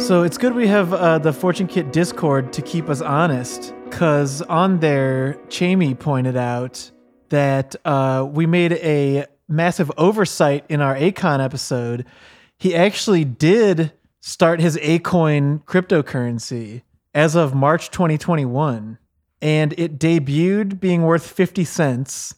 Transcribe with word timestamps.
So 0.00 0.22
it's 0.22 0.38
good 0.38 0.54
we 0.54 0.66
have 0.66 0.94
uh, 0.94 1.18
the 1.18 1.32
Fortune 1.32 1.66
Kit 1.66 1.92
Discord 1.92 2.54
to 2.54 2.62
keep 2.62 2.88
us 2.88 3.02
honest, 3.02 3.74
because 3.84 4.40
on 4.42 4.80
there, 4.80 5.34
Chamey 5.48 5.96
pointed 5.96 6.36
out 6.38 6.90
that 7.28 7.76
uh, 7.84 8.26
we 8.28 8.46
made 8.46 8.72
a 8.72 9.26
massive 9.46 9.92
oversight 9.98 10.64
in 10.70 10.80
our 10.80 10.96
Akon 10.96 11.44
episode. 11.44 12.06
He 12.58 12.74
actually 12.74 13.26
did 13.26 13.92
start 14.20 14.60
his 14.60 14.78
Akoin 14.78 15.62
cryptocurrency 15.64 16.80
as 17.14 17.36
of 17.36 17.54
March 17.54 17.90
2021, 17.90 18.96
and 19.42 19.74
it 19.78 19.98
debuted 19.98 20.80
being 20.80 21.02
worth 21.02 21.30
50 21.30 21.62
cents. 21.64 22.34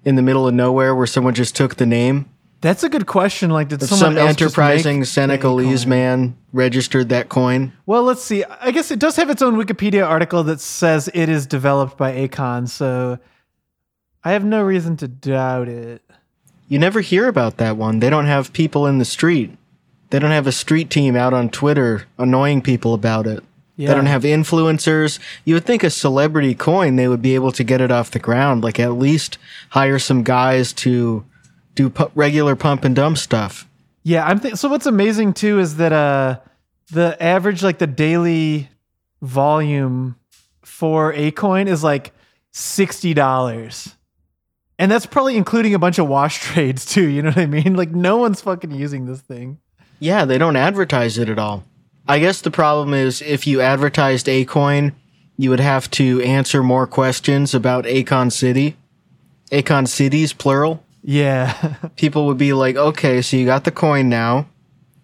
in 0.04 0.18
the 0.18 0.22
middle 0.22 0.46
of 0.50 0.54
nowhere 0.54 0.94
where 0.94 1.08
someone 1.08 1.34
just 1.34 1.55
took 1.55 1.76
the 1.76 1.86
name? 1.86 2.30
That's 2.60 2.84
a 2.84 2.90
good 2.90 3.05
question. 3.05 3.52
Like, 3.52 3.70
did 3.70 3.82
someone 3.84 4.16
some 4.16 4.27
enterprising 4.27 5.05
Senegalese 5.05 5.88
man 5.88 6.36
registered 6.52 7.08
that 7.08 7.30
coin. 7.30 7.72
Well, 7.86 8.04
let's 8.04 8.22
see. 8.22 8.44
I 8.44 8.72
guess 8.72 8.91
it 8.91 9.00
does 9.00 9.16
have 9.16 9.30
its 9.30 9.41
own 9.41 9.55
Wikipedia 9.55 10.05
article 10.05 10.44
that 10.44 10.60
says 10.60 11.10
it 11.13 11.30
is 11.30 11.46
developed 11.46 11.98
by 11.98 12.12
Akon, 12.12 12.68
so 12.68 13.18
I 14.26 14.34
have 14.34 14.44
no 14.44 14.62
reason 14.62 14.98
to 14.98 15.08
doubt 15.08 15.70
it. 15.70 16.02
You 16.68 16.80
never 16.80 17.00
hear 17.00 17.30
about 17.30 17.55
that 17.58 17.77
one. 17.77 18.00
They 18.00 18.10
don't 18.10 18.26
have 18.26 18.52
people 18.52 18.88
in 18.88 18.98
the 18.98 19.05
street. 19.05 19.58
They 20.13 20.20
don't 20.20 20.30
have 20.30 20.45
a 20.45 20.52
street 20.52 20.91
team 20.91 21.16
out 21.16 21.34
on 21.34 21.49
Twitter 21.49 22.05
annoying 22.20 22.62
people 22.62 22.94
about 22.94 23.26
it. 23.26 23.44
Yeah. 23.77 23.88
They 23.88 23.95
don't 23.95 24.05
have 24.05 24.21
influencers. 24.21 25.17
You 25.44 25.55
would 25.55 25.66
think 25.66 25.84
a 25.84 25.90
celebrity 25.90 26.54
coin, 26.54 26.98
they 26.98 27.07
would 27.07 27.24
be 27.24 27.34
able 27.34 27.51
to 27.54 27.63
get 27.63 27.82
it 27.82 27.91
off 27.91 28.12
the 28.12 28.20
ground. 28.20 28.63
Like 28.63 28.79
at 28.79 28.91
least 28.91 29.40
hire 29.71 29.98
some 29.98 30.21
guys 30.21 30.71
to 30.73 31.26
do 31.73 31.90
pu- 31.90 32.12
regular 32.13 32.55
pump 32.55 32.85
and 32.85 32.96
dump 32.96 33.18
stuff. 33.18 33.68
Yeah, 34.04 34.23
I'm 34.23 34.40
th- 34.40 34.54
so 34.57 34.70
what's 34.70 34.85
amazing 34.85 35.34
too 35.34 35.60
is 35.60 35.77
that 35.77 35.91
uh 35.91 36.41
the 36.91 37.18
average 37.20 37.63
like 37.63 37.79
the 37.79 37.88
daily 37.88 38.70
volume 39.23 40.16
for 40.62 41.12
a 41.13 41.32
coin 41.32 41.68
is 41.68 41.84
like 41.84 42.13
$60. 42.54 43.95
And 44.77 44.91
that's 44.91 45.07
probably 45.07 45.38
including 45.38 45.73
a 45.73 45.79
bunch 45.79 45.98
of 45.98 46.07
wash 46.07 46.40
trades 46.43 46.85
too, 46.85 47.07
you 47.07 47.23
know 47.23 47.29
what 47.29 47.40
I 47.40 47.48
mean? 47.48 47.73
Like 47.73 47.90
no 47.90 48.18
one's 48.18 48.41
fucking 48.41 48.70
using 48.70 49.07
this 49.07 49.21
thing. 49.21 49.57
Yeah, 50.04 50.26
they 50.26 50.37
don't 50.37 50.57
advertise 50.57 51.18
it 51.18 51.29
at 51.29 51.40
all. 51.40 51.63
I 52.09 52.20
guess 52.20 52.41
the 52.41 52.51
problem 52.51 52.93
is 52.93 53.21
if 53.21 53.48
you 53.48 53.62
advertised 53.62 54.27
Akoin, 54.27 54.91
you 55.37 55.49
would 55.49 55.62
have 55.62 55.90
to 55.91 56.21
answer 56.21 56.62
more 56.62 56.85
questions 56.85 57.54
about 57.54 57.85
Akon 57.85 58.29
City. 58.29 58.76
Akon 59.49 59.87
Cities, 59.87 60.34
plural. 60.34 60.84
Yeah. 61.01 61.76
People 61.95 62.26
would 62.27 62.37
be 62.37 62.51
like, 62.51 62.76
okay, 62.76 63.21
so 63.21 63.37
you 63.37 63.45
got 63.45 63.63
the 63.63 63.71
coin 63.71 64.09
now. 64.09 64.47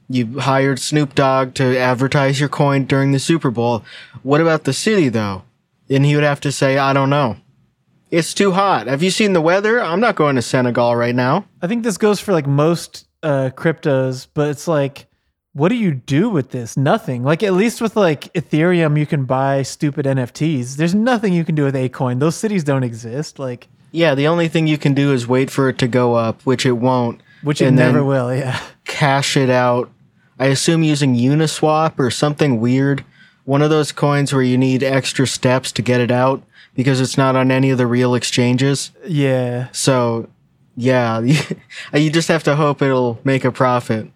You 0.09 0.41
hired 0.41 0.79
Snoop 0.79 1.15
Dogg 1.15 1.53
to 1.53 1.77
advertise 1.77 2.41
your 2.41 2.49
coin 2.49 2.83
during 2.83 3.13
the 3.13 3.19
Super 3.19 3.51
Bowl. 3.51 3.85
What 4.21 4.41
about 4.41 4.65
the 4.65 4.73
city, 4.73 5.07
though? 5.07 5.43
And 5.89 6.05
he 6.05 6.15
would 6.15 6.25
have 6.25 6.41
to 6.41 6.51
say, 6.51 6.77
I 6.77 6.91
don't 6.91 7.09
know. 7.09 7.37
It's 8.11 8.33
too 8.33 8.51
hot. 8.51 8.87
Have 8.87 9.01
you 9.01 9.11
seen 9.11 9.31
the 9.31 9.39
weather? 9.39 9.81
I'm 9.81 10.01
not 10.01 10.17
going 10.17 10.35
to 10.35 10.41
Senegal 10.41 10.97
right 10.97 11.15
now. 11.15 11.45
I 11.61 11.67
think 11.67 11.83
this 11.83 11.97
goes 11.97 12.19
for 12.19 12.33
like 12.33 12.47
most 12.47 13.05
uh, 13.23 13.49
cryptos, 13.55 14.27
but 14.33 14.49
it's 14.49 14.67
like, 14.67 15.07
what 15.53 15.69
do 15.69 15.75
you 15.75 15.93
do 15.93 16.29
with 16.29 16.51
this? 16.51 16.77
Nothing. 16.77 17.23
Like 17.23 17.43
at 17.43 17.53
least 17.53 17.81
with 17.81 17.95
like 17.95 18.31
Ethereum, 18.33 18.97
you 18.97 19.05
can 19.05 19.25
buy 19.25 19.63
stupid 19.63 20.05
NFTs. 20.05 20.75
There's 20.77 20.95
nothing 20.95 21.33
you 21.33 21.43
can 21.43 21.55
do 21.55 21.63
with 21.65 21.75
Akoin. 21.75 22.19
Those 22.19 22.35
cities 22.35 22.63
don't 22.63 22.83
exist. 22.83 23.39
Like, 23.39 23.67
Yeah, 23.91 24.15
the 24.15 24.27
only 24.27 24.47
thing 24.47 24.67
you 24.67 24.77
can 24.77 24.93
do 24.93 25.11
is 25.11 25.27
wait 25.27 25.49
for 25.49 25.67
it 25.69 25.77
to 25.79 25.87
go 25.87 26.13
up, 26.15 26.41
which 26.43 26.65
it 26.65 26.73
won't. 26.73 27.21
which 27.43 27.61
it 27.61 27.71
never 27.71 28.03
will. 28.03 28.33
Yeah. 28.33 28.59
Cash 28.85 29.35
it 29.35 29.49
out. 29.49 29.89
I 30.37 30.45
assume 30.47 30.83
using 30.83 31.15
Uniswap 31.15 31.99
or 31.99 32.11
something 32.11 32.59
weird. 32.61 33.03
One 33.43 33.61
of 33.61 33.69
those 33.71 33.91
coins 33.91 34.31
where 34.31 34.43
you 34.43 34.57
need 34.57 34.83
extra 34.83 35.25
steps 35.25 35.71
to 35.73 35.81
get 35.81 35.99
it 35.99 36.11
out 36.11 36.43
because 36.75 37.01
it's 37.01 37.17
not 37.17 37.35
on 37.35 37.51
any 37.51 37.71
of 37.71 37.77
the 37.79 37.87
real 37.87 38.13
exchanges. 38.13 38.91
Yeah. 39.05 39.67
So, 39.71 40.29
yeah, 40.79 41.19
you 41.93 42.09
just 42.09 42.27
have 42.29 42.43
to 42.43 42.55
hope 42.55 42.81
it'll 42.81 43.19
make 43.23 43.43
a 43.45 43.51
profit. 43.51 44.09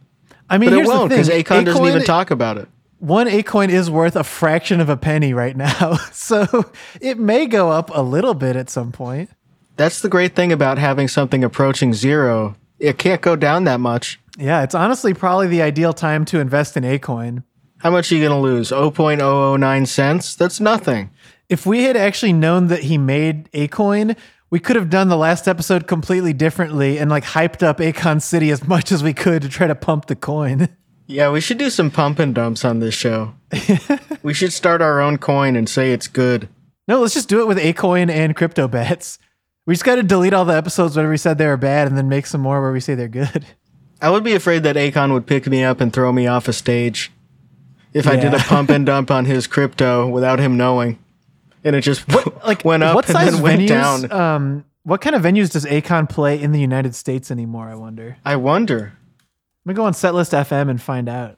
I 0.49 0.57
mean, 0.57 0.69
But 0.69 0.79
it 0.79 0.85
won't 0.87 1.09
because 1.09 1.27
thing. 1.27 1.43
Akon 1.43 1.65
doesn't 1.65 1.85
even 1.85 2.03
talk 2.03 2.31
about 2.31 2.57
it. 2.57 2.67
One 2.99 3.27
Akoin 3.27 3.69
is 3.69 3.89
worth 3.91 4.15
a 4.15 4.23
fraction 4.23 4.79
of 4.79 4.87
a 4.87 4.95
penny 4.95 5.33
right 5.33 5.55
now. 5.55 5.97
So 6.13 6.71
it 7.01 7.19
may 7.19 7.47
go 7.47 7.69
up 7.69 7.91
a 7.93 8.01
little 8.01 8.33
bit 8.33 8.55
at 8.55 8.69
some 8.69 8.93
point. 8.93 9.29
That's 9.75 10.01
the 10.01 10.07
great 10.07 10.35
thing 10.35 10.53
about 10.53 10.77
having 10.77 11.09
something 11.09 11.43
approaching 11.43 11.93
zero. 11.93 12.55
It 12.79 12.97
can't 12.97 13.21
go 13.21 13.35
down 13.35 13.65
that 13.65 13.81
much. 13.81 14.21
Yeah, 14.37 14.63
it's 14.63 14.73
honestly 14.73 15.13
probably 15.13 15.47
the 15.47 15.61
ideal 15.61 15.91
time 15.91 16.23
to 16.25 16.39
invest 16.39 16.77
in 16.77 16.83
Akoin. 16.83 17.43
How 17.79 17.91
much 17.91 18.09
are 18.11 18.15
you 18.15 18.21
going 18.25 18.37
to 18.37 18.41
lose? 18.41 18.71
0.009 18.71 19.87
cents? 19.87 20.35
That's 20.35 20.61
nothing. 20.61 21.09
If 21.49 21.65
we 21.65 21.83
had 21.83 21.97
actually 21.97 22.33
known 22.33 22.67
that 22.67 22.83
he 22.83 22.97
made 22.97 23.51
Akoin, 23.51 24.15
we 24.53 24.59
could 24.59 24.75
have 24.75 24.91
done 24.91 25.07
the 25.07 25.17
last 25.17 25.47
episode 25.47 25.87
completely 25.87 26.31
differently 26.31 26.99
and 26.99 27.09
like 27.09 27.23
hyped 27.23 27.63
up 27.63 27.79
Akon 27.79 28.21
City 28.21 28.51
as 28.51 28.67
much 28.67 28.91
as 28.91 29.01
we 29.01 29.11
could 29.11 29.41
to 29.41 29.49
try 29.49 29.65
to 29.65 29.73
pump 29.73 30.05
the 30.05 30.15
coin. 30.15 30.69
Yeah, 31.05 31.31
we 31.31 31.41
should 31.41 31.57
do 31.57 31.69
some 31.69 31.91
pump 31.91 32.17
and 32.17 32.33
dumps 32.33 32.63
on 32.63 32.79
this 32.79 32.93
show. 32.93 33.33
we 34.23 34.33
should 34.33 34.53
start 34.53 34.81
our 34.81 35.01
own 35.01 35.17
coin 35.17 35.57
and 35.57 35.67
say 35.67 35.91
it's 35.91 36.07
good. 36.07 36.47
No, 36.87 37.01
let's 37.01 37.13
just 37.13 37.27
do 37.27 37.41
it 37.41 37.47
with 37.47 37.57
Akoin 37.57 38.09
and 38.09 38.33
crypto 38.37 38.69
bets. 38.69 39.19
We 39.65 39.73
just 39.73 39.83
got 39.83 39.95
to 39.95 40.03
delete 40.03 40.33
all 40.33 40.45
the 40.45 40.55
episodes 40.55 40.95
where 40.95 41.09
we 41.09 41.17
said 41.17 41.37
they 41.37 41.45
were 41.45 41.57
bad 41.57 41.89
and 41.89 41.97
then 41.97 42.07
make 42.07 42.25
some 42.25 42.39
more 42.39 42.61
where 42.61 42.71
we 42.71 42.79
say 42.79 42.95
they're 42.95 43.09
good. 43.09 43.45
I 44.01 44.11
would 44.11 44.23
be 44.23 44.33
afraid 44.33 44.63
that 44.63 44.77
Akon 44.77 45.11
would 45.11 45.27
pick 45.27 45.45
me 45.45 45.61
up 45.61 45.81
and 45.81 45.91
throw 45.91 46.13
me 46.13 46.25
off 46.25 46.47
a 46.47 46.53
stage 46.53 47.11
if 47.91 48.07
I 48.07 48.15
did 48.15 48.33
a 48.33 48.39
pump 48.39 48.69
and 48.69 48.85
dump 48.85 49.11
on 49.11 49.25
his 49.25 49.45
crypto 49.45 50.07
without 50.07 50.39
him 50.39 50.55
knowing. 50.55 51.02
And 51.63 51.75
it 51.75 51.81
just 51.81 52.05
Like 52.45 52.65
went 52.65 52.83
up 52.83 52.95
what 52.95 53.05
and 53.05 53.13
size 53.13 53.31
then 53.31 53.41
went 53.41 53.61
venues? 53.61 53.67
down. 53.67 54.11
Um, 54.11 54.65
what 54.83 54.99
kind 55.01 55.15
of 55.15 55.21
venues 55.21 55.51
does 55.51 55.65
Akon 55.65 56.09
play 56.09 56.41
in 56.41 56.51
the 56.51 56.59
United 56.59 56.93
States 56.95 57.31
anymore? 57.31 57.69
I 57.69 57.75
wonder. 57.75 58.17
I 58.25 58.35
wonder. 58.35 58.93
Let 59.65 59.69
me 59.69 59.73
go 59.75 59.85
on 59.85 59.93
Setlist 59.93 60.33
FM 60.33 60.69
and 60.69 60.81
find 60.81 61.07
out. 61.07 61.37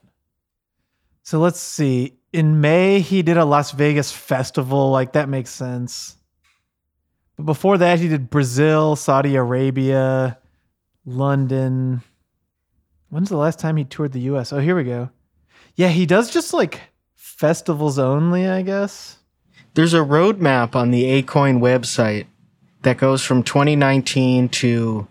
So 1.22 1.38
let's 1.38 1.60
see. 1.60 2.14
In 2.32 2.60
May, 2.60 3.00
he 3.00 3.22
did 3.22 3.36
a 3.36 3.44
Las 3.44 3.70
Vegas 3.70 4.10
festival. 4.10 4.90
Like 4.90 5.12
that 5.12 5.28
makes 5.28 5.50
sense. 5.50 6.16
But 7.36 7.44
before 7.46 7.78
that, 7.78 8.00
he 8.00 8.08
did 8.08 8.30
Brazil, 8.30 8.96
Saudi 8.96 9.36
Arabia, 9.36 10.38
London. 11.04 12.02
When's 13.10 13.28
the 13.28 13.36
last 13.36 13.58
time 13.60 13.76
he 13.76 13.84
toured 13.84 14.12
the 14.12 14.20
US? 14.32 14.52
Oh, 14.52 14.58
here 14.58 14.74
we 14.74 14.84
go. 14.84 15.10
Yeah, 15.76 15.88
he 15.88 16.06
does 16.06 16.30
just 16.32 16.52
like 16.52 16.80
festivals 17.14 17.98
only, 17.98 18.48
I 18.48 18.62
guess. 18.62 19.18
There's 19.76 19.92
a 19.92 19.98
roadmap 19.98 20.74
on 20.74 20.90
the 20.90 21.22
Akoin 21.22 21.60
website 21.60 22.24
that 22.80 22.96
goes 22.96 23.22
from 23.22 23.42
2019 23.42 24.48
to 24.48 25.06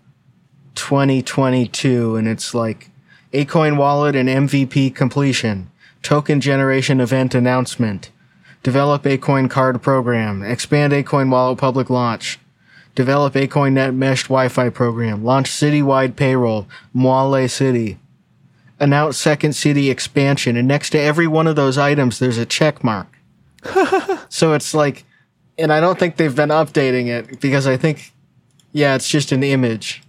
2022, 0.74 2.16
and 2.16 2.28
it's 2.28 2.56
like 2.56 2.90
Akoin 3.32 3.78
wallet 3.78 4.16
and 4.16 4.28
MVP 4.28 4.96
completion, 4.96 5.70
token 6.02 6.42
generation 6.42 7.00
event 7.00 7.36
announcement, 7.36 8.10
develop 8.64 9.04
Akoin 9.04 9.52
card 9.52 9.84
program, 9.84 10.42
expand 10.42 10.94
Akoin 10.94 11.30
wallet 11.30 11.60
public 11.60 11.92
launch, 11.92 12.40
develop 12.96 13.36
Akoin 13.36 13.74
net 13.74 13.94
meshed 13.94 14.30
Wi-Fi 14.30 14.70
program, 14.70 15.24
launch 15.24 15.52
citywide 15.52 16.16
payroll, 16.16 16.68
Moale 16.92 17.48
City, 17.48 18.00
announce 18.80 19.18
second 19.18 19.54
city 19.54 19.92
expansion, 19.92 20.58
and 20.58 20.68
next 20.68 20.90
to 20.90 21.00
every 21.00 21.28
one 21.28 21.46
of 21.46 21.56
those 21.56 21.78
items, 21.78 22.18
there's 22.18 22.40
a 22.40 22.48
check 22.48 22.84
mark. 22.84 23.15
So 24.30 24.54
it's 24.54 24.74
like, 24.74 25.06
and 25.58 25.72
I 25.72 25.80
don't 25.80 25.98
think 25.98 26.18
they've 26.18 26.36
been 26.36 26.50
updating 26.50 27.08
it 27.08 27.40
because 27.40 27.68
I 27.68 27.78
think, 27.78 28.12
yeah, 28.74 28.96
it's 28.96 29.10
just 29.10 29.32
an 29.32 29.44
image. 29.44 30.04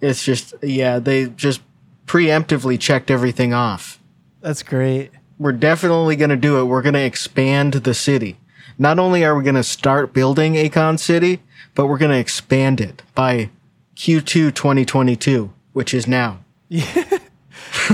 It's 0.00 0.24
just, 0.24 0.54
yeah, 0.62 0.98
they 0.98 1.26
just 1.26 1.60
preemptively 2.06 2.80
checked 2.80 3.10
everything 3.10 3.52
off. 3.52 4.00
That's 4.40 4.62
great. 4.62 5.10
We're 5.38 5.52
definitely 5.52 6.16
going 6.16 6.30
to 6.30 6.36
do 6.36 6.60
it. 6.60 6.64
We're 6.64 6.82
going 6.82 6.94
to 6.94 7.04
expand 7.04 7.74
the 7.74 7.94
city. 7.94 8.38
Not 8.78 8.98
only 8.98 9.24
are 9.24 9.36
we 9.36 9.44
going 9.44 9.54
to 9.56 9.62
start 9.62 10.12
building 10.12 10.54
Akon 10.54 10.98
City, 10.98 11.42
but 11.74 11.86
we're 11.86 11.98
going 11.98 12.10
to 12.10 12.18
expand 12.18 12.80
it 12.80 13.02
by 13.14 13.50
Q2 13.96 14.54
2022, 14.54 15.52
which 15.72 15.92
is 15.92 16.06
now. 16.06 16.40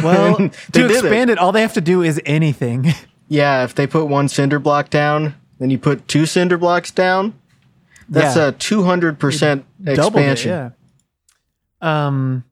Well, 0.02 0.36
to 0.36 0.50
did 0.70 0.90
it. 0.90 0.90
expand 0.90 1.30
it, 1.30 1.38
all 1.38 1.52
they 1.52 1.62
have 1.62 1.74
to 1.74 1.80
do 1.80 2.02
is 2.02 2.20
anything. 2.26 2.92
Yeah, 3.28 3.64
if 3.64 3.74
they 3.74 3.86
put 3.86 4.06
one 4.06 4.28
cinder 4.28 4.58
block 4.58 4.90
down, 4.90 5.34
then 5.58 5.70
you 5.70 5.78
put 5.78 6.08
two 6.08 6.24
cinder 6.26 6.56
blocks 6.56 6.90
down, 6.90 7.34
that's 8.08 8.36
Yeah. 8.36 8.46
a 8.48 8.52
200% 8.52 9.64
doubled 9.84 10.22
it, 10.22 10.30
expansion. 10.30 10.50
yeah. 10.50 10.70
Um, 11.80 12.44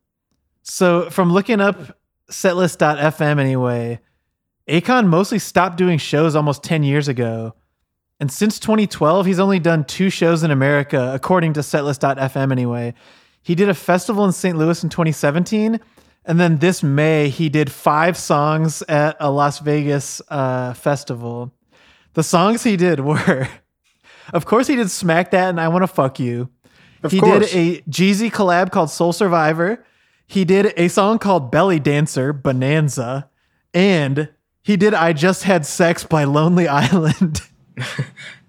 so 0.62 1.08
from 1.11 1.32
looking 1.32 1.61
up 1.61 1.96
setlist.fm 2.31 3.38
anyway, 3.38 4.00
Akon 4.69 5.06
mostly 5.06 5.38
stopped 5.38 5.76
doing 5.76 5.99
shows 5.99 6.34
almost 6.34 6.62
10 6.62 6.82
years 6.82 7.08
ago. 7.08 7.55
And 8.19 8.31
since 8.32 8.58
2012, 8.58 9.26
he's 9.26 9.38
only 9.38 9.58
done 9.58 9.84
two 9.84 10.11
shows 10.11 10.43
in 10.43 10.50
America, 10.50 11.12
according 11.14 11.52
to 11.55 11.61
setlist.fm 11.61 12.50
anyway. 12.50 12.94
He 13.43 13.55
did 13.55 13.69
a 13.69 13.75
festival 13.75 14.25
in 14.25 14.32
St. 14.32 14.56
Louis 14.58 14.82
in 14.82 14.88
2017. 14.88 15.78
And 16.26 16.40
then 16.40 16.58
this 16.58 16.82
May, 16.82 17.28
he 17.28 17.49
did 17.49 17.70
five 17.70 18.17
songs 18.17 18.82
at 18.82 19.17
a 19.20 19.31
Las 19.31 19.61
Vegas 19.61 20.20
uh, 20.28 20.75
festival. 20.75 21.52
The 22.14 22.25
songs 22.25 22.64
he 22.64 22.76
did 22.76 23.00
were, 23.00 23.49
of 24.32 24.44
course, 24.44 24.67
he 24.67 24.75
did 24.75 24.90
Smack 24.90 25.31
That 25.31 25.50
and 25.50 25.61
I 25.61 25.69
Want 25.69 25.84
to 25.84 25.87
Fuck 25.87 26.19
You. 26.19 26.50
Of 27.02 27.12
he 27.12 27.20
course. 27.20 27.52
did 27.52 27.56
a 27.56 27.82
Jeezy 27.88 28.31
collab 28.31 28.73
called 28.73 28.90
Soul 28.90 29.12
Survivor. 29.12 29.84
He 30.26 30.44
did 30.44 30.75
a 30.76 30.88
song 30.88 31.20
called 31.20 31.52
Belly 31.52 31.78
Dancer, 31.78 32.32
Bonanza. 32.32 33.31
And 33.73 34.31
he 34.62 34.76
did 34.76 34.94
I 34.94 35.12
Just 35.12 35.44
Had 35.44 35.64
Sex 35.64 36.02
by 36.02 36.25
Lonely 36.25 36.67
Island. 36.69 37.40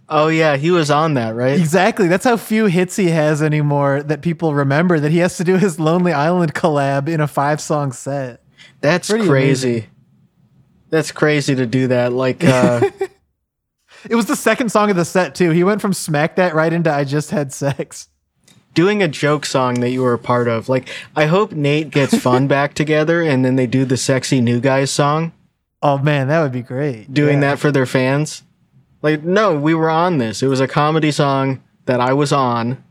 Oh 0.09 0.27
yeah, 0.29 0.55
he 0.55 0.71
was 0.71 0.89
on 0.89 1.15
that, 1.15 1.35
right? 1.35 1.59
exactly. 1.59 2.07
That's 2.07 2.23
how 2.23 2.37
few 2.37 2.65
hits 2.67 2.95
he 2.95 3.09
has 3.09 3.41
anymore 3.41 4.01
that 4.03 4.21
people 4.21 4.53
remember 4.53 4.99
that 5.01 5.11
he 5.11 5.17
has 5.17 5.35
to 5.37 5.43
do 5.43 5.57
his 5.57 5.79
Lonely 5.79 6.13
Island 6.13 6.53
collab 6.53 7.09
in 7.09 7.19
a 7.19 7.27
five 7.27 7.59
song 7.59 7.91
set. 7.91 8.41
That's 8.79 9.09
Pretty 9.09 9.27
crazy. 9.27 9.87
That's 10.89 11.11
crazy 11.11 11.55
to 11.55 11.65
do 11.65 11.87
that. 11.87 12.13
Like 12.13 12.43
uh 12.43 12.89
It 14.09 14.15
was 14.15 14.27
the 14.27 14.35
second 14.37 14.71
song 14.71 14.89
of 14.89 14.95
the 14.95 15.03
set, 15.03 15.35
too. 15.35 15.49
He 15.49 15.63
went 15.65 15.81
from 15.81 15.91
Smack 15.91 16.35
That 16.37 16.55
right 16.55 16.71
into 16.71 16.93
I 16.93 17.03
Just 17.03 17.31
Had 17.31 17.51
Sex. 17.51 18.07
doing 18.73 19.03
a 19.03 19.07
joke 19.09 19.45
song 19.45 19.81
that 19.81 19.89
you 19.89 20.01
were 20.03 20.13
a 20.13 20.19
part 20.19 20.47
of. 20.47 20.69
Like 20.69 20.87
I 21.15 21.25
hope 21.25 21.51
Nate 21.51 21.89
gets 21.89 22.17
fun 22.17 22.47
back 22.55 22.73
together 22.75 23.21
and 23.23 23.43
then 23.43 23.57
they 23.57 23.67
do 23.67 23.83
the 23.83 23.97
sexy 23.97 24.39
new 24.39 24.61
guys 24.61 24.89
song, 24.91 25.33
Oh, 25.81 25.97
man, 25.97 26.27
that 26.29 26.41
would 26.41 26.51
be 26.53 26.61
great. 26.63 27.13
doing 27.13 27.41
Yeah. 27.41 27.49
that 27.51 27.59
for 27.59 27.71
their 27.71 27.85
fans. 27.85 28.43
Like 29.11 29.23
no, 29.23 29.57
we 29.57 29.73
were 29.73 29.89
on 29.89 30.17
this. 30.17 30.43
It 30.43 30.47
was 30.47 30.59
a 30.59 30.67
comedy 30.67 31.11
song 31.11 31.61
that 31.85 31.99
I 32.01 32.13
was 32.13 32.31
on. 32.33 32.83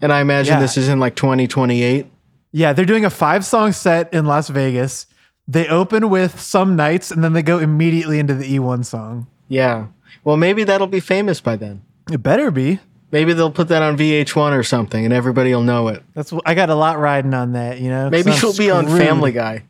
And 0.00 0.12
I 0.12 0.20
imagine 0.20 0.54
Yeah. 0.54 0.60
this 0.60 0.76
is 0.76 0.88
in 0.88 1.00
like 1.00 1.16
2028. 1.16 2.06
Yeah, 2.52 2.72
they're 2.72 2.84
doing 2.84 3.04
a 3.04 3.10
five 3.10 3.44
song 3.44 3.72
set 3.72 4.12
in 4.14 4.26
Las 4.26 4.48
Vegas. 4.48 5.06
They 5.48 5.66
open 5.68 6.08
with 6.10 6.40
Some 6.40 6.76
Nights 6.76 7.10
and 7.10 7.24
then 7.24 7.32
they 7.32 7.42
go 7.42 7.58
immediately 7.58 8.18
into 8.18 8.34
the 8.34 8.44
E1 8.58 8.84
song. 8.84 9.26
Yeah. 9.48 9.86
Well, 10.22 10.36
maybe 10.36 10.64
that'll 10.64 10.86
be 10.86 11.00
famous 11.00 11.40
by 11.40 11.56
then. 11.56 11.82
It 12.10 12.22
better 12.22 12.50
be. 12.50 12.78
Maybe 13.10 13.32
they'll 13.32 13.50
put 13.50 13.68
that 13.68 13.82
on 13.82 13.96
VH1 13.96 14.52
or 14.56 14.62
something 14.62 15.04
and 15.04 15.12
everybody 15.14 15.52
will 15.54 15.62
know 15.62 15.88
it. 15.88 16.02
That's 16.14 16.32
I 16.44 16.54
got 16.54 16.70
a 16.70 16.74
lot 16.74 16.98
riding 16.98 17.34
on 17.34 17.52
that, 17.52 17.80
you 17.80 17.88
know. 17.88 18.10
Maybe 18.10 18.32
she'll 18.32 18.56
be 18.56 18.70
on. 18.70 18.86
Family 18.86 19.32
Guy. 19.32 19.64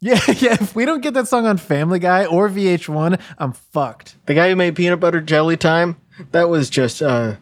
Yeah, 0.00 0.20
yeah. 0.38 0.54
If 0.60 0.74
we 0.74 0.84
don't 0.84 1.02
get 1.02 1.14
that 1.14 1.28
song 1.28 1.46
on 1.46 1.58
Family 1.58 1.98
Guy 1.98 2.24
or 2.24 2.48
VH1, 2.48 3.20
I'm 3.38 3.52
fucked. 3.52 4.16
The 4.26 4.34
guy 4.34 4.48
who 4.48 4.56
made 4.56 4.76
peanut 4.76 5.00
butter 5.00 5.20
jelly 5.20 5.56
time, 5.56 5.96
that 6.32 6.48
was 6.48 6.70
just 6.70 7.02
uh 7.02 7.36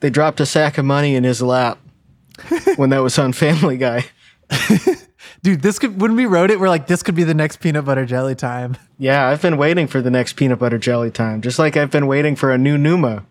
they 0.00 0.10
dropped 0.10 0.40
a 0.40 0.46
sack 0.46 0.78
of 0.78 0.84
money 0.84 1.14
in 1.14 1.24
his 1.24 1.40
lap 1.40 1.78
when 2.76 2.90
that 2.90 3.02
was 3.02 3.18
on 3.18 3.32
Family 3.32 3.76
Guy. 3.76 4.04
Dude, 5.42 5.62
this 5.62 5.78
could 5.78 6.00
when 6.00 6.16
we 6.16 6.26
wrote 6.26 6.50
it, 6.50 6.60
we're 6.60 6.68
like, 6.68 6.86
this 6.86 7.02
could 7.02 7.14
be 7.14 7.24
the 7.24 7.34
next 7.34 7.58
peanut 7.60 7.84
butter 7.84 8.04
jelly 8.04 8.34
time. 8.34 8.76
Yeah, 8.98 9.28
I've 9.28 9.42
been 9.42 9.56
waiting 9.56 9.86
for 9.86 10.00
the 10.02 10.10
next 10.10 10.34
peanut 10.34 10.58
butter 10.58 10.78
jelly 10.78 11.10
time, 11.10 11.40
just 11.40 11.58
like 11.58 11.76
I've 11.76 11.90
been 11.90 12.06
waiting 12.06 12.36
for 12.36 12.50
a 12.50 12.58
new 12.58 12.76
Numa. 12.76 13.24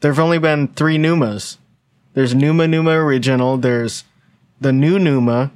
There've 0.00 0.18
only 0.18 0.38
been 0.38 0.68
three 0.68 0.98
Numas. 0.98 1.58
There's 2.14 2.34
Numa 2.34 2.68
Numa 2.68 2.90
Original, 2.90 3.56
there's 3.56 4.04
the 4.60 4.72
new 4.72 4.98
Numa, 4.98 5.50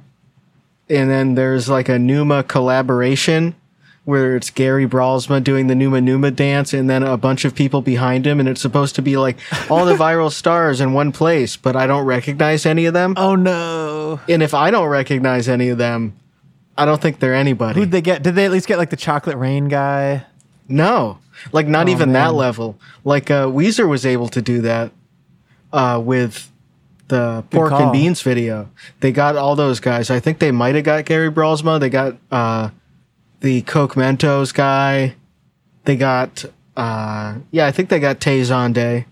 and 0.89 1.09
then 1.09 1.35
there's 1.35 1.69
like 1.69 1.89
a 1.89 1.99
Numa 1.99 2.43
collaboration 2.43 3.55
where 4.05 4.37
it's 4.37 4.49
Gary 4.49 4.87
Brolsma 4.87 5.43
doing 5.43 5.67
the 5.67 5.75
Numa 5.75 5.99
Numa 5.99 6.31
dance 6.31 6.73
and 6.73 6.89
then 6.89 7.03
a 7.03 7.17
bunch 7.17 7.43
of 7.43 7.53
people 7.53 7.81
behind 7.81 8.25
him, 8.25 8.39
and 8.39 8.47
it's 8.47 8.61
supposed 8.61 8.95
to 8.95 9.01
be 9.01 9.17
like 9.17 9.37
all 9.69 9.85
the 9.85 9.95
viral 10.05 10.31
stars 10.31 10.79
in 10.79 10.93
one 10.93 11.11
place, 11.11 11.57
but 11.57 11.75
I 11.75 11.87
don't 11.87 12.05
recognize 12.05 12.65
any 12.65 12.85
of 12.85 12.93
them. 12.93 13.15
Oh 13.17 13.35
no. 13.35 14.19
And 14.29 14.41
if 14.41 14.53
I 14.53 14.71
don't 14.71 14.87
recognize 14.87 15.49
any 15.49 15.67
of 15.69 15.77
them, 15.77 16.13
I 16.77 16.85
don't 16.85 17.01
think 17.01 17.19
they're 17.19 17.35
anybody. 17.35 17.79
Who'd 17.79 17.91
they 17.91 18.01
get? 18.01 18.23
Did 18.23 18.35
they 18.35 18.45
at 18.45 18.51
least 18.51 18.67
get 18.67 18.77
like 18.77 18.91
the 18.91 18.95
chocolate 18.95 19.35
rain 19.37 19.67
guy? 19.67 20.25
No, 20.69 21.17
like 21.51 21.67
not 21.67 21.87
Oh, 21.87 21.91
even 21.91 22.13
that 22.13 22.33
level. 22.33 22.77
Like 23.03 23.29
uh, 23.31 23.47
Weezer 23.47 23.89
was 23.89 24.05
able 24.05 24.29
to 24.29 24.41
do 24.41 24.61
that 24.61 24.91
uh, 25.73 26.01
with 26.03 26.49
the 27.07 27.43
Good 27.49 27.57
Pork 27.57 27.69
call. 27.69 27.83
and 27.83 27.91
Beans 27.91 28.21
video. 28.21 28.69
They 28.99 29.11
got 29.11 29.35
all 29.35 29.55
those 29.55 29.79
guys. 29.79 30.09
I 30.09 30.19
think 30.19 30.39
they 30.39 30.51
might 30.51 30.75
have 30.75 30.83
got 30.83 31.05
Gary 31.05 31.31
Brolsma. 31.31 31.79
They 31.79 31.89
got 31.89 32.17
uh, 32.31 32.69
the 33.41 33.61
Coke 33.63 33.95
Mentos 33.95 34.53
guy. 34.53 35.15
They 35.85 35.95
got 35.95 36.45
uh, 36.75 37.35
yeah, 37.51 37.65
I 37.65 37.71
think 37.71 37.89
they 37.89 37.99
got 37.99 38.19
Tay 38.19 38.41
Zonday. 38.41 39.05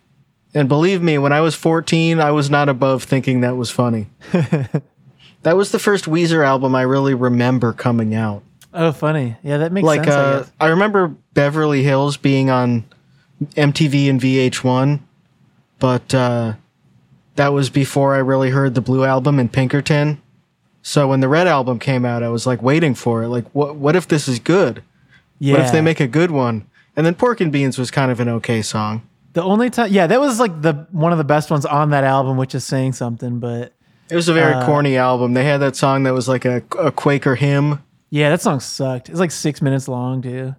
And 0.54 0.70
believe 0.70 1.02
me, 1.02 1.18
when 1.18 1.34
I 1.34 1.42
was 1.42 1.54
14, 1.56 2.20
I 2.20 2.32
was 2.32 2.50
not 2.50 2.70
above 2.70 3.04
thinking 3.04 3.42
that 3.42 3.58
was 3.58 3.72
funny. 3.72 4.08
that 4.32 5.58
was 5.58 5.72
the 5.72 5.80
first 5.80 6.06
Weezer 6.06 6.46
album 6.46 6.76
I 6.76 6.84
really 6.84 7.14
remember 7.14 7.74
coming 7.74 8.16
out 8.16 8.42
Oh, 8.76 8.92
funny. 8.92 9.38
Yeah, 9.42 9.60
that 9.60 9.72
makes 9.72 9.86
like 9.86 10.04
sense. 10.04 10.16
I 10.16 10.20
uh, 10.20 10.40
guess. 10.40 10.52
I 10.60 10.68
remember 10.68 11.08
Beverly 11.34 11.82
Hills 11.82 12.18
being 12.18 12.50
on 12.50 12.84
MTV 13.56 14.10
and 14.10 14.20
VH1, 14.20 15.00
but 15.80 16.14
uh, 16.14 16.54
that 17.36 17.50
was 17.54 17.70
before 17.70 18.16
I 18.16 18.20
really 18.20 18.50
heard 18.50 18.76
the 18.76 18.82
Blue 18.82 19.04
album 19.04 19.40
and 19.40 19.52
Pinkerton. 19.52 20.22
So 20.82 21.08
when 21.08 21.20
the 21.20 21.28
Red 21.28 21.48
album 21.48 21.80
came 21.80 22.06
out, 22.06 22.22
I 22.24 22.30
was 22.30 22.46
like 22.46 22.62
waiting 22.62 22.94
for 22.96 23.24
it. 23.24 23.28
Like, 23.30 23.46
what? 23.54 23.76
What 23.76 23.96
if 23.96 24.08
this 24.08 24.28
is 24.28 24.40
good? 24.40 24.84
yeah. 25.40 25.54
What 25.54 25.62
if 25.66 25.72
they 25.72 25.82
make 25.82 26.00
a 26.00 26.08
good 26.08 26.32
one? 26.32 26.66
And 26.96 27.06
then 27.06 27.16
Pork 27.16 27.42
and 27.42 27.52
Beans 27.52 27.78
was 27.78 27.92
kind 27.92 28.12
of 28.12 28.20
an 28.20 28.30
okay 28.30 28.62
song. 28.62 29.02
the 29.34 29.44
only 29.44 29.70
time? 29.70 29.92
Yeah, 29.92 30.08
that 30.08 30.20
was 30.20 30.40
like 30.40 30.62
the 30.62 30.88
one 30.92 31.12
of 31.12 31.18
the 31.18 31.24
best 31.26 31.50
ones 31.52 31.66
on 31.66 31.90
that 31.90 32.04
album, 32.04 32.38
which 32.38 32.56
is 32.56 32.64
saying 32.64 32.94
something. 32.94 33.40
But 33.40 33.74
It 34.10 34.16
was 34.16 34.30
a 34.30 34.34
very 34.34 34.54
Uh, 34.54 34.66
corny 34.66 34.96
album. 34.96 35.34
They 35.34 35.44
had 35.44 35.58
that 35.62 35.76
song 35.76 36.04
that 36.04 36.14
was 36.14 36.28
like 36.30 36.46
a, 36.46 36.62
a 36.80 36.92
Quaker 36.92 37.36
hymn. 37.36 37.80
yeah, 38.12 38.30
that 38.30 38.42
song 38.42 38.60
sucked. 38.62 39.10
It's 39.10 39.20
like 39.20 39.32
six 39.32 39.62
minutes 39.62 39.88
long, 39.90 40.22
too. 40.22 40.56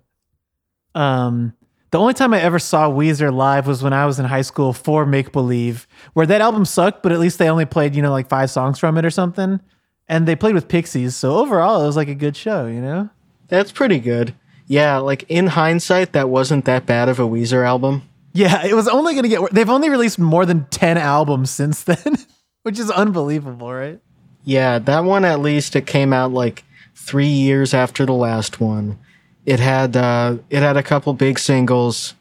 Um, 0.94 1.52
the 1.96 2.02
only 2.02 2.12
time 2.12 2.34
I 2.34 2.42
ever 2.42 2.58
saw 2.58 2.90
Weezer 2.90 3.32
live 3.32 3.66
was 3.66 3.82
when 3.82 3.94
I 3.94 4.04
was 4.04 4.18
in 4.18 4.26
high 4.26 4.42
school 4.42 4.74
for 4.74 5.06
Make 5.06 5.32
Believe, 5.32 5.88
where 6.12 6.26
that 6.26 6.42
album 6.42 6.66
sucked, 6.66 7.02
but 7.02 7.10
at 7.10 7.18
least 7.18 7.38
they 7.38 7.48
only 7.48 7.64
played, 7.64 7.94
you 7.94 8.02
know, 8.02 8.10
like 8.10 8.28
five 8.28 8.50
songs 8.50 8.78
from 8.78 8.98
it 8.98 9.06
or 9.06 9.08
something. 9.08 9.60
And 10.06 10.28
they 10.28 10.36
played 10.36 10.54
with 10.54 10.68
Pixies, 10.68 11.16
so 11.16 11.38
overall 11.38 11.82
it 11.82 11.86
was 11.86 11.96
like 11.96 12.08
a 12.08 12.14
good 12.14 12.36
show, 12.36 12.66
you 12.66 12.82
know? 12.82 13.08
That's 13.48 13.72
pretty 13.72 13.98
good. 13.98 14.34
Yeah, 14.66 14.98
like 14.98 15.24
in 15.30 15.46
hindsight, 15.46 16.12
that 16.12 16.28
wasn't 16.28 16.66
that 16.66 16.84
bad 16.84 17.08
of 17.08 17.18
a 17.18 17.22
Weezer 17.22 17.66
album. 17.66 18.02
Yeah, 18.34 18.66
it 18.66 18.74
was 18.74 18.88
only 18.88 19.14
going 19.14 19.22
to 19.22 19.30
get. 19.30 19.50
They've 19.54 19.70
only 19.70 19.88
released 19.88 20.18
more 20.18 20.44
than 20.44 20.66
10 20.66 20.98
albums 20.98 21.48
since 21.48 21.82
then, 21.82 22.18
which 22.62 22.78
is 22.78 22.90
unbelievable, 22.90 23.72
right? 23.72 24.00
Yeah, 24.44 24.80
that 24.80 25.04
one 25.04 25.24
at 25.24 25.40
least 25.40 25.74
it 25.74 25.86
came 25.86 26.12
out 26.12 26.30
like 26.30 26.62
three 26.94 27.24
years 27.24 27.72
after 27.72 28.04
the 28.04 28.12
last 28.12 28.60
one. 28.60 28.98
It 29.46 29.60
had 29.60 29.96
uh, 29.96 30.38
it 30.50 30.60
had 30.60 30.76
a 30.76 30.82
couple 30.82 31.14
big 31.14 31.38
singles. 31.38 32.14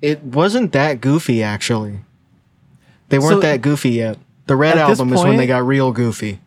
It 0.00 0.22
wasn't 0.22 0.72
that 0.72 1.00
goofy 1.00 1.42
actually. 1.42 2.00
They 3.08 3.18
weren't 3.18 3.36
So- 3.36 3.40
that 3.40 3.62
goofy 3.62 3.90
yet. 3.90 4.18
The 4.46 4.56
Red 4.56 4.76
album 4.76 5.12
is 5.12 5.22
when 5.22 5.36
they 5.36 5.46
got 5.46 5.64
real 5.64 5.92
goofy. 5.92 6.40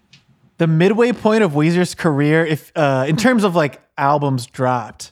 The 0.57 0.67
midway 0.67 1.11
point 1.11 1.43
of 1.43 1.53
Weezer's 1.53 1.95
career, 1.95 2.45
if 2.45 2.71
uh, 2.75 3.05
in 3.07 3.15
terms 3.17 3.43
of 3.43 3.55
like 3.55 3.81
albums 3.97 4.45
dropped, 4.45 5.11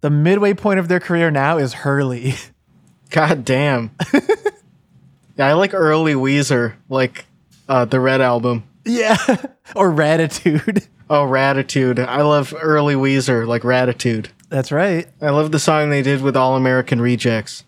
the 0.00 0.10
midway 0.10 0.54
point 0.54 0.78
of 0.80 0.88
their 0.88 1.00
career 1.00 1.30
now 1.30 1.58
is 1.58 1.72
Hurley. 1.72 2.34
God 3.10 3.44
damn. 3.44 3.90
yeah, 5.36 5.46
I 5.48 5.52
like 5.52 5.74
early 5.74 6.14
Weezer, 6.14 6.74
like 6.88 7.26
uh, 7.68 7.84
the 7.84 8.00
Red 8.00 8.20
album. 8.20 8.64
Yeah, 8.84 9.16
or 9.76 9.90
Raditude. 9.90 10.88
Oh, 11.10 11.26
Raditude. 11.26 11.98
I 11.98 12.22
love 12.22 12.54
early 12.58 12.94
Weezer, 12.94 13.46
like 13.46 13.62
Raditude. 13.62 14.28
That's 14.48 14.72
right. 14.72 15.06
I 15.20 15.28
love 15.28 15.52
the 15.52 15.58
song 15.58 15.90
they 15.90 16.00
did 16.00 16.22
with 16.22 16.38
All 16.38 16.56
American 16.56 17.02
Rejects. 17.02 17.64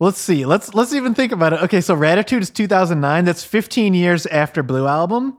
Let's 0.00 0.18
see. 0.18 0.44
Let's 0.44 0.74
let's 0.74 0.92
even 0.92 1.14
think 1.14 1.30
about 1.30 1.52
it. 1.52 1.62
Okay, 1.62 1.80
so 1.80 1.94
Raditude 1.94 2.40
is 2.40 2.50
2009. 2.50 3.24
That's 3.26 3.44
15 3.44 3.94
years 3.94 4.26
after 4.26 4.64
Blue 4.64 4.88
Album, 4.88 5.38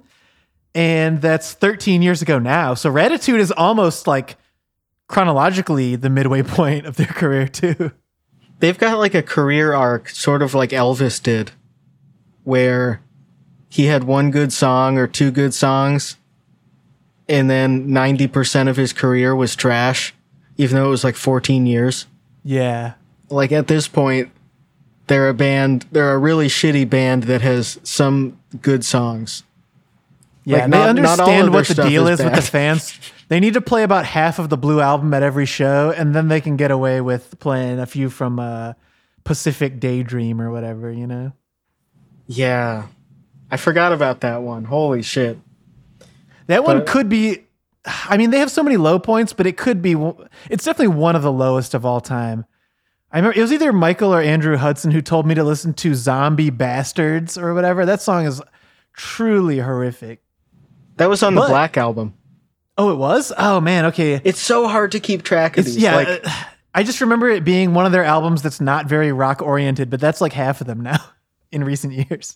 and 0.74 1.20
that's 1.22 1.52
13 1.54 2.02
years 2.02 2.22
ago 2.22 2.40
now. 2.40 2.74
So 2.74 2.90
Raditude 2.90 3.40
is 3.40 3.52
almost 3.52 4.08
like 4.08 4.38
chronologically 5.10 5.98
the 5.98 6.10
midway 6.10 6.44
point 6.44 6.86
of 6.86 6.96
their 6.96 7.08
career 7.08 7.50
too. 7.50 7.92
They've 8.60 8.78
got 8.78 8.98
like 8.98 9.16
a 9.16 9.24
career 9.24 9.74
arc, 9.74 10.08
sort 10.08 10.42
of 10.42 10.54
like 10.54 10.70
Elvis 10.70 11.22
did, 11.22 11.52
where 12.44 13.02
he 13.72 13.86
had 13.86 14.04
one 14.04 14.32
good 14.32 14.52
song 14.52 14.98
or 14.98 15.08
two 15.08 15.32
good 15.32 15.54
songs, 15.54 16.18
and 17.30 17.50
then 17.50 17.88
90% 17.88 18.68
of 18.68 18.76
his 18.76 18.92
career 18.92 19.34
was 19.34 19.56
trash, 19.56 20.14
even 20.58 20.76
though 20.76 20.86
it 20.86 20.90
was 20.90 21.06
like 21.06 21.16
14 21.16 21.66
years. 21.66 22.06
Yeah. 22.44 22.94
Like 23.30 23.54
at 23.54 23.68
this 23.68 23.88
point, 23.88 24.30
they're 25.08 25.30
a 25.30 25.34
band, 25.34 25.86
they're 25.92 26.14
a 26.14 26.18
really 26.18 26.48
shitty 26.48 26.90
band 26.90 27.24
that 27.24 27.42
has 27.42 27.80
some 27.84 28.38
good 28.62 28.84
songs. 28.84 29.44
Yeah, 30.44 30.56
Like, 30.58 30.64
and 30.64 30.72
not- 30.72 30.96
they 30.96 31.02
not 31.02 31.20
all 31.22 31.30
of 31.30 31.46
understand 31.46 31.54
what 31.54 31.68
the 31.68 31.90
deal 31.90 32.08
is 32.08 32.20
is 32.20 32.26
with 32.26 32.36
the 32.36 32.42
fans. 32.52 33.00
They 33.30 33.40
need 33.40 33.54
to 33.54 33.62
play 33.62 33.84
about 33.84 34.06
half 34.06 34.38
of 34.40 34.50
the 34.50 34.58
Blue 34.58 34.82
album 34.82 35.14
at 35.14 35.24
every 35.24 35.46
show, 35.46 35.94
and 35.96 36.14
then 36.14 36.28
they 36.28 36.42
can 36.42 36.58
get 36.58 36.72
away 36.72 37.00
with 37.00 37.40
playing 37.40 37.80
a 37.80 37.86
few 37.86 38.10
from 38.10 38.38
uh, 38.40 38.74
Pacific 39.24 39.80
Daydream 39.80 40.42
or 40.42 40.52
whatever, 40.52 40.92
you 40.92 41.08
know? 41.08 41.32
Yeah. 42.28 42.88
I 43.52 43.58
forgot 43.58 43.92
about 43.92 44.22
that 44.22 44.42
one. 44.42 44.64
Holy 44.64 45.02
shit. 45.02 45.38
That 46.48 46.64
one 46.64 46.80
But- 46.80 46.88
could 46.88 47.10
be. 47.10 47.44
I 47.86 48.16
mean, 48.18 48.30
they 48.30 48.38
have 48.40 48.52
so 48.52 48.62
many 48.62 48.78
low 48.78 49.00
points, 49.00 49.34
but 49.34 49.48
it 49.48 49.58
could 49.58 49.82
be. 49.82 49.96
It's 50.50 50.64
definitely 50.66 50.96
one 50.96 51.16
of 51.16 51.24
the 51.24 51.32
lowest 51.32 51.74
of 51.74 51.84
all 51.86 52.00
time. 52.00 52.46
I 53.12 53.18
remember 53.18 53.38
it 53.38 53.42
was 53.42 53.52
either 53.52 53.74
Michael 53.74 54.14
or 54.14 54.22
Andrew 54.22 54.56
Hudson 54.56 54.92
who 54.92 55.02
told 55.02 55.26
me 55.26 55.34
to 55.36 55.44
listen 55.44 55.74
to 55.74 55.96
Zombie 55.96 56.50
Bastards 56.52 57.38
or 57.38 57.54
whatever. 57.56 57.86
That 57.86 58.00
song 58.02 58.26
is 58.26 58.42
truly 58.94 59.60
horrific. 59.60 60.22
That 60.98 61.10
was 61.10 61.24
on 61.24 61.34
the 61.36 61.42
Black 61.42 61.76
album. 61.76 62.14
Oh, 62.78 62.92
it 62.92 62.96
was? 62.98 63.34
Oh, 63.38 63.60
man. 63.60 63.86
Okay. 63.86 64.22
It's 64.24 64.40
so 64.40 64.68
hard 64.68 64.92
to 64.94 65.00
keep 65.00 65.24
track 65.24 65.58
of 65.58 65.66
It's, 65.66 65.74
these. 65.76 65.84
yeah. 65.84 65.96
like, 65.96 66.08
uh, 66.26 66.30
I 66.74 66.84
just 66.84 67.02
remember 67.02 67.30
it 67.30 67.44
being 67.44 67.74
one 67.74 67.86
of 67.86 67.92
their 67.92 68.04
albums 68.06 68.42
that's 68.44 68.62
not 68.62 68.86
very 68.86 69.12
rock 69.12 69.42
oriented, 69.42 69.90
but 69.90 70.00
that's 70.00 70.22
like 70.22 70.34
half 70.34 70.62
of 70.62 70.68
them 70.68 70.82
now 70.82 71.00
in 71.52 71.64
recent 71.64 71.94
years. 71.94 72.36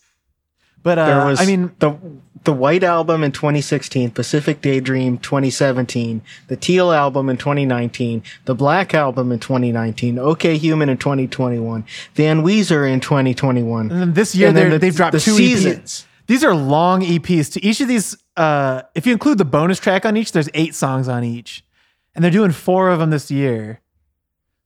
But 0.85 0.99
uh, 0.99 1.05
there 1.07 1.25
was 1.25 1.41
I 1.41 1.47
mean, 1.47 1.71
the 1.79 1.97
the 2.43 2.53
White 2.53 2.83
album 2.83 3.23
in 3.23 3.31
2016, 3.31 4.11
Pacific 4.11 4.61
Daydream 4.61 5.17
2017, 5.17 6.21
the 6.47 6.55
Teal 6.55 6.91
album 6.91 7.27
in 7.27 7.37
2019, 7.37 8.21
the 8.45 8.53
Black 8.53 8.93
album 8.93 9.31
in 9.31 9.39
2019, 9.39 10.19
OK 10.19 10.55
Human 10.57 10.87
in 10.87 10.97
2021, 10.97 11.83
Van 12.13 12.43
Weezer 12.43 12.87
in 12.87 12.99
2021. 12.99 13.89
And 13.89 13.99
then 13.99 14.13
this 14.13 14.35
year 14.35 14.51
then 14.51 14.69
the- 14.69 14.77
they've 14.77 14.95
dropped 14.95 15.13
the 15.13 15.19
two 15.19 15.35
seasons. 15.35 16.03
EPs. 16.03 16.05
These 16.27 16.43
are 16.43 16.53
long 16.53 17.01
EPs. 17.01 17.51
To 17.53 17.65
each 17.65 17.81
of 17.81 17.87
these, 17.87 18.15
uh, 18.37 18.83
if 18.93 19.07
you 19.07 19.13
include 19.13 19.39
the 19.39 19.45
bonus 19.45 19.79
track 19.79 20.05
on 20.05 20.15
each, 20.15 20.33
there's 20.33 20.49
eight 20.53 20.75
songs 20.75 21.07
on 21.07 21.23
each, 21.23 21.65
and 22.13 22.23
they're 22.23 22.29
doing 22.29 22.51
four 22.51 22.89
of 22.91 22.99
them 22.99 23.09
this 23.09 23.31
year. 23.31 23.81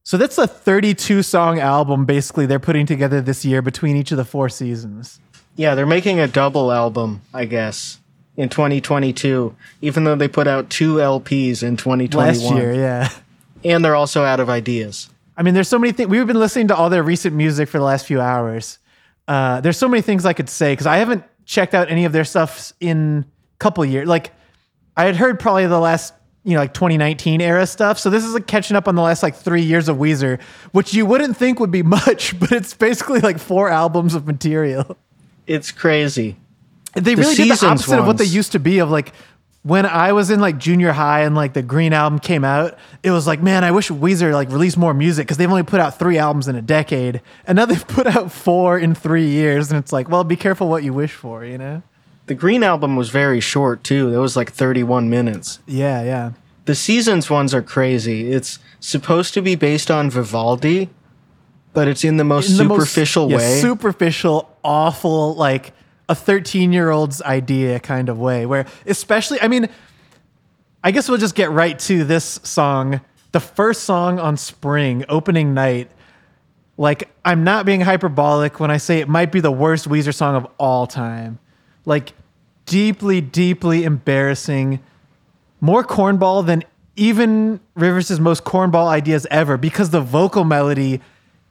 So 0.04 0.18
that's 0.18 0.38
a 0.38 0.48
32 0.48 1.24
song 1.24 1.60
album 1.60 2.04
basically 2.06 2.46
they're 2.46 2.60
putting 2.60 2.86
together 2.86 3.22
this 3.22 3.46
year 3.46 3.62
between 3.62 3.96
each 3.96 4.12
of 4.12 4.18
the 4.18 4.26
four 4.26 4.50
seasons. 4.50 5.22
Yeah, 5.60 5.76
they're 5.76 5.86
making 5.86 6.22
a 6.22 6.28
double 6.30 6.72
album, 6.72 7.22
I 7.34 7.44
guess, 7.44 8.00
in 8.38 8.48
2022, 8.48 9.54
even 9.82 10.06
though 10.06 10.16
they 10.16 10.30
put 10.30 10.48
out 10.48 10.70
two 10.70 10.96
LPs 10.96 11.64
in 11.64 11.76
2021. 11.76 12.28
Last 12.28 12.56
year, 12.56 12.74
yeah. 12.74 13.10
And 13.66 13.84
they're 13.84 13.94
also 13.94 14.24
out 14.24 14.40
of 14.40 14.50
ideas. 14.50 15.10
I 15.36 15.44
mean, 15.44 15.56
there's 15.56 15.68
so 15.68 15.78
many 15.78 15.92
things. 15.92 16.10
We've 16.10 16.26
been 16.26 16.40
listening 16.40 16.70
to 16.70 16.78
all 16.78 16.90
their 16.90 17.04
recent 17.04 17.36
music 17.36 17.68
for 17.68 17.78
the 17.78 17.84
last 17.84 18.06
few 18.06 18.22
hours. 18.22 18.80
Uh, 19.28 19.60
there's 19.60 19.76
so 19.78 19.90
many 19.90 20.02
things 20.02 20.26
I 20.26 20.32
could 20.32 20.48
say 20.48 20.72
because 20.72 20.88
I 20.88 20.96
haven't 20.96 21.26
checked 21.44 21.74
out 21.74 21.92
any 21.92 22.06
of 22.06 22.14
their 22.14 22.24
stuff 22.24 22.72
in 22.80 23.26
a 23.26 23.58
couple 23.58 23.84
years. 23.84 24.08
Like, 24.08 24.32
I 24.96 25.04
had 25.04 25.18
heard 25.18 25.42
probably 25.42 25.68
the 25.68 25.78
last, 25.78 26.14
you 26.46 26.54
know, 26.54 26.62
like 26.62 26.74
2019 26.74 27.42
era 27.42 27.68
stuff. 27.68 28.00
So 28.00 28.10
this 28.10 28.24
is 28.24 28.34
like 28.34 28.48
catching 28.48 28.78
up 28.78 28.88
on 28.88 28.96
the 28.96 29.02
last 29.02 29.24
like 29.24 29.36
three 29.36 29.64
years 29.64 29.90
of 29.90 29.98
Weezer, 29.98 30.42
which 30.72 30.94
you 30.94 31.06
wouldn't 31.06 31.36
think 31.36 31.60
would 31.60 31.70
be 31.70 31.84
much, 32.00 32.40
but 32.40 32.54
it's 32.54 32.74
basically 32.74 33.20
like 33.20 33.40
four 33.40 33.68
albums 33.68 34.16
of 34.16 34.26
material. 34.26 34.96
It's 35.50 35.72
crazy. 35.72 36.38
They 36.94 37.16
The 37.16 37.22
really 37.22 37.36
did 37.36 37.58
the 37.58 37.66
opposite 37.66 38.00
of 38.00 38.06
what 38.08 38.18
they 38.18 38.26
used 38.26 38.52
to 38.54 38.60
be. 38.60 38.80
Of 38.80 38.92
like 38.92 39.14
when 39.64 39.86
I 39.86 40.14
was 40.14 40.30
in 40.30 40.40
like 40.40 40.58
junior 40.58 40.92
high 40.92 41.22
and 41.22 41.36
like 41.36 41.54
the 41.54 41.62
Green 41.62 41.92
album 41.92 42.20
came 42.20 42.44
out, 42.44 42.78
it 43.04 43.12
was 43.12 43.28
like, 43.28 43.42
man, 43.42 43.64
I 43.64 43.72
wish 43.72 43.90
Weezer 43.90 44.32
like 44.32 44.50
released 44.50 44.78
more 44.78 44.94
music 44.94 45.26
because 45.28 45.38
they've 45.38 45.50
only 45.50 45.64
put 45.64 45.80
out 45.80 45.98
three 45.98 46.18
albums 46.18 46.48
in 46.48 46.56
a 46.56 46.62
decade, 46.62 47.22
and 47.46 47.56
now 47.56 47.66
they've 47.66 47.88
put 47.98 48.08
out 48.08 48.32
four 48.32 48.78
in 48.78 48.94
three 48.96 49.28
years, 49.28 49.72
and 49.72 49.80
it's 49.80 49.92
like, 49.92 50.08
well, 50.08 50.24
be 50.24 50.36
careful 50.36 50.70
what 50.70 50.84
you 50.84 50.94
wish 50.94 51.14
for, 51.14 51.44
you 51.44 51.58
know? 51.58 51.82
The 52.28 52.36
Green 52.36 52.62
album 52.62 52.96
was 52.96 53.10
very 53.10 53.40
short, 53.40 53.84
too. 53.84 54.14
It 54.14 54.18
was 54.18 54.38
like 54.38 54.52
31 54.52 55.10
minutes. 55.10 55.60
Yeah, 55.66 56.04
yeah. 56.04 56.32
The 56.66 56.76
seasons 56.76 57.28
ones 57.28 57.56
are 57.56 57.64
crazy. 57.64 58.32
It's 58.32 58.60
supposed 58.80 59.34
to 59.34 59.42
be 59.42 59.56
based 59.56 59.90
on 59.90 60.12
Vivaldi, 60.12 60.90
but 61.80 61.88
it's 61.88 62.04
in 62.04 62.18
the 62.18 62.26
most 62.26 62.50
In 62.52 62.58
the 62.58 62.66
most- 62.66 62.82
superficial 62.92 63.32
yeah, 63.32 63.38
way. 63.38 63.62
superficial, 63.62 64.50
awful, 64.66 65.34
like 65.36 65.72
a 66.10 66.14
13 66.16 66.74
year 66.74 66.90
old's 66.90 67.22
idea 67.22 67.80
kind 67.80 68.10
of 68.10 68.20
way. 68.20 68.46
Where, 68.46 68.66
especially, 68.86 69.40
I 69.42 69.48
mean, 69.48 69.70
I 70.84 70.92
guess 70.92 71.08
we'll 71.08 71.20
just 71.20 71.36
get 71.36 71.52
right 71.52 71.80
to 71.80 72.04
this 72.04 72.42
song. 72.44 73.00
The 73.32 73.40
first 73.40 73.86
song 73.86 74.20
on 74.20 74.36
Spring, 74.36 75.06
opening 75.08 75.54
night. 75.54 75.90
Like, 76.76 77.08
I'm 77.24 77.46
not 77.46 77.66
being 77.66 77.80
hyperbolic 77.80 78.60
when 78.60 78.72
I 78.72 78.76
say 78.78 79.00
it 79.00 79.08
might 79.08 79.32
be 79.32 79.40
the 79.40 79.52
worst 79.54 79.88
Weezer 79.88 80.14
song 80.14 80.36
of 80.36 80.46
all 80.58 80.86
time. 80.86 81.40
Like, 81.86 82.12
deeply, 82.66 83.22
deeply 83.22 83.86
embarrassing. 83.86 84.82
More 85.62 85.86
cornball 85.86 86.46
than 86.46 86.66
even 86.98 87.62
Rivers' 87.76 88.20
most 88.20 88.44
cornball 88.44 88.88
ideas 88.90 89.26
ever 89.32 89.56
because 89.56 89.92
the 89.92 90.02
vocal 90.02 90.44
melody 90.44 91.00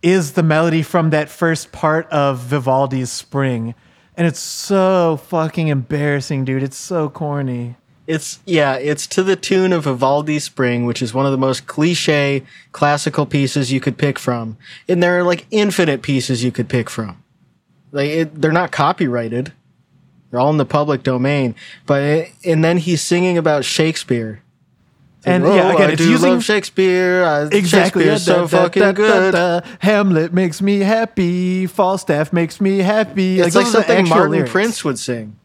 is 0.02 0.32
the 0.32 0.42
melody 0.42 0.82
from 0.82 1.10
that 1.10 1.28
first 1.28 1.72
part 1.72 2.08
of 2.10 2.38
Vivaldi's 2.38 3.10
Spring. 3.10 3.74
And 4.16 4.26
it's 4.26 4.40
so 4.40 5.16
fucking 5.16 5.68
embarrassing, 5.68 6.44
dude. 6.44 6.62
It's 6.62 6.76
so 6.76 7.08
corny. 7.08 7.76
It's 8.06 8.40
yeah, 8.46 8.74
it's 8.74 9.06
to 9.08 9.22
the 9.22 9.36
tune 9.36 9.72
of 9.72 9.84
Vivaldi 9.84 10.38
Spring, 10.38 10.86
which 10.86 11.02
is 11.02 11.12
one 11.12 11.26
of 11.26 11.32
the 11.32 11.38
most 11.38 11.66
cliche 11.66 12.42
classical 12.72 13.26
pieces 13.26 13.70
you 13.70 13.80
could 13.80 13.98
pick 13.98 14.18
from. 14.18 14.56
And 14.88 15.02
there 15.02 15.18
are 15.18 15.22
like 15.22 15.46
infinite 15.50 16.00
pieces 16.00 16.42
you 16.42 16.50
could 16.50 16.70
pick 16.70 16.88
from. 16.88 17.22
Like 17.92 18.08
it, 18.08 18.40
they're 18.40 18.50
not 18.50 18.72
copyrighted. 18.72 19.52
They're 20.30 20.40
all 20.40 20.50
in 20.50 20.56
the 20.56 20.64
public 20.64 21.02
domain. 21.02 21.54
But 21.84 22.02
it, 22.02 22.32
and 22.44 22.64
then 22.64 22.78
he's 22.78 23.02
singing 23.02 23.36
about 23.36 23.64
Shakespeare. 23.64 24.42
Like, 25.28 25.34
And 25.34 25.44
"Oh, 25.46 25.54
yeah, 25.54 25.72
again, 25.72 25.88
I 25.90 25.92
it's 25.92 26.02
do 26.02 26.10
using- 26.10 26.30
love 26.32 26.44
Shakespeare. 26.44 27.24
Uh, 27.24 27.48
Exactly. 27.52 28.04
Shakespeare's 28.04 28.26
Yeah, 28.26 28.34
so 28.34 28.34
da- 28.34 28.40
da- 28.46 28.62
fucking 28.64 28.82
da- 28.82 28.86
da- 28.92 28.92
good. 28.92 29.32
da. 29.32 29.60
Hamlet 29.80 30.32
makes 30.32 30.60
me 30.62 30.80
happy. 30.80 31.66
Falstaff 31.66 32.32
makes 32.32 32.60
me 32.60 32.78
happy. 32.78 33.40
It's 33.40 33.54
like 33.54 33.66
are 33.66 33.70
something 33.70 34.08
Martin 34.08 34.30
lyrics. 34.32 34.50
Prince 34.52 34.84
would 34.84 34.98
sing. 34.98 35.36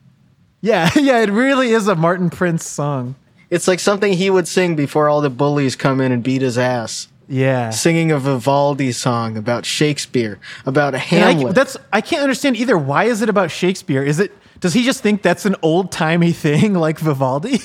Yeah, 0.61 0.89
yeah, 0.95 1.19
it 1.19 1.29
really 1.29 1.71
is 1.71 1.87
a 1.87 1.95
Martin 1.95 2.29
Prince 2.29 2.65
song. 2.65 3.15
It's 3.49 3.67
like 3.67 3.79
something 3.79 4.13
he 4.13 4.29
would 4.29 4.47
sing 4.47 4.75
before 4.75 5.09
all 5.09 5.21
the 5.21 5.29
bullies 5.29 5.75
come 5.75 6.01
in 6.01 6.11
and 6.11 6.23
beat 6.23 6.41
his 6.41 6.57
ass. 6.57 7.07
Yeah. 7.27 7.69
Singing 7.69 8.11
a 8.11 8.19
Vivaldi 8.19 8.91
song 8.91 9.37
about 9.37 9.65
Shakespeare, 9.65 10.39
about 10.65 10.93
Hamlet. 10.93 11.49
I, 11.49 11.51
that's 11.53 11.77
I 11.91 12.01
can't 12.01 12.21
understand 12.21 12.57
either. 12.57 12.77
Why 12.77 13.05
is 13.05 13.21
it 13.21 13.29
about 13.29 13.49
Shakespeare? 13.51 14.03
Is 14.03 14.19
it 14.19 14.31
does 14.59 14.73
he 14.73 14.83
just 14.83 15.01
think 15.03 15.21
that's 15.21 15.45
an 15.45 15.55
old 15.61 15.91
timey 15.91 16.31
thing 16.31 16.73
like 16.85 16.99
Vivaldi? 16.99 17.59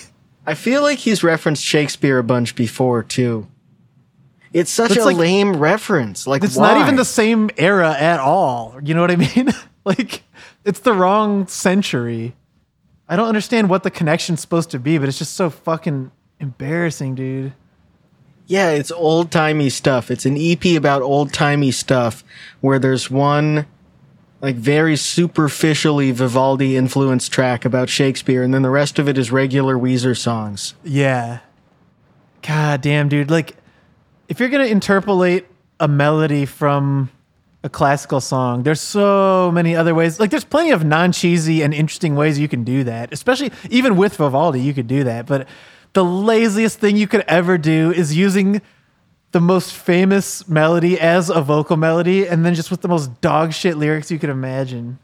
I 0.48 0.54
feel 0.54 0.80
like 0.80 0.98
he's 0.98 1.22
referenced 1.22 1.62
Shakespeare 1.62 2.18
a 2.18 2.24
bunch 2.24 2.54
before 2.54 3.02
too. 3.02 3.46
It's 4.52 4.70
such 4.70 4.96
a 4.96 5.04
like- 5.04 5.16
lame 5.16 5.56
reference. 5.56 6.26
Like 6.26 6.42
It's 6.42 6.56
why? 6.56 6.72
not 6.72 6.80
even 6.82 6.96
the 6.96 7.04
same 7.04 7.50
era 7.58 7.92
at 7.92 8.18
all. 8.18 8.76
You 8.82 8.94
know 8.94 9.02
what 9.02 9.10
I 9.10 9.16
mean? 9.16 9.50
like 9.84 10.22
it's 10.64 10.80
the 10.80 10.94
wrong 10.94 11.46
century. 11.48 12.34
I 13.08 13.16
don't 13.16 13.28
understand 13.28 13.68
what 13.68 13.82
the 13.82 13.90
connection's 13.90 14.40
supposed 14.40 14.70
to 14.70 14.78
be, 14.78 14.96
but 14.96 15.08
it's 15.08 15.18
just 15.18 15.34
so 15.34 15.50
fucking 15.50 16.10
embarrassing, 16.40 17.14
dude. 17.14 17.52
Yeah, 18.46 18.70
it's 18.70 18.90
old 18.90 19.30
timey 19.30 19.68
stuff. 19.68 20.10
It's 20.10 20.24
an 20.24 20.36
EP 20.38 20.64
about 20.78 21.02
old 21.02 21.32
timey 21.34 21.70
stuff 21.70 22.24
where 22.62 22.78
there's 22.78 23.10
one 23.10 23.66
like 24.40 24.56
very 24.56 24.96
superficially 24.96 26.12
Vivaldi 26.12 26.76
influenced 26.76 27.32
track 27.32 27.64
about 27.64 27.88
Shakespeare, 27.88 28.42
and 28.42 28.54
then 28.54 28.62
the 28.62 28.70
rest 28.70 28.98
of 28.98 29.08
it 29.08 29.18
is 29.18 29.32
regular 29.32 29.76
Weezer 29.76 30.16
songs. 30.16 30.74
Yeah. 30.84 31.40
God 32.42 32.80
damn, 32.80 33.08
dude. 33.08 33.30
Like, 33.30 33.56
if 34.28 34.38
you're 34.38 34.48
gonna 34.48 34.64
interpolate 34.64 35.46
a 35.80 35.88
melody 35.88 36.46
from 36.46 37.10
a 37.64 37.68
classical 37.68 38.20
song, 38.20 38.62
there's 38.62 38.80
so 38.80 39.50
many 39.52 39.74
other 39.74 39.94
ways. 39.94 40.20
Like, 40.20 40.30
there's 40.30 40.44
plenty 40.44 40.70
of 40.70 40.84
non-cheesy 40.84 41.62
and 41.62 41.74
interesting 41.74 42.14
ways 42.14 42.38
you 42.38 42.48
can 42.48 42.62
do 42.62 42.84
that. 42.84 43.12
Especially 43.12 43.50
even 43.70 43.96
with 43.96 44.16
Vivaldi, 44.16 44.60
you 44.60 44.72
could 44.72 44.86
do 44.86 45.02
that. 45.04 45.26
But 45.26 45.48
the 45.94 46.04
laziest 46.04 46.78
thing 46.78 46.96
you 46.96 47.08
could 47.08 47.24
ever 47.26 47.58
do 47.58 47.92
is 47.92 48.16
using 48.16 48.62
the 49.32 49.40
most 49.40 49.74
famous 49.74 50.48
melody 50.48 50.98
as 50.98 51.28
a 51.30 51.40
vocal 51.40 51.76
melody, 51.76 52.26
and 52.26 52.44
then 52.44 52.54
just 52.54 52.70
with 52.70 52.80
the 52.80 52.88
most 52.88 53.20
dog 53.20 53.52
shit 53.52 53.76
lyrics 53.76 54.10
you 54.10 54.18
could 54.18 54.30
imagine. 54.30 54.98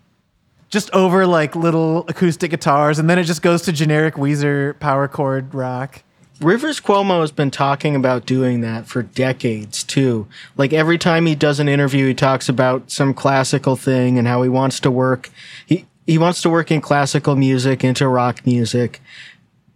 Just 0.71 0.91
over 0.93 1.27
like 1.27 1.55
little 1.55 2.05
acoustic 2.09 2.51
guitars, 2.51 2.99
and 2.99 3.09
then 3.09 3.19
it 3.19 3.25
just 3.25 3.43
goes 3.43 3.63
to 3.63 3.73
generic 3.73 4.15
Weezer 4.15 4.79
power 4.81 5.07
chord 5.09 5.55
rock. 5.55 6.03
Rivers 6.41 6.81
Cuomo 6.81 7.21
has 7.21 7.31
been 7.31 7.51
talking 7.51 7.95
about 7.95 8.27
doing 8.27 8.61
that 8.63 8.87
for 8.87 9.03
decades 9.03 9.85
too. 9.85 10.27
Like 10.57 10.73
every 10.73 10.99
time 10.99 11.27
he 11.27 11.35
does 11.35 11.61
an 11.61 11.69
interview, 11.69 12.09
he 12.09 12.15
talks 12.15 12.49
about 12.49 12.91
some 12.91 13.15
classical 13.15 13.77
thing 13.77 14.19
and 14.19 14.27
how 14.27 14.43
he 14.43 14.49
wants 14.49 14.81
to 14.81 14.91
work. 14.91 15.31
He 15.65 15.87
he 16.07 16.19
wants 16.19 16.43
to 16.43 16.51
work 16.51 16.71
in 16.71 16.81
classical 16.81 17.35
music 17.37 17.83
into 17.83 18.07
rock 18.09 18.45
music, 18.45 19.01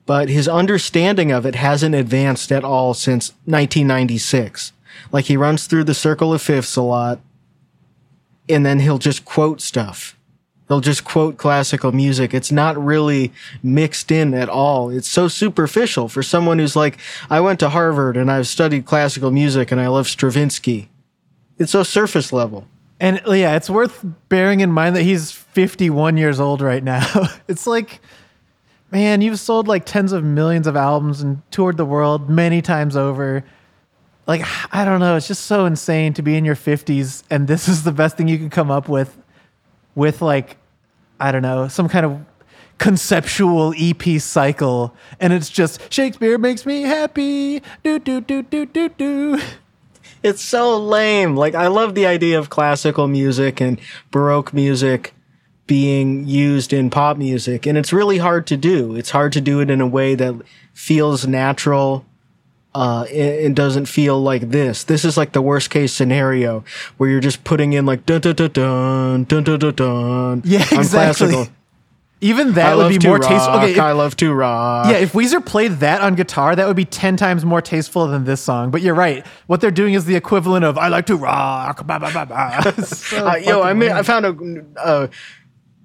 but 0.09 0.31
his 0.31 0.49
understanding 0.49 1.31
of 1.31 1.45
it 1.45 1.55
hasn't 1.55 1.95
advanced 1.95 2.51
at 2.51 2.65
all 2.65 2.95
since 2.95 3.33
1996. 3.45 4.73
Like 5.13 5.27
he 5.27 5.37
runs 5.37 5.67
through 5.67 5.85
the 5.85 5.93
circle 5.93 6.33
of 6.33 6.41
fifths 6.41 6.77
a 6.77 6.83
lot, 6.83 7.21
and 8.49 8.65
then 8.65 8.81
he'll 8.81 8.97
just 8.97 9.27
quote 9.27 9.61
stuff. 9.61 10.17
He'll 10.67 10.81
just 10.81 11.05
quote 11.05 11.37
classical 11.37 11.93
music. 11.93 12.33
It's 12.33 12.51
not 12.51 12.83
really 12.83 13.35
mixed 13.63 14.11
in 14.11 14.33
at 14.33 14.49
all. 14.49 14.89
It's 14.89 15.09
so 15.09 15.29
superficial 15.29 16.09
for 16.09 16.23
someone 16.23 16.59
who's 16.59 16.75
like, 16.75 16.97
I 17.29 17.41
went 17.41 17.61
to 17.61 17.69
Harvard 17.69 18.17
and 18.17 18.31
I've 18.31 18.49
studied 18.49 18.87
classical 18.87 19.31
music 19.31 19.71
and 19.71 19.79
I 19.79 19.89
love 19.89 20.09
Stravinsky. 20.09 20.89
It's 21.59 21.73
so 21.73 21.83
surface 21.83 22.33
level. 22.33 22.67
And 22.99 23.21
yeah, 23.27 23.57
it's 23.57 23.69
worth 23.69 24.07
bearing 24.31 24.61
in 24.61 24.73
mind 24.73 24.97
that 24.97 25.03
he's 25.03 25.33
51 25.33 26.17
years 26.17 26.41
old 26.41 26.63
right 26.63 26.83
now. 26.83 27.29
it's 27.49 27.67
like, 27.67 28.01
man, 28.91 29.21
you've 29.21 29.39
sold 29.39 29.69
like 29.69 29.85
tens 29.85 30.13
of 30.13 30.25
millions 30.25 30.67
of 30.67 30.77
albums 30.77 31.21
and 31.21 31.43
toured 31.51 31.77
the 31.77 31.85
world 31.85 32.29
many 32.29 32.63
times 32.63 32.97
over. 32.97 33.45
Like, 34.27 34.45
I 34.73 34.85
don't 34.85 35.01
know. 35.01 35.17
It's 35.17 35.29
just 35.29 35.47
so 35.47 35.67
insane 35.67 36.15
to 36.15 36.23
be 36.23 36.37
in 36.37 36.45
your 36.45 36.57
50s 36.57 37.23
and 37.31 37.49
this 37.49 37.69
is 37.69 37.85
the 37.85 37.93
best 37.93 38.17
thing 38.17 38.29
you 38.29 38.39
can 38.39 38.51
come 38.51 38.71
up 38.71 38.89
with 38.89 39.17
with 39.95 40.23
like 40.23 40.57
I 41.21 41.33
don't 41.33 41.43
know 41.43 41.67
some 41.67 41.89
kind 41.89 42.07
of 42.07 42.21
conceptual 42.79 43.75
EP 43.77 44.21
cycle, 44.21 44.95
and 45.21 45.33
it's 45.33 45.51
just 45.51 45.93
Shakespeare 45.93 46.39
makes 46.39 46.65
me 46.65 46.83
happy. 46.83 47.61
Do 47.83 47.99
do 47.99 48.21
do 48.21 48.43
do 48.43 48.65
do 48.65 48.89
do. 48.89 49.41
It's 50.23 50.43
so 50.43 50.79
lame. 50.79 51.37
Like 51.37 51.55
I 51.55 51.67
love 51.67 51.95
the 51.95 52.07
idea 52.07 52.39
of 52.39 52.51
classical 52.51 53.09
music 53.09 53.61
and 53.61 53.81
baroque 54.11 54.53
music 54.53 55.15
being 55.69 56.27
used 56.27 56.73
in 56.73 56.91
pop 56.91 57.17
music. 57.17 57.67
And 57.67 57.79
it's 57.79 57.93
really 57.93 58.19
hard 58.19 58.49
to 58.49 58.57
do. 58.57 58.97
It's 58.97 59.11
hard 59.11 59.33
to 59.35 59.41
do 59.41 59.61
it 59.61 59.71
in 59.71 59.81
a 59.81 59.87
way 59.87 60.17
that 60.17 60.35
feels 60.75 61.29
natural. 61.29 62.05
Uh, 62.75 63.05
it, 63.09 63.45
it 63.45 63.55
doesn't 63.55 63.87
feel 63.87 64.21
like 64.21 64.51
this. 64.51 64.83
This 64.83 65.05
is 65.05 65.17
like 65.17 65.33
the 65.33 65.43
worst 65.43 65.71
case 65.71 65.93
scenario 65.93 66.65
where 66.97 67.09
you're 67.09 67.21
just 67.21 67.45
putting 67.45 67.75
in 67.75 67.87
like 67.87 68.05
dun 68.07 68.21
dun 68.21 68.35
dun 68.35 68.51
dun 68.51 69.25
dun 69.25 69.45
dun 69.45 69.59
dun. 69.59 69.75
dun 69.75 70.43
yeah, 70.45 70.67
exactly. 70.73 71.49
Even 72.21 72.55
that 72.55 72.73
I 72.73 72.75
would 72.75 72.89
be 72.89 73.07
more 73.07 73.19
rock, 73.19 73.29
tasteful. 73.29 73.55
Okay, 73.59 73.73
if, 73.73 73.79
I 73.79 73.93
love 73.93 74.17
to 74.17 74.33
rock. 74.33 74.87
Yeah, 74.89 74.97
if 74.97 75.13
Weezer 75.13 75.45
played 75.45 75.75
that 75.75 76.01
on 76.01 76.17
guitar, 76.17 76.57
that 76.57 76.67
would 76.67 76.75
be 76.75 76.85
ten 76.85 77.17
times 77.17 77.45
more 77.45 77.63
tasteful 77.63 78.09
than 78.09 78.25
this 78.25 78.41
song. 78.41 78.73
But 78.73 78.83
you're 78.83 78.95
right. 78.95 79.25
What 79.47 79.61
they're 79.61 79.71
doing 79.71 79.95
is 79.95 80.05
the 80.05 80.17
equivalent 80.17 80.65
of 80.65 80.77
"I 80.77 80.89
like 80.89 81.07
to 81.07 81.17
rock." 81.17 81.87
Bah, 81.87 82.01
bah, 82.01 82.11
bah, 82.13 82.25
bah. 82.25 82.61
so 82.83 83.25
uh, 83.25 83.37
yo, 83.37 83.63
I, 83.63 83.73
mean, 83.73 83.93
I 83.93 84.03
found 84.03 84.27
a, 84.27 84.35
a 84.85 85.11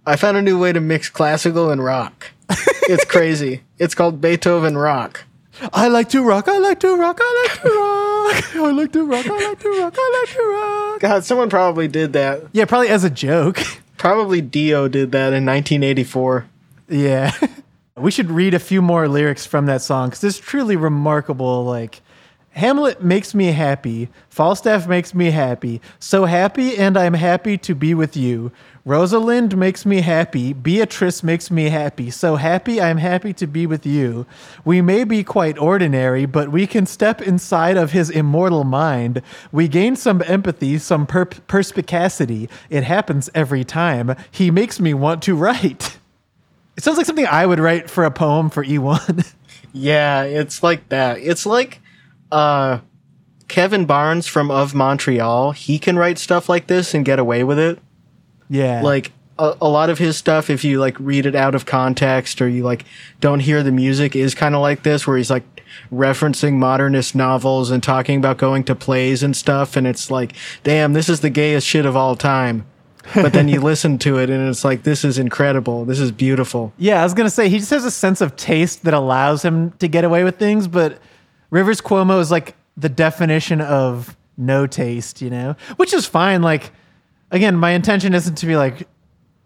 I 0.05 0.15
found 0.15 0.37
a 0.37 0.41
new 0.41 0.59
way 0.59 0.73
to 0.73 0.81
mix 0.81 1.09
classical 1.09 1.71
and 1.71 1.83
rock. 1.83 2.31
it's 2.49 3.05
crazy. 3.05 3.61
It's 3.79 3.95
called 3.95 4.21
Beethoven 4.21 4.77
rock. 4.77 5.25
I 5.73 5.89
like 5.89 6.07
to 6.09 6.23
rock. 6.23 6.47
I 6.47 6.57
like 6.57 6.79
to 6.81 6.95
rock. 6.95 7.17
I 7.21 7.47
like 7.47 7.61
to 7.61 7.69
rock. 7.69 8.55
I 8.55 8.71
like 8.71 8.91
to 8.93 9.03
rock. 9.03 9.25
I 9.25 9.49
like 9.49 9.59
to 9.59 9.69
rock. 9.81 9.95
I 9.97 10.21
like 10.21 10.35
to 10.35 10.91
rock. 10.93 10.99
God, 11.01 11.25
someone 11.25 11.49
probably 11.49 11.89
did 11.89 12.13
that. 12.13 12.43
Yeah, 12.53 12.63
probably 12.63 12.87
as 12.87 13.03
a 13.03 13.09
joke. 13.09 13.59
Probably 13.97 14.41
Dio 14.41 14.89
did 14.89 15.13
that 15.13 15.31
in 15.31 15.45
1984. 15.45 16.45
Yeah. 16.89 17.31
we 17.97 18.11
should 18.11 18.29
read 18.29 18.53
a 18.53 18.59
few 18.59 18.81
more 18.81 19.07
lyrics 19.07 19.45
from 19.45 19.65
that 19.67 19.81
song 19.81 20.09
because 20.09 20.23
it's 20.25 20.39
truly 20.39 20.75
remarkable. 20.75 21.63
Like, 21.63 22.01
Hamlet 22.49 23.01
makes 23.01 23.33
me 23.33 23.45
happy. 23.53 24.09
Falstaff 24.29 24.87
makes 24.87 25.13
me 25.13 25.31
happy. 25.31 25.79
So 25.99 26.25
happy, 26.25 26.77
and 26.77 26.97
I'm 26.97 27.13
happy 27.13 27.57
to 27.59 27.73
be 27.73 27.93
with 27.93 28.17
you. 28.17 28.51
Rosalind 28.85 29.55
makes 29.55 29.85
me 29.85 30.01
happy. 30.01 30.51
Beatrice 30.51 31.23
makes 31.23 31.49
me 31.49 31.69
happy. 31.69 32.11
So 32.11 32.35
happy, 32.35 32.81
I'm 32.81 32.97
happy 32.97 33.31
to 33.31 33.47
be 33.47 33.65
with 33.65 33.85
you. 33.85 34.25
We 34.65 34.81
may 34.81 35.05
be 35.05 35.23
quite 35.23 35.57
ordinary, 35.57 36.25
but 36.25 36.51
we 36.51 36.67
can 36.67 36.85
step 36.85 37.21
inside 37.21 37.77
of 37.77 37.93
his 37.93 38.09
immortal 38.09 38.65
mind. 38.65 39.21
We 39.53 39.69
gain 39.69 39.95
some 39.95 40.21
empathy, 40.27 40.77
some 40.79 41.07
per- 41.07 41.25
perspicacity. 41.25 42.49
It 42.69 42.83
happens 42.83 43.29
every 43.33 43.63
time. 43.63 44.17
He 44.29 44.51
makes 44.51 44.81
me 44.81 44.93
want 44.93 45.23
to 45.23 45.35
write. 45.35 45.97
It 46.75 46.83
sounds 46.83 46.97
like 46.97 47.05
something 47.05 47.27
I 47.27 47.45
would 47.45 47.59
write 47.59 47.89
for 47.89 48.03
a 48.03 48.11
poem 48.11 48.49
for 48.49 48.65
E1. 48.65 49.33
yeah, 49.73 50.23
it's 50.23 50.61
like 50.61 50.89
that. 50.89 51.19
It's 51.19 51.45
like 51.45 51.79
uh, 52.33 52.79
Kevin 53.47 53.85
Barnes 53.85 54.27
from 54.27 54.51
Of 54.51 54.75
Montreal. 54.75 55.51
He 55.51 55.79
can 55.79 55.97
write 55.97 56.17
stuff 56.17 56.49
like 56.49 56.67
this 56.67 56.93
and 56.93 57.05
get 57.05 57.17
away 57.17 57.45
with 57.45 57.59
it. 57.59 57.79
Yeah. 58.49 58.81
Like 58.81 59.11
a, 59.39 59.55
a, 59.61 59.69
lot 59.69 59.89
of 59.89 59.97
his 59.97 60.17
stuff, 60.17 60.49
if 60.49 60.63
you 60.63 60.79
like 60.79 60.99
read 60.99 61.25
it 61.25 61.35
out 61.35 61.55
of 61.55 61.65
context 61.65 62.41
or 62.41 62.47
you 62.47 62.63
like 62.63 62.85
don't 63.19 63.39
hear 63.39 63.63
the 63.63 63.71
music, 63.71 64.15
is 64.15 64.35
kind 64.35 64.55
of 64.55 64.61
like 64.61 64.83
this, 64.83 65.07
where 65.07 65.17
he's 65.17 65.31
like 65.31 65.43
referencing 65.91 66.53
modernist 66.53 67.15
novels 67.15 67.71
and 67.71 67.81
talking 67.81 68.17
about 68.17 68.37
going 68.37 68.63
to 68.65 68.75
plays 68.75 69.23
and 69.23 69.35
stuff. 69.35 69.75
And 69.75 69.87
it's 69.87 70.11
like, 70.11 70.33
damn, 70.63 70.93
this 70.93 71.09
is 71.09 71.21
the 71.21 71.29
gayest 71.29 71.67
shit 71.67 71.85
of 71.85 71.95
all 71.95 72.15
time. 72.15 72.65
but 73.15 73.33
then 73.33 73.47
you 73.47 73.59
listen 73.61 73.97
to 73.97 74.17
it 74.17 74.29
and 74.29 74.47
it's 74.47 74.63
like 74.63 74.83
this 74.83 75.03
is 75.03 75.17
incredible 75.17 75.83
this 75.83 75.99
is 75.99 76.09
beautiful 76.09 76.71
yeah 76.77 77.01
i 77.01 77.03
was 77.03 77.13
gonna 77.13 77.29
say 77.29 77.49
he 77.49 77.59
just 77.59 77.69
has 77.69 77.83
a 77.83 77.91
sense 77.91 78.21
of 78.21 78.33
taste 78.37 78.85
that 78.85 78.93
allows 78.93 79.43
him 79.43 79.71
to 79.71 79.89
get 79.89 80.05
away 80.05 80.23
with 80.23 80.37
things 80.37 80.69
but 80.69 80.99
rivers 81.49 81.81
cuomo 81.81 82.21
is 82.21 82.31
like 82.31 82.55
the 82.77 82.87
definition 82.87 83.59
of 83.59 84.15
no 84.37 84.65
taste 84.65 85.21
you 85.21 85.29
know 85.29 85.53
which 85.75 85.93
is 85.93 86.05
fine 86.05 86.41
like 86.41 86.71
again, 87.33 87.57
my 87.57 87.71
intention 87.71 88.13
isn't 88.13 88.35
to 88.35 88.45
be 88.45 88.55
like 88.55 88.87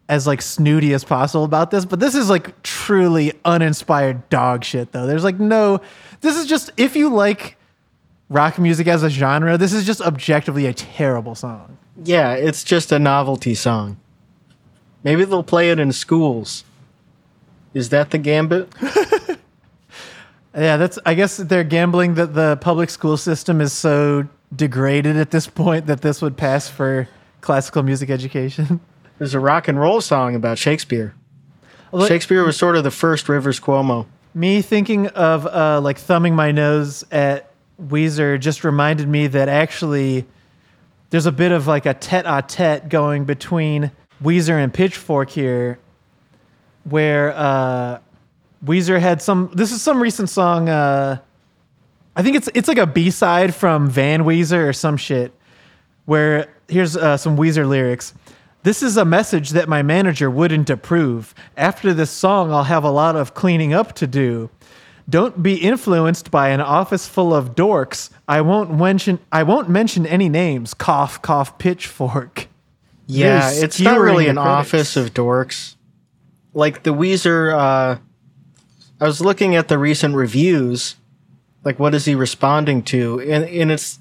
as 0.09 0.27
like 0.27 0.41
snooty 0.41 0.93
as 0.93 1.03
possible 1.03 1.43
about 1.43 1.71
this, 1.71 1.85
but 1.85 1.99
this 1.99 2.13
is 2.13 2.29
like 2.29 2.61
truly 2.61 3.33
uninspired 3.43 4.29
dog 4.29 4.63
shit 4.63 4.91
though. 4.91 5.07
There's 5.07 5.23
like 5.23 5.39
no 5.39 5.81
this 6.21 6.37
is 6.37 6.45
just 6.45 6.69
if 6.77 6.95
you 6.95 7.09
like 7.09 7.57
rock 8.29 8.59
music 8.59 8.87
as 8.87 9.03
a 9.03 9.09
genre, 9.09 9.57
this 9.57 9.73
is 9.73 9.85
just 9.85 10.01
objectively 10.01 10.65
a 10.65 10.73
terrible 10.73 11.33
song. 11.33 11.77
Yeah, 12.03 12.33
it's 12.33 12.63
just 12.63 12.91
a 12.91 12.99
novelty 12.99 13.55
song. 13.55 13.97
Maybe 15.03 15.25
they'll 15.25 15.43
play 15.43 15.71
it 15.71 15.79
in 15.79 15.91
schools. 15.91 16.63
Is 17.73 17.89
that 17.89 18.11
the 18.11 18.17
gambit? 18.17 18.69
yeah, 20.53 20.77
that's 20.77 20.99
I 21.05 21.13
guess 21.13 21.37
they're 21.37 21.63
gambling 21.63 22.15
that 22.15 22.33
the 22.33 22.57
public 22.57 22.89
school 22.89 23.17
system 23.17 23.61
is 23.61 23.73
so 23.73 24.27
degraded 24.55 25.17
at 25.17 25.31
this 25.31 25.47
point 25.47 25.87
that 25.87 26.01
this 26.01 26.21
would 26.21 26.37
pass 26.37 26.69
for 26.69 27.07
classical 27.41 27.83
music 27.83 28.09
education. 28.09 28.79
There's 29.17 29.33
a 29.33 29.39
rock 29.39 29.67
and 29.67 29.79
roll 29.79 30.01
song 30.01 30.35
about 30.35 30.57
Shakespeare. 30.57 31.15
Shakespeare 32.07 32.43
was 32.43 32.57
sort 32.57 32.75
of 32.75 32.83
the 32.83 32.91
first 32.91 33.29
Rivers 33.29 33.59
Cuomo. 33.59 34.05
Me 34.33 34.61
thinking 34.61 35.07
of 35.07 35.47
uh, 35.47 35.81
like 35.81 35.97
thumbing 35.97 36.35
my 36.35 36.51
nose 36.51 37.03
at 37.11 37.51
Weezer 37.81 38.39
just 38.39 38.63
reminded 38.63 39.07
me 39.07 39.27
that 39.27 39.49
actually 39.49 40.25
there's 41.09 41.25
a 41.25 41.31
bit 41.31 41.51
of 41.51 41.67
like 41.67 41.85
a 41.85 41.93
tete-a-tete 41.93 42.89
going 42.89 43.25
between 43.25 43.91
Weezer 44.21 44.61
and 44.61 44.73
Pitchfork 44.73 45.29
here, 45.29 45.79
where 46.83 47.33
uh, 47.35 47.99
Weezer 48.63 48.99
had 48.99 49.21
some. 49.21 49.49
This 49.53 49.71
is 49.71 49.81
some 49.81 50.01
recent 50.01 50.29
song. 50.29 50.69
Uh, 50.69 51.19
I 52.15 52.23
think 52.23 52.35
it's 52.35 52.49
it's 52.53 52.67
like 52.67 52.79
a 52.79 52.87
B 52.87 53.11
side 53.11 53.55
from 53.55 53.89
Van 53.89 54.23
Weezer 54.23 54.67
or 54.67 54.73
some 54.73 54.97
shit, 54.97 55.31
where 56.05 56.47
here's 56.67 56.95
uh, 56.95 57.17
some 57.17 57.37
Weezer 57.37 57.67
lyrics. 57.67 58.13
This 58.63 58.83
is 58.83 58.97
a 58.97 59.05
message 59.05 59.51
that 59.51 59.69
my 59.69 59.81
manager 59.81 60.29
wouldn't 60.29 60.69
approve. 60.69 61.33
After 61.55 61.93
this 61.93 62.11
song, 62.11 62.51
I'll 62.51 62.65
have 62.65 62.83
a 62.83 62.91
lot 62.91 63.15
of 63.15 63.33
cleaning 63.33 63.73
up 63.73 63.93
to 63.95 64.07
do. 64.07 64.49
Don't 65.09 65.41
be 65.41 65.55
influenced 65.55 66.31
by 66.31 66.49
an 66.49 66.59
office 66.59 67.07
full 67.07 67.33
of 67.33 67.55
dorks. 67.55 68.09
I 68.27 68.41
won't 68.41 68.77
mention 68.77 69.19
I 69.31 69.43
won't 69.43 69.69
mention 69.69 70.05
any 70.05 70.27
names. 70.27 70.73
Cough, 70.73 71.21
cough, 71.21 71.57
pitchfork. 71.57 72.47
Yeah, 73.05 73.49
it's 73.53 73.79
not 73.79 74.01
really 74.01 74.27
an 74.27 74.37
office 74.37 74.97
of 74.97 75.13
dorks. 75.13 75.75
Like 76.53 76.83
the 76.83 76.93
Weezer 76.93 77.53
uh 77.53 77.99
I 78.99 79.05
was 79.05 79.21
looking 79.21 79.55
at 79.55 79.69
the 79.69 79.77
recent 79.77 80.13
reviews. 80.13 80.97
Like 81.63 81.79
what 81.79 81.95
is 81.95 82.03
he 82.03 82.13
responding 82.13 82.83
to? 82.83 83.21
And 83.21 83.45
and 83.45 83.71
it's 83.71 83.99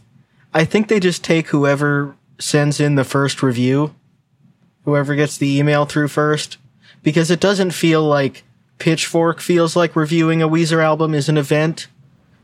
I 0.53 0.65
think 0.65 0.89
they 0.89 0.99
just 0.99 1.23
take 1.23 1.49
whoever 1.49 2.17
sends 2.39 2.81
in 2.81 2.95
the 2.95 3.05
first 3.05 3.43
review, 3.43 3.95
whoever 4.85 5.15
gets 5.15 5.39
the 5.39 5.59
email 5.59 5.85
through 5.85 6.09
first, 6.09 6.59
because 7.03 7.31
it 7.31 7.41
doesn't 7.41 7.73
feel 7.73 8.03
like 8.03 8.45
Pitchfork 8.79 9.41
feels 9.41 9.77
like 9.77 9.97
reviewing 9.97 10.43
a 10.43 10.49
Weezer 10.49 10.83
album 10.83 11.15
is 11.15 11.29
an 11.29 11.39
event 11.39 11.89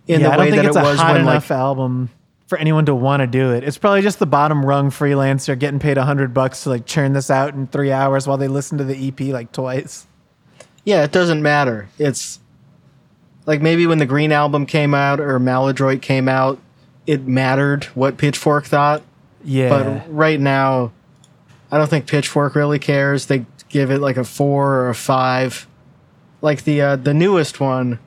in 0.06 0.20
yeah, 0.20 0.30
the 0.30 0.38
way 0.38 0.50
that 0.50 0.64
it 0.64 0.74
was 0.74 0.98
hot 0.98 1.12
when 1.12 1.22
enough 1.22 1.50
like 1.50 1.58
album 1.58 2.10
for 2.46 2.58
anyone 2.58 2.84
to 2.86 2.94
want 2.94 3.20
to 3.20 3.26
do 3.26 3.52
it. 3.52 3.64
It's 3.64 3.78
probably 3.78 4.02
just 4.02 4.18
the 4.18 4.26
bottom 4.26 4.64
rung 4.64 4.90
freelancer 4.90 5.58
getting 5.58 5.78
paid 5.78 5.96
a 5.96 6.04
hundred 6.04 6.34
bucks 6.34 6.64
to 6.64 6.70
like 6.70 6.86
churn 6.86 7.12
this 7.12 7.30
out 7.30 7.54
in 7.54 7.66
three 7.66 7.92
hours 7.92 8.26
while 8.26 8.36
they 8.36 8.48
listen 8.48 8.78
to 8.78 8.84
the 8.84 9.08
EP 9.08 9.20
like 9.32 9.52
twice. 9.52 10.06
Yeah, 10.84 11.04
it 11.04 11.12
doesn't 11.12 11.42
matter. 11.42 11.88
It's 11.98 12.40
like 13.46 13.62
maybe 13.62 13.86
when 13.86 13.98
the 13.98 14.06
Green 14.06 14.32
album 14.32 14.66
came 14.66 14.94
out 14.94 15.20
or 15.20 15.38
Maladroit 15.38 16.02
came 16.02 16.28
out, 16.28 16.58
it 17.06 17.26
mattered 17.26 17.84
what 17.94 18.16
Pitchfork 18.16 18.64
thought. 18.66 19.02
Yeah. 19.44 19.68
But 19.68 20.12
right 20.12 20.40
now, 20.40 20.92
I 21.70 21.78
don't 21.78 21.88
think 21.88 22.06
Pitchfork 22.06 22.54
really 22.54 22.78
cares. 22.78 23.26
They 23.26 23.46
give 23.68 23.90
it 23.90 24.00
like 24.00 24.16
a 24.16 24.24
four 24.24 24.74
or 24.74 24.88
a 24.90 24.94
five. 24.94 25.66
Like 26.40 26.64
the 26.64 26.80
uh, 26.80 26.96
the 26.96 27.14
newest 27.14 27.60
one, 27.60 27.98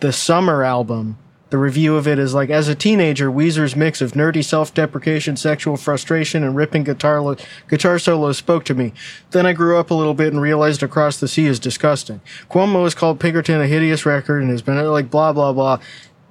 the 0.00 0.12
Summer 0.12 0.62
album, 0.62 1.18
the 1.50 1.58
review 1.58 1.96
of 1.96 2.06
it 2.06 2.18
is 2.18 2.32
like, 2.32 2.48
as 2.48 2.68
a 2.68 2.74
teenager, 2.76 3.28
Weezer's 3.30 3.74
mix 3.74 4.00
of 4.00 4.12
nerdy 4.12 4.44
self-deprecation, 4.44 5.36
sexual 5.36 5.76
frustration, 5.76 6.44
and 6.44 6.54
ripping 6.54 6.84
guitar 6.84 7.20
lo- 7.20 7.36
guitar 7.68 7.98
solos 7.98 8.38
spoke 8.38 8.64
to 8.66 8.74
me. 8.74 8.92
Then 9.32 9.46
I 9.46 9.52
grew 9.52 9.76
up 9.76 9.90
a 9.90 9.94
little 9.94 10.14
bit 10.14 10.32
and 10.32 10.40
realized 10.40 10.82
Across 10.84 11.18
the 11.18 11.26
Sea 11.26 11.46
is 11.46 11.58
disgusting. 11.58 12.20
Cuomo 12.48 12.84
has 12.84 12.94
called 12.94 13.18
Pinkerton 13.18 13.60
a 13.60 13.66
hideous 13.66 14.06
record 14.06 14.42
and 14.42 14.50
has 14.50 14.62
been 14.62 14.76
like 14.86 15.10
blah 15.10 15.32
blah 15.32 15.52
blah, 15.52 15.80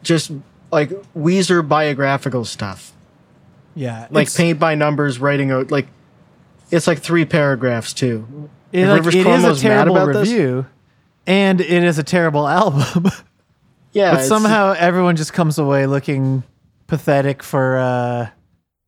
just 0.02 0.32
like 0.72 0.90
Weezer 1.14 1.68
biographical 1.68 2.46
stuff, 2.46 2.94
Yeah, 3.76 4.08
like 4.10 4.34
paint 4.34 4.60
by 4.60 4.76
numbers, 4.76 5.20
writing 5.20 5.52
out 5.52 5.72
like 5.72 5.88
it's 6.72 6.88
like 6.88 7.00
three 7.00 7.26
paragraphs 7.26 7.94
too. 7.94 8.50
It, 8.72 8.86
like, 8.86 8.98
Rivers 8.98 9.16
it 9.16 9.28
is 9.28 9.44
a 9.44 9.56
terrible 9.56 9.98
about 9.98 10.14
this? 10.14 10.30
review, 10.30 10.66
and 11.26 11.60
it 11.62 11.84
is 11.84 11.98
a 11.98 12.04
terrible 12.04 12.48
album. 12.48 13.12
Yeah, 13.92 14.16
but 14.16 14.24
somehow 14.24 14.76
everyone 14.78 15.16
just 15.16 15.34
comes 15.34 15.58
away 15.58 15.88
looking 15.88 16.44
pathetic 16.88 17.42
for 17.42 17.78
uh, 17.78 18.30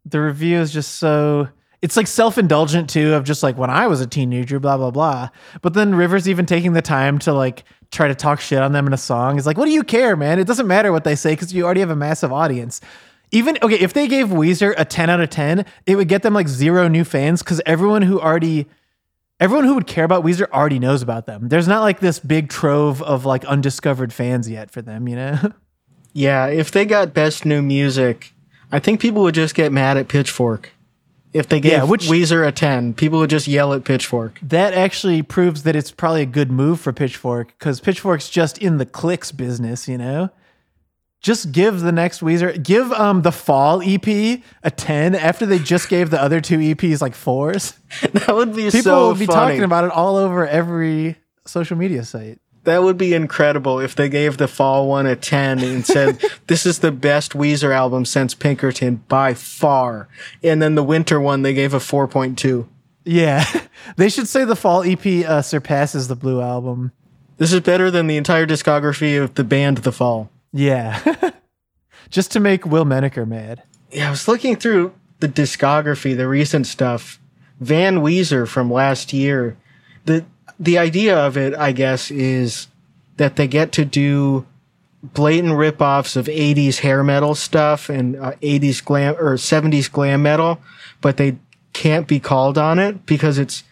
the 0.05 0.21
review 0.21 0.59
is 0.59 0.71
just 0.71 0.95
so. 0.95 1.47
It's 1.81 1.97
like 1.97 2.05
self 2.05 2.37
indulgent 2.37 2.89
too, 2.91 3.13
of 3.15 3.23
just 3.23 3.41
like 3.41 3.57
when 3.57 3.71
I 3.71 3.87
was 3.87 4.01
a 4.01 4.07
teenager, 4.07 4.59
blah 4.59 4.77
blah 4.77 4.91
blah. 4.91 5.29
But 5.61 5.73
then 5.73 5.95
Rivers 5.95 6.29
even 6.29 6.45
taking 6.45 6.73
the 6.73 6.81
time 6.81 7.17
to 7.19 7.33
like 7.33 7.63
try 7.91 8.07
to 8.07 8.15
talk 8.15 8.39
shit 8.39 8.59
on 8.59 8.71
them 8.71 8.87
in 8.87 8.93
a 8.93 8.97
song 8.97 9.37
is 9.37 9.45
like, 9.45 9.57
what 9.57 9.65
do 9.65 9.71
you 9.71 9.83
care, 9.83 10.15
man? 10.15 10.39
It 10.39 10.47
doesn't 10.47 10.67
matter 10.67 10.91
what 10.91 11.03
they 11.03 11.15
say 11.15 11.33
because 11.33 11.53
you 11.53 11.65
already 11.65 11.81
have 11.81 11.89
a 11.89 11.95
massive 11.95 12.31
audience. 12.31 12.79
Even 13.31 13.57
okay, 13.63 13.79
if 13.79 13.93
they 13.93 14.07
gave 14.07 14.27
Weezer 14.27 14.73
a 14.77 14.83
ten 14.85 15.09
out 15.09 15.21
of 15.21 15.29
ten, 15.29 15.65
it 15.85 15.95
would 15.95 16.07
get 16.09 16.21
them 16.21 16.33
like 16.33 16.47
zero 16.47 16.87
new 16.87 17.03
fans 17.05 17.41
because 17.41 17.61
everyone 17.65 18.01
who 18.01 18.19
already 18.19 18.67
everyone 19.39 19.65
who 19.65 19.73
would 19.75 19.87
care 19.87 20.03
about 20.03 20.23
Weezer 20.23 20.49
already 20.51 20.79
knows 20.79 21.01
about 21.01 21.25
them. 21.25 21.47
There's 21.49 21.67
not 21.67 21.81
like 21.81 21.99
this 21.99 22.19
big 22.19 22.49
trove 22.49 23.01
of 23.01 23.25
like 23.25 23.43
undiscovered 23.45 24.11
fans 24.13 24.49
yet 24.49 24.69
for 24.69 24.81
them, 24.81 25.07
you 25.07 25.15
know? 25.15 25.37
Yeah, 26.13 26.47
if 26.47 26.71
they 26.71 26.83
got 26.83 27.13
best 27.13 27.45
new 27.45 27.61
music, 27.61 28.33
I 28.69 28.79
think 28.79 28.99
people 28.99 29.21
would 29.23 29.33
just 29.33 29.55
get 29.55 29.71
mad 29.71 29.95
at 29.95 30.09
Pitchfork. 30.09 30.71
If 31.31 31.47
they 31.47 31.61
gave 31.61 31.71
Yeah, 31.71 31.83
which- 31.85 32.07
Weezer 32.09 32.45
a 32.45 32.51
10, 32.51 32.95
people 32.95 33.19
would 33.19 33.29
just 33.29 33.47
yell 33.47 33.71
at 33.71 33.85
Pitchfork. 33.85 34.37
that 34.43 34.73
actually 34.73 35.21
proves 35.21 35.63
that 35.63 35.73
it's 35.73 35.89
probably 35.89 36.21
a 36.23 36.25
good 36.25 36.51
move 36.51 36.81
for 36.81 36.91
Pitchfork 36.91 37.57
because 37.57 37.79
Pitchfork's 37.79 38.29
just 38.29 38.57
in 38.57 38.75
the 38.77 38.85
clicks 38.85 39.31
business, 39.31 39.87
you 39.87 39.97
know? 39.97 40.29
Just 41.21 41.51
give 41.51 41.81
the 41.81 41.91
next 41.91 42.21
Weezer, 42.21 42.61
give 42.61 42.91
um 42.91 43.21
the 43.21 43.31
Fall 43.31 43.81
EP 43.83 44.07
a 44.63 44.71
10 44.71 45.13
after 45.15 45.45
they 45.45 45.59
just 45.59 45.87
gave 45.87 46.09
the 46.09 46.21
other 46.21 46.41
two 46.41 46.57
EPs 46.57 47.01
like 47.01 47.13
fours. 47.15 47.73
That 48.13 48.33
would 48.35 48.55
be 48.55 48.69
so 48.69 48.77
People 48.79 48.91
so 48.91 49.07
would 49.09 49.19
be 49.19 49.25
funny. 49.27 49.51
talking 49.51 49.63
about 49.63 49.83
it 49.83 49.91
all 49.91 50.15
over 50.17 50.47
every 50.47 51.17
social 51.45 51.77
media 51.77 52.03
site. 52.05 52.39
that 52.63 52.81
would 52.83 52.97
be 52.97 53.13
incredible 53.13 53.79
if 53.79 53.95
they 53.95 54.07
gave 54.09 54.37
the 54.37 54.47
fall 54.47 54.87
one 54.87 55.05
a 55.05 55.15
10 55.15 55.59
and 55.59 55.85
said, 55.85 56.23
this 56.47 56.65
is 56.65 56.79
the 56.79 56.91
best 56.91 57.33
Weezer 57.33 57.71
album 57.75 58.05
since 58.05 58.33
Pinkerton 58.33 59.03
by 59.07 59.33
far. 59.35 60.07
And 60.41 60.59
then 60.61 60.73
the 60.75 60.83
winter 60.83 61.19
one, 61.19 61.41
they 61.43 61.53
gave 61.53 61.73
a 61.75 61.79
4.2. 61.79 62.65
Yeah. 63.05 63.45
they 63.97 64.09
should 64.09 64.27
say 64.27 64.43
the 64.45 64.55
Fall 64.55 64.83
EP 64.83 65.05
uh, 65.27 65.41
surpasses 65.43 66.07
the 66.07 66.15
Blue 66.15 66.41
album. 66.41 66.91
This 67.37 67.51
is 67.53 67.59
better 67.59 67.91
than 67.91 68.07
the 68.07 68.17
entire 68.17 68.47
discography 68.47 69.21
of 69.21 69.33
the 69.35 69.43
band 69.43 69.79
The 69.79 69.91
Fall. 69.91 70.30
Yeah. 70.53 71.31
just 72.09 72.31
to 72.31 72.39
make 72.39 72.65
Will 72.65 72.85
Menaker 72.85 73.25
mad. 73.25 73.63
Yeah, 73.91 74.07
I 74.07 74.11
was 74.11 74.27
looking 74.27 74.55
through 74.55 74.93
the 75.19 75.29
discography, 75.29 76.15
the 76.15 76.27
recent 76.27 76.67
stuff. 76.67 77.19
Van 77.59 77.97
Weezer 77.97 78.47
from 78.47 78.71
last 78.71 79.13
year. 79.13 79.57
The 80.05 80.25
the 80.59 80.77
idea 80.77 81.17
of 81.17 81.37
it, 81.37 81.55
I 81.55 81.71
guess, 81.71 82.11
is 82.11 82.67
that 83.17 83.35
they 83.35 83.47
get 83.47 83.71
to 83.73 83.85
do 83.85 84.45
blatant 85.03 85.53
ripoffs 85.53 86.15
of 86.15 86.27
80s 86.27 86.79
hair 86.79 87.03
metal 87.03 87.33
stuff 87.33 87.89
and 87.89 88.15
uh, 88.15 88.33
80s 88.41 88.83
glam 88.83 89.15
or 89.17 89.35
70s 89.35 89.91
glam 89.91 90.21
metal, 90.21 90.61
but 91.01 91.17
they 91.17 91.37
can't 91.73 92.07
be 92.07 92.19
called 92.19 92.57
on 92.57 92.77
it 92.77 93.05
because 93.05 93.39
it's 93.39 93.63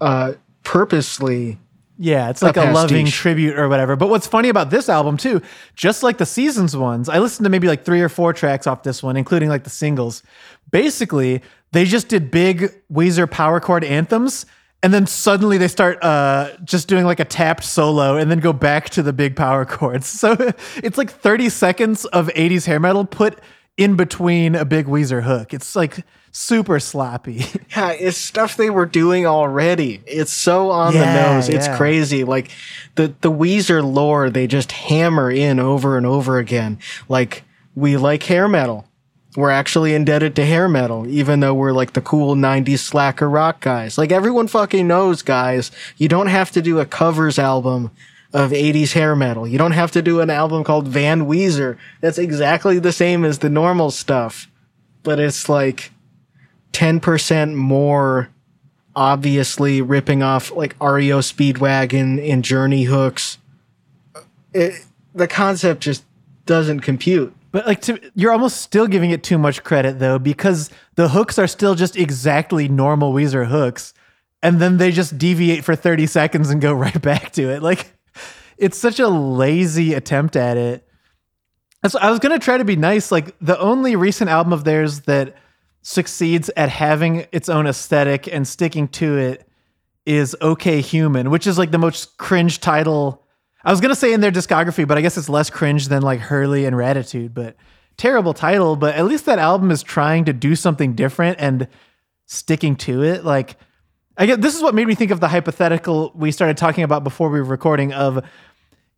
uh, 0.00 0.34
purposely 0.64 1.58
Yeah, 1.98 2.30
it's 2.30 2.42
like 2.42 2.56
a, 2.56 2.62
pastiche. 2.62 2.74
loving 2.74 3.06
tribute 3.06 3.58
or 3.58 3.68
whatever. 3.68 3.96
But 3.96 4.08
what's 4.08 4.26
funny 4.26 4.48
about 4.48 4.70
this 4.70 4.88
album 4.88 5.16
too, 5.16 5.42
just 5.74 6.02
like 6.02 6.18
the 6.18 6.26
seasons 6.26 6.76
ones, 6.76 7.08
I 7.08 7.18
listened 7.18 7.44
to 7.44 7.50
maybe 7.50 7.68
like 7.68 7.84
three 7.84 8.00
or 8.00 8.08
four 8.08 8.32
tracks 8.32 8.66
off 8.66 8.82
this 8.82 9.02
one, 9.02 9.16
including 9.16 9.48
like 9.48 9.64
the 9.64 9.70
singles. 9.70 10.22
Basically, 10.70 11.42
they 11.72 11.84
just 11.84 12.08
did 12.08 12.30
big 12.30 12.72
Weezer 12.92 13.30
power 13.30 13.60
chord 13.60 13.84
anthems, 13.84 14.46
and 14.82 14.92
then 14.92 15.06
suddenly 15.06 15.58
they 15.58 15.68
start 15.68 16.02
uh, 16.02 16.50
just 16.64 16.88
doing 16.88 17.04
like 17.04 17.20
a 17.20 17.24
tapped 17.24 17.64
solo, 17.64 18.16
and 18.16 18.30
then 18.30 18.40
go 18.40 18.52
back 18.52 18.90
to 18.90 19.02
the 19.02 19.12
big 19.12 19.36
power 19.36 19.64
chords. 19.66 20.06
So 20.06 20.36
it's 20.76 20.98
like 20.98 21.10
30 21.10 21.50
seconds 21.50 22.04
of 22.06 22.28
80s 22.28 22.66
hair 22.66 22.80
metal 22.80 23.04
put 23.04 23.38
in 23.76 23.96
between 23.96 24.54
a 24.54 24.64
big 24.64 24.86
Weezer 24.86 25.22
hook. 25.22 25.54
It's 25.54 25.76
like 25.76 26.04
super 26.32 26.80
sloppy. 26.80 27.44
Yeah, 27.74 27.92
it's 27.92 28.18
stuff 28.18 28.58
they 28.58 28.68
were 28.68 28.84
doing 28.84 29.26
already. 29.26 30.02
It's 30.06 30.30
so 30.32 30.70
on 30.70 30.92
Yeah, 30.92 31.00
the 31.00 31.34
nose. 31.34 31.48
It's 31.48 31.66
yeah. 31.66 31.76
crazy. 31.78 32.22
Like 32.22 32.50
the 32.96 33.14
the 33.22 33.30
Weezer 33.32 33.82
lore, 33.82 34.28
they 34.28 34.46
just 34.46 34.72
hammer 34.72 35.30
in 35.30 35.58
over 35.58 35.96
and 35.96 36.04
over 36.04 36.36
again. 36.38 36.78
Like 37.08 37.44
we 37.74 37.96
like 37.96 38.24
hair 38.24 38.46
metal. 38.48 38.86
We're 39.36 39.48
actually 39.48 39.94
indebted 39.94 40.36
to 40.36 40.44
hair 40.44 40.68
metal, 40.68 41.06
even 41.08 41.40
though 41.40 41.54
we're 41.54 41.72
like 41.72 41.94
the 41.94 42.02
cool 42.02 42.34
90s 42.36 42.80
slacker 42.80 43.30
rock 43.30 43.62
guys. 43.62 43.96
Like 43.96 44.12
everyone 44.12 44.48
fucking 44.48 44.86
knows, 44.86 45.22
guys, 45.22 45.70
you 45.96 46.08
don't 46.08 46.26
have 46.26 46.50
to 46.50 46.60
do 46.60 46.78
a 46.78 46.84
covers 46.84 47.38
album 47.38 47.90
of 48.34 48.50
80s 48.50 48.92
hair 48.92 49.16
metal. 49.16 49.48
You 49.48 49.56
don't 49.56 49.72
have 49.72 49.92
to 49.92 50.02
do 50.02 50.20
an 50.20 50.28
album 50.28 50.64
called 50.64 50.88
Van 50.88 51.22
Weezer. 51.22 51.78
That's 52.02 52.18
exactly 52.18 52.78
the 52.78 52.92
same 52.92 53.24
as 53.24 53.38
the 53.38 53.48
normal 53.48 53.90
stuff. 53.90 54.48
But 55.02 55.18
it's 55.18 55.48
like 55.48 55.90
10% 56.72 57.54
more 57.54 58.28
obviously 58.94 59.80
ripping 59.80 60.22
off 60.22 60.50
like 60.52 60.76
REO 60.80 61.20
Speedwagon 61.20 62.30
and 62.30 62.44
Journey 62.44 62.84
hooks. 62.84 63.38
It, 64.52 64.84
the 65.14 65.28
concept 65.28 65.82
just 65.82 66.04
doesn't 66.46 66.80
compute. 66.80 67.34
But 67.52 67.66
like 67.66 67.82
to, 67.82 68.00
you're 68.14 68.32
almost 68.32 68.62
still 68.62 68.86
giving 68.86 69.10
it 69.10 69.22
too 69.22 69.38
much 69.38 69.62
credit 69.62 69.98
though, 69.98 70.18
because 70.18 70.70
the 70.94 71.10
hooks 71.10 71.38
are 71.38 71.46
still 71.46 71.74
just 71.74 71.96
exactly 71.96 72.68
normal 72.68 73.12
Weezer 73.12 73.46
hooks, 73.46 73.92
and 74.42 74.58
then 74.58 74.78
they 74.78 74.90
just 74.90 75.18
deviate 75.18 75.62
for 75.62 75.76
30 75.76 76.06
seconds 76.06 76.50
and 76.50 76.60
go 76.60 76.72
right 76.74 77.00
back 77.00 77.32
to 77.32 77.50
it. 77.50 77.62
Like 77.62 77.92
it's 78.56 78.78
such 78.78 79.00
a 79.00 79.08
lazy 79.08 79.92
attempt 79.94 80.36
at 80.36 80.56
it. 80.56 80.86
So 81.86 81.98
I 81.98 82.10
was 82.10 82.20
gonna 82.20 82.38
try 82.38 82.56
to 82.56 82.64
be 82.64 82.76
nice. 82.76 83.12
Like 83.12 83.34
the 83.40 83.58
only 83.58 83.96
recent 83.96 84.30
album 84.30 84.52
of 84.52 84.64
theirs 84.64 85.00
that 85.02 85.36
succeeds 85.82 86.48
at 86.56 86.68
having 86.68 87.26
its 87.32 87.48
own 87.48 87.66
aesthetic 87.66 88.32
and 88.32 88.46
sticking 88.46 88.88
to 88.88 89.18
it 89.18 89.46
is 90.06 90.36
OK 90.40 90.80
Human, 90.80 91.30
which 91.30 91.46
is 91.46 91.58
like 91.58 91.70
the 91.70 91.78
most 91.78 92.16
cringe 92.16 92.60
title. 92.60 93.24
I 93.64 93.70
was 93.70 93.80
gonna 93.80 93.94
say 93.94 94.12
in 94.12 94.20
their 94.20 94.32
discography, 94.32 94.86
but 94.86 94.96
I 94.96 95.00
guess 95.00 95.18
it's 95.18 95.28
less 95.28 95.50
cringe 95.50 95.88
than 95.88 96.02
like 96.02 96.20
Hurley 96.20 96.64
and 96.64 96.74
Raditude. 96.74 97.34
But 97.34 97.56
terrible 97.96 98.34
title. 98.34 98.76
But 98.76 98.94
at 98.94 99.04
least 99.04 99.26
that 99.26 99.38
album 99.38 99.70
is 99.70 99.82
trying 99.82 100.24
to 100.24 100.32
do 100.32 100.56
something 100.56 100.94
different 100.94 101.38
and 101.40 101.68
sticking 102.26 102.76
to 102.76 103.02
it. 103.02 103.24
Like 103.24 103.56
I 104.16 104.26
guess 104.26 104.38
this 104.38 104.54
is 104.54 104.62
what 104.62 104.74
made 104.74 104.86
me 104.86 104.94
think 104.94 105.10
of 105.10 105.20
the 105.20 105.28
hypothetical 105.28 106.12
we 106.14 106.32
started 106.32 106.56
talking 106.56 106.84
about 106.84 107.04
before 107.04 107.28
we 107.28 107.40
were 107.40 107.46
recording 107.46 107.92
of 107.92 108.24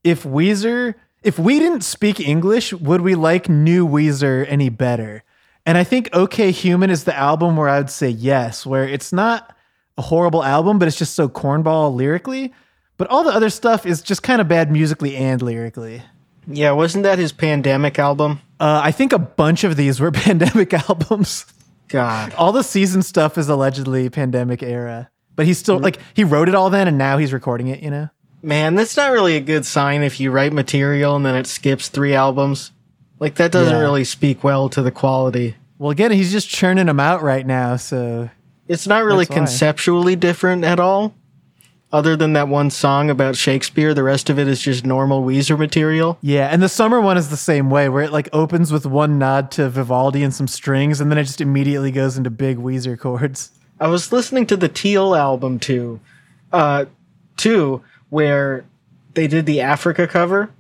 if 0.03 0.25
Weezer, 0.25 0.95
if 1.23 1.39
we 1.39 1.59
didn't 1.59 1.83
speak 1.83 2.21
English, 2.21 2.73
would 2.75 3.01
we 3.01 3.15
like 3.15 3.49
new 3.49 3.87
Weezer 3.87 4.45
any 4.49 4.69
better? 4.69 5.25
And 5.67 5.79
I 5.79 5.85
think 5.85 6.11
OK 6.13 6.51
Human 6.51 6.91
is 6.91 7.05
the 7.05 7.17
album 7.17 7.57
where 7.57 7.69
I 7.69 7.79
would 7.79 7.91
say 7.91 8.09
yes, 8.09 8.67
where 8.67 8.87
it's 8.87 9.13
not 9.13 9.57
a 9.97 10.03
horrible 10.03 10.45
album, 10.45 10.79
but 10.79 10.89
it's 10.89 10.99
just 10.99 11.15
so 11.15 11.29
cornball 11.29 11.95
lyrically. 11.95 12.53
But 12.97 13.09
all 13.09 13.25
the 13.25 13.33
other 13.33 13.51
stuff 13.51 13.87
is 13.87 14.03
just 14.03 14.23
kind 14.23 14.41
of 14.41 14.49
bad 14.49 14.71
musically 14.71 15.17
and 15.17 15.41
lyrically. 15.43 16.03
Yeah, 16.47 16.73
wasn't 16.73 17.05
that 17.05 17.19
his 17.19 17.33
pandemic 17.33 17.99
album? 17.99 18.41
Uh, 18.61 18.81
I 18.85 18.93
think 18.93 19.13
a 19.13 19.19
bunch 19.19 19.65
of 19.65 19.77
these 19.77 20.01
were 20.01 20.11
pandemic 20.13 20.73
albums. 20.75 21.47
God. 21.89 22.35
all 22.35 22.51
the 22.51 22.65
season 22.65 23.03
stuff 23.03 23.39
is 23.39 23.49
allegedly 23.49 24.09
pandemic 24.11 24.63
era, 24.63 25.11
but 25.37 25.47
he's 25.47 25.59
still 25.59 25.79
like 25.79 25.99
he 26.15 26.25
wrote 26.25 26.49
it 26.49 26.55
all 26.55 26.71
then, 26.71 26.89
and 26.89 26.99
now 26.99 27.19
he's 27.19 27.33
recording 27.33 27.69
it. 27.69 27.81
You 27.81 27.91
know. 27.91 28.09
Man, 28.43 28.75
that's 28.75 28.97
not 28.97 29.13
really 29.13 29.37
a 29.37 29.41
good 29.41 29.65
sign 29.65 30.03
if 30.03 30.21
you 30.21 30.31
write 30.31 30.53
material 30.53 31.17
and 31.17 31.25
then 31.25 31.35
it 31.35 31.47
skips 31.47 31.89
three 31.89 32.15
albums. 32.15 32.73
Like 33.21 33.37
that 33.37 33.53
doesn't 33.53 33.73
Yeah. 33.75 33.81
really 33.81 34.05
speak 34.05 34.43
well 34.45 34.69
to 34.71 34.83
the 34.83 34.91
quality. 34.91 35.57
Well, 35.79 35.91
again, 35.91 36.11
he's 36.13 36.33
just 36.33 36.49
churning 36.49 36.87
them 36.87 37.01
out 37.01 37.23
right 37.23 37.47
now. 37.47 37.77
So 37.77 38.31
It's 38.69 38.87
not 38.87 39.05
really 39.05 39.25
That's 39.25 39.31
why. 39.31 39.37
conceptually 39.37 40.17
different 40.17 40.65
at 40.65 40.81
all. 40.81 41.15
Other 41.93 42.17
than 42.17 42.33
that 42.33 42.49
one 42.49 42.71
song 42.71 43.09
about 43.09 43.37
Shakespeare, 43.37 43.95
the 43.95 44.03
rest 44.03 44.29
of 44.29 44.37
it 44.39 44.49
is 44.49 44.61
just 44.61 44.85
normal 44.85 45.23
Weezer 45.23 45.57
material. 45.57 46.19
yeah, 46.23 46.49
and 46.51 46.61
the 46.61 46.69
summer 46.69 47.01
one 47.01 47.17
is 47.17 47.29
the 47.29 47.37
same 47.37 47.71
way, 47.71 47.89
where 47.89 48.03
it 48.03 48.11
like 48.13 48.29
opens 48.33 48.73
with 48.73 48.85
one 48.85 49.17
nod 49.17 49.53
to 49.53 49.69
Vivaldi 49.69 50.25
and 50.25 50.35
some 50.35 50.49
strings, 50.49 51.01
and 51.01 51.09
then 51.09 51.19
it 51.19 51.25
just 51.25 51.41
immediately 51.41 51.93
goes 51.93 52.17
into 52.17 52.31
big 52.31 52.59
Weezer 52.59 52.99
chords. 52.99 53.51
I 53.79 53.87
was 53.89 54.11
listening 54.11 54.47
to 54.47 54.57
the 54.57 54.69
Teal 54.69 55.15
album 55.15 55.61
too, 55.61 56.01
uh, 56.53 56.87
too, 57.37 57.83
where 58.11 58.65
they 59.15 59.29
did 59.29 59.47
the 59.47 59.61
Africa 59.61 60.09
cover, 60.09 60.51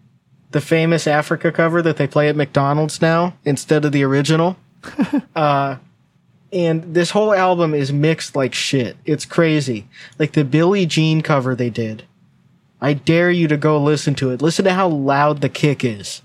the 0.54 0.60
famous 0.60 1.08
Africa 1.08 1.50
cover 1.50 1.82
that 1.82 1.96
they 1.96 2.06
play 2.06 2.28
at 2.28 2.36
McDonald's 2.36 3.02
now 3.02 3.34
instead 3.44 3.84
of 3.84 3.90
the 3.90 4.04
original. 4.04 4.56
uh, 5.36 5.78
and 6.52 6.94
this 6.94 7.10
whole 7.10 7.34
album 7.34 7.74
is 7.74 7.92
mixed 7.92 8.36
like 8.36 8.54
shit. 8.54 8.96
It's 9.04 9.24
crazy. 9.24 9.88
Like 10.16 10.34
the 10.34 10.44
Billie 10.44 10.86
Jean 10.86 11.22
cover 11.22 11.56
they 11.56 11.70
did. 11.70 12.04
I 12.80 12.92
dare 12.92 13.32
you 13.32 13.48
to 13.48 13.56
go 13.56 13.82
listen 13.82 14.14
to 14.14 14.30
it. 14.30 14.40
Listen 14.40 14.64
to 14.66 14.74
how 14.74 14.86
loud 14.86 15.40
the 15.40 15.48
kick 15.48 15.84
is. 15.84 16.22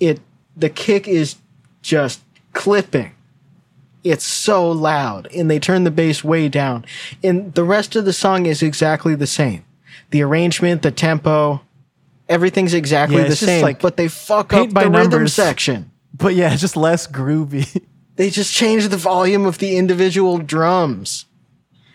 It 0.00 0.18
the 0.56 0.70
kick 0.70 1.06
is 1.06 1.36
just 1.82 2.22
clipping. 2.54 3.12
It's 4.02 4.24
so 4.24 4.70
loud 4.70 5.28
and 5.36 5.50
they 5.50 5.58
turn 5.58 5.84
the 5.84 5.90
bass 5.90 6.24
way 6.24 6.48
down. 6.48 6.86
And 7.22 7.52
the 7.52 7.64
rest 7.64 7.96
of 7.96 8.06
the 8.06 8.14
song 8.14 8.46
is 8.46 8.62
exactly 8.62 9.14
the 9.14 9.26
same. 9.26 9.62
The 10.08 10.22
arrangement, 10.22 10.80
the 10.80 10.90
tempo, 10.90 11.60
everything's 12.30 12.72
exactly 12.72 13.18
Yeah, 13.18 13.28
the 13.28 13.36
same, 13.36 13.62
like 13.62 13.80
but 13.80 13.98
they 13.98 14.08
fuck 14.08 14.54
up 14.54 14.70
the 14.70 14.90
rhythm 14.90 15.28
section. 15.28 15.90
But 16.14 16.34
yeah, 16.34 16.52
it's 16.52 16.62
just 16.62 16.76
less 16.76 17.06
groovy. 17.06 17.82
They 18.16 18.28
just 18.28 18.52
change 18.52 18.86
the 18.88 18.98
volume 18.98 19.46
of 19.46 19.56
the 19.56 19.78
individual 19.78 20.36
drums. 20.36 21.24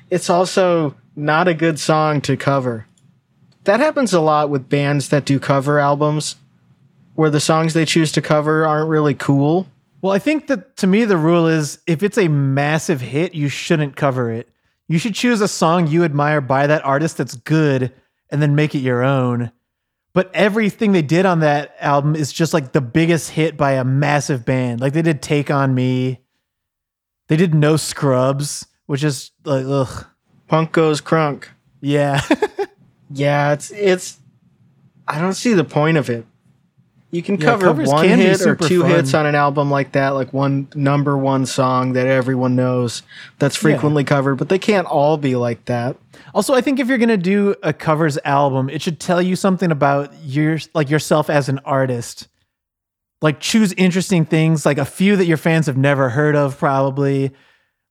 It's 0.10 0.28
also 0.28 0.96
not 1.16 1.48
a 1.48 1.54
good 1.54 1.80
song 1.80 2.20
to 2.22 2.36
cover. 2.36 2.88
That 3.66 3.80
happens 3.80 4.12
a 4.12 4.20
lot 4.20 4.50
with 4.50 4.68
bands 4.68 5.10
that 5.10 5.26
do 5.26 5.40
cover 5.40 5.78
albums, 5.78 6.38
where 7.14 7.30
the 7.30 7.40
songs 7.40 7.76
they 7.76 7.86
choose 7.86 8.12
to 8.14 8.24
cover 8.24 8.66
aren't 8.66 8.90
really 8.90 9.14
cool. 9.14 9.68
Well, 10.02 10.14
I 10.14 10.18
think 10.18 10.48
that 10.48 10.78
to 10.78 10.88
me, 10.88 11.06
the 11.06 11.18
rule 11.18 11.46
is 11.48 11.78
if 11.86 12.02
it's 12.02 12.18
a 12.18 12.28
massive 12.28 13.02
hit, 13.02 13.36
you 13.36 13.48
shouldn't 13.48 13.96
cover 13.96 14.32
it. 14.32 14.50
You 14.88 14.98
should 14.98 15.14
choose 15.14 15.42
a 15.42 15.48
song 15.48 15.86
you 15.86 16.04
admire 16.04 16.42
by 16.42 16.66
that 16.66 16.86
artist 16.86 17.18
that's 17.18 17.36
good 17.36 17.94
and 18.32 18.42
then 18.42 18.56
make 18.56 18.74
it 18.74 18.80
your 18.80 19.04
own. 19.04 19.52
But 20.16 20.32
everything 20.34 20.94
they 20.94 21.04
did 21.04 21.28
on 21.28 21.42
that 21.42 21.76
album 21.80 22.16
is 22.16 22.34
just 22.34 22.54
like 22.54 22.72
the 22.72 22.82
biggest 22.82 23.30
hit 23.30 23.58
by 23.58 23.74
a 23.74 23.84
massive 23.84 24.46
band. 24.46 24.82
Like 24.82 24.94
they 24.94 25.04
did 25.04 25.22
Take 25.22 25.52
On 25.52 25.76
Me, 25.76 26.22
they 27.28 27.36
did 27.36 27.54
No 27.54 27.76
Scrubs, 27.76 28.66
which 28.88 29.04
is 29.04 29.32
like, 29.44 29.66
ugh. 29.68 30.08
Punk 30.48 30.72
goes 30.72 31.02
crunk. 31.02 31.50
Yeah. 31.82 32.22
Yeah, 33.12 33.54
it's 33.54 33.72
it's. 33.72 34.20
I 35.08 35.20
don't 35.20 35.34
see 35.36 35.54
the 35.54 35.64
point 35.64 35.98
of 35.98 36.10
it. 36.10 36.26
You 37.12 37.22
can 37.24 37.40
Yeah, 37.40 37.46
cover 37.46 37.72
one 37.72 38.08
hit 38.08 38.42
or 38.42 38.56
two 38.56 38.82
fun. 38.82 38.90
hits 38.90 39.14
on 39.14 39.26
an 39.26 39.36
album 39.36 39.72
like 39.72 39.94
that, 39.94 40.10
like 40.10 40.34
one 40.34 40.68
number 40.76 41.18
one 41.18 41.46
song 41.46 41.94
that 41.94 42.08
everyone 42.08 42.56
knows 42.56 43.04
that's 43.40 43.56
frequently 43.56 44.04
covered, 44.04 44.36
but 44.36 44.50
they 44.50 44.60
can't 44.60 44.86
all 44.88 45.16
be 45.18 45.36
like 45.36 45.64
that. 45.66 45.96
Also, 46.34 46.54
I 46.54 46.62
think 46.62 46.80
if 46.80 46.88
you're 46.90 46.98
gonna 46.98 47.16
do 47.16 47.56
a 47.64 47.72
covers 47.72 48.18
album, 48.26 48.70
it 48.70 48.82
should 48.82 49.00
tell 49.00 49.22
you 49.22 49.36
something 49.38 49.72
about 49.72 50.12
your 50.24 50.58
like 50.74 50.90
yourself 50.90 51.30
as 51.30 51.48
an 51.48 51.60
artist. 51.60 52.28
Like 53.22 53.40
choose 53.40 53.72
interesting 53.74 54.26
things, 54.26 54.66
like 54.66 54.78
a 54.78 54.84
few 54.86 55.16
that 55.16 55.26
your 55.26 55.38
fans 55.38 55.68
have 55.68 55.78
never 55.78 56.10
heard 56.10 56.36
of, 56.36 56.58
probably. 56.58 57.32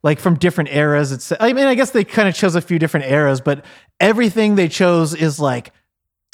Like 0.02 0.20
from 0.20 0.34
different 0.34 0.68
eras. 0.70 1.12
It's 1.12 1.32
I 1.40 1.54
mean, 1.54 1.64
I 1.64 1.74
guess 1.74 1.92
they 1.92 2.04
kind 2.04 2.28
of 2.28 2.34
chose 2.34 2.54
a 2.56 2.60
few 2.60 2.78
different 2.78 3.06
eras, 3.06 3.40
but 3.40 3.64
everything 4.00 4.54
they 4.56 4.68
chose 4.68 5.14
is 5.14 5.40
like 5.40 5.72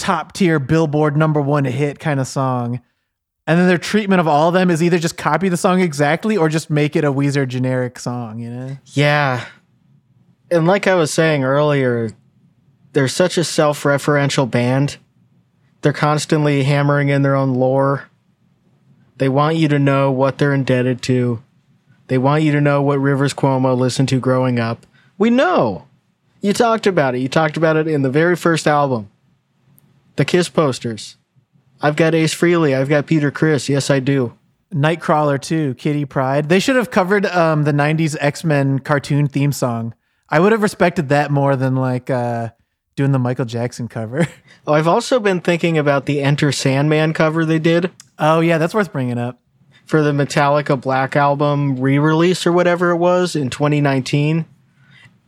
top 0.00 0.32
tier 0.32 0.58
billboard 0.58 1.16
number 1.16 1.40
one 1.40 1.64
hit 1.64 1.98
kind 2.00 2.18
of 2.18 2.26
song. 2.26 2.80
And 3.46 3.58
then 3.58 3.68
their 3.68 3.78
treatment 3.78 4.20
of 4.20 4.28
all 4.28 4.48
of 4.48 4.54
them 4.54 4.70
is 4.70 4.82
either 4.82 4.98
just 4.98 5.16
copy 5.16 5.48
the 5.48 5.56
song 5.56 5.80
exactly 5.80 6.36
or 6.36 6.48
just 6.48 6.70
make 6.70 6.96
it 6.96 7.04
a 7.04 7.12
Weezer 7.12 7.46
generic 7.46 7.98
song, 7.98 8.38
you 8.38 8.50
know? 8.50 8.78
Yeah. 8.86 9.46
And 10.50 10.66
like 10.66 10.86
I 10.86 10.94
was 10.94 11.12
saying 11.12 11.44
earlier, 11.44 12.10
they're 12.92 13.08
such 13.08 13.38
a 13.38 13.44
self 13.44 13.82
referential 13.82 14.50
band. 14.50 14.98
They're 15.82 15.92
constantly 15.92 16.64
hammering 16.64 17.08
in 17.08 17.22
their 17.22 17.34
own 17.34 17.54
lore. 17.54 18.08
They 19.16 19.28
want 19.28 19.56
you 19.56 19.68
to 19.68 19.78
know 19.78 20.10
what 20.10 20.38
they're 20.38 20.54
indebted 20.54 21.02
to. 21.02 21.42
They 22.08 22.18
want 22.18 22.42
you 22.42 22.52
to 22.52 22.60
know 22.60 22.82
what 22.82 22.98
Rivers 22.98 23.34
Cuomo 23.34 23.76
listened 23.76 24.08
to 24.08 24.20
growing 24.20 24.58
up. 24.58 24.86
We 25.18 25.30
know. 25.30 25.86
You 26.40 26.52
talked 26.52 26.86
about 26.86 27.14
it. 27.14 27.18
You 27.18 27.28
talked 27.28 27.56
about 27.56 27.76
it 27.76 27.86
in 27.86 28.02
the 28.02 28.10
very 28.10 28.34
first 28.34 28.66
album. 28.66 29.10
The 30.20 30.26
Kiss 30.26 30.50
posters. 30.50 31.16
I've 31.80 31.96
got 31.96 32.14
Ace 32.14 32.34
Frehley. 32.34 32.78
I've 32.78 32.90
got 32.90 33.06
Peter 33.06 33.30
Criss. 33.30 33.70
Yes, 33.70 33.88
I 33.88 34.00
do. 34.00 34.36
Nightcrawler 34.70 35.40
too, 35.40 35.72
Kitty 35.76 36.04
Pryde. 36.04 36.50
They 36.50 36.60
should 36.60 36.76
have 36.76 36.90
covered 36.90 37.24
um, 37.24 37.62
the 37.62 37.72
'90s 37.72 38.18
X-Men 38.20 38.80
cartoon 38.80 39.28
theme 39.28 39.50
song. 39.50 39.94
I 40.28 40.38
would 40.38 40.52
have 40.52 40.60
respected 40.60 41.08
that 41.08 41.30
more 41.30 41.56
than 41.56 41.74
like 41.74 42.10
uh, 42.10 42.50
doing 42.96 43.12
the 43.12 43.18
Michael 43.18 43.46
Jackson 43.46 43.88
cover. 43.88 44.28
Oh, 44.66 44.74
I've 44.74 44.86
also 44.86 45.18
been 45.20 45.40
thinking 45.40 45.78
about 45.78 46.04
the 46.04 46.20
Enter 46.20 46.52
Sandman 46.52 47.14
cover 47.14 47.46
they 47.46 47.58
did. 47.58 47.90
oh 48.18 48.40
yeah, 48.40 48.58
that's 48.58 48.74
worth 48.74 48.92
bringing 48.92 49.16
up. 49.16 49.40
for 49.86 50.02
the 50.02 50.12
Metallica 50.12 50.78
Black 50.78 51.16
Album 51.16 51.80
re-release 51.80 52.46
or 52.46 52.52
whatever 52.52 52.90
it 52.90 52.98
was 52.98 53.34
in 53.34 53.48
2019. 53.48 54.44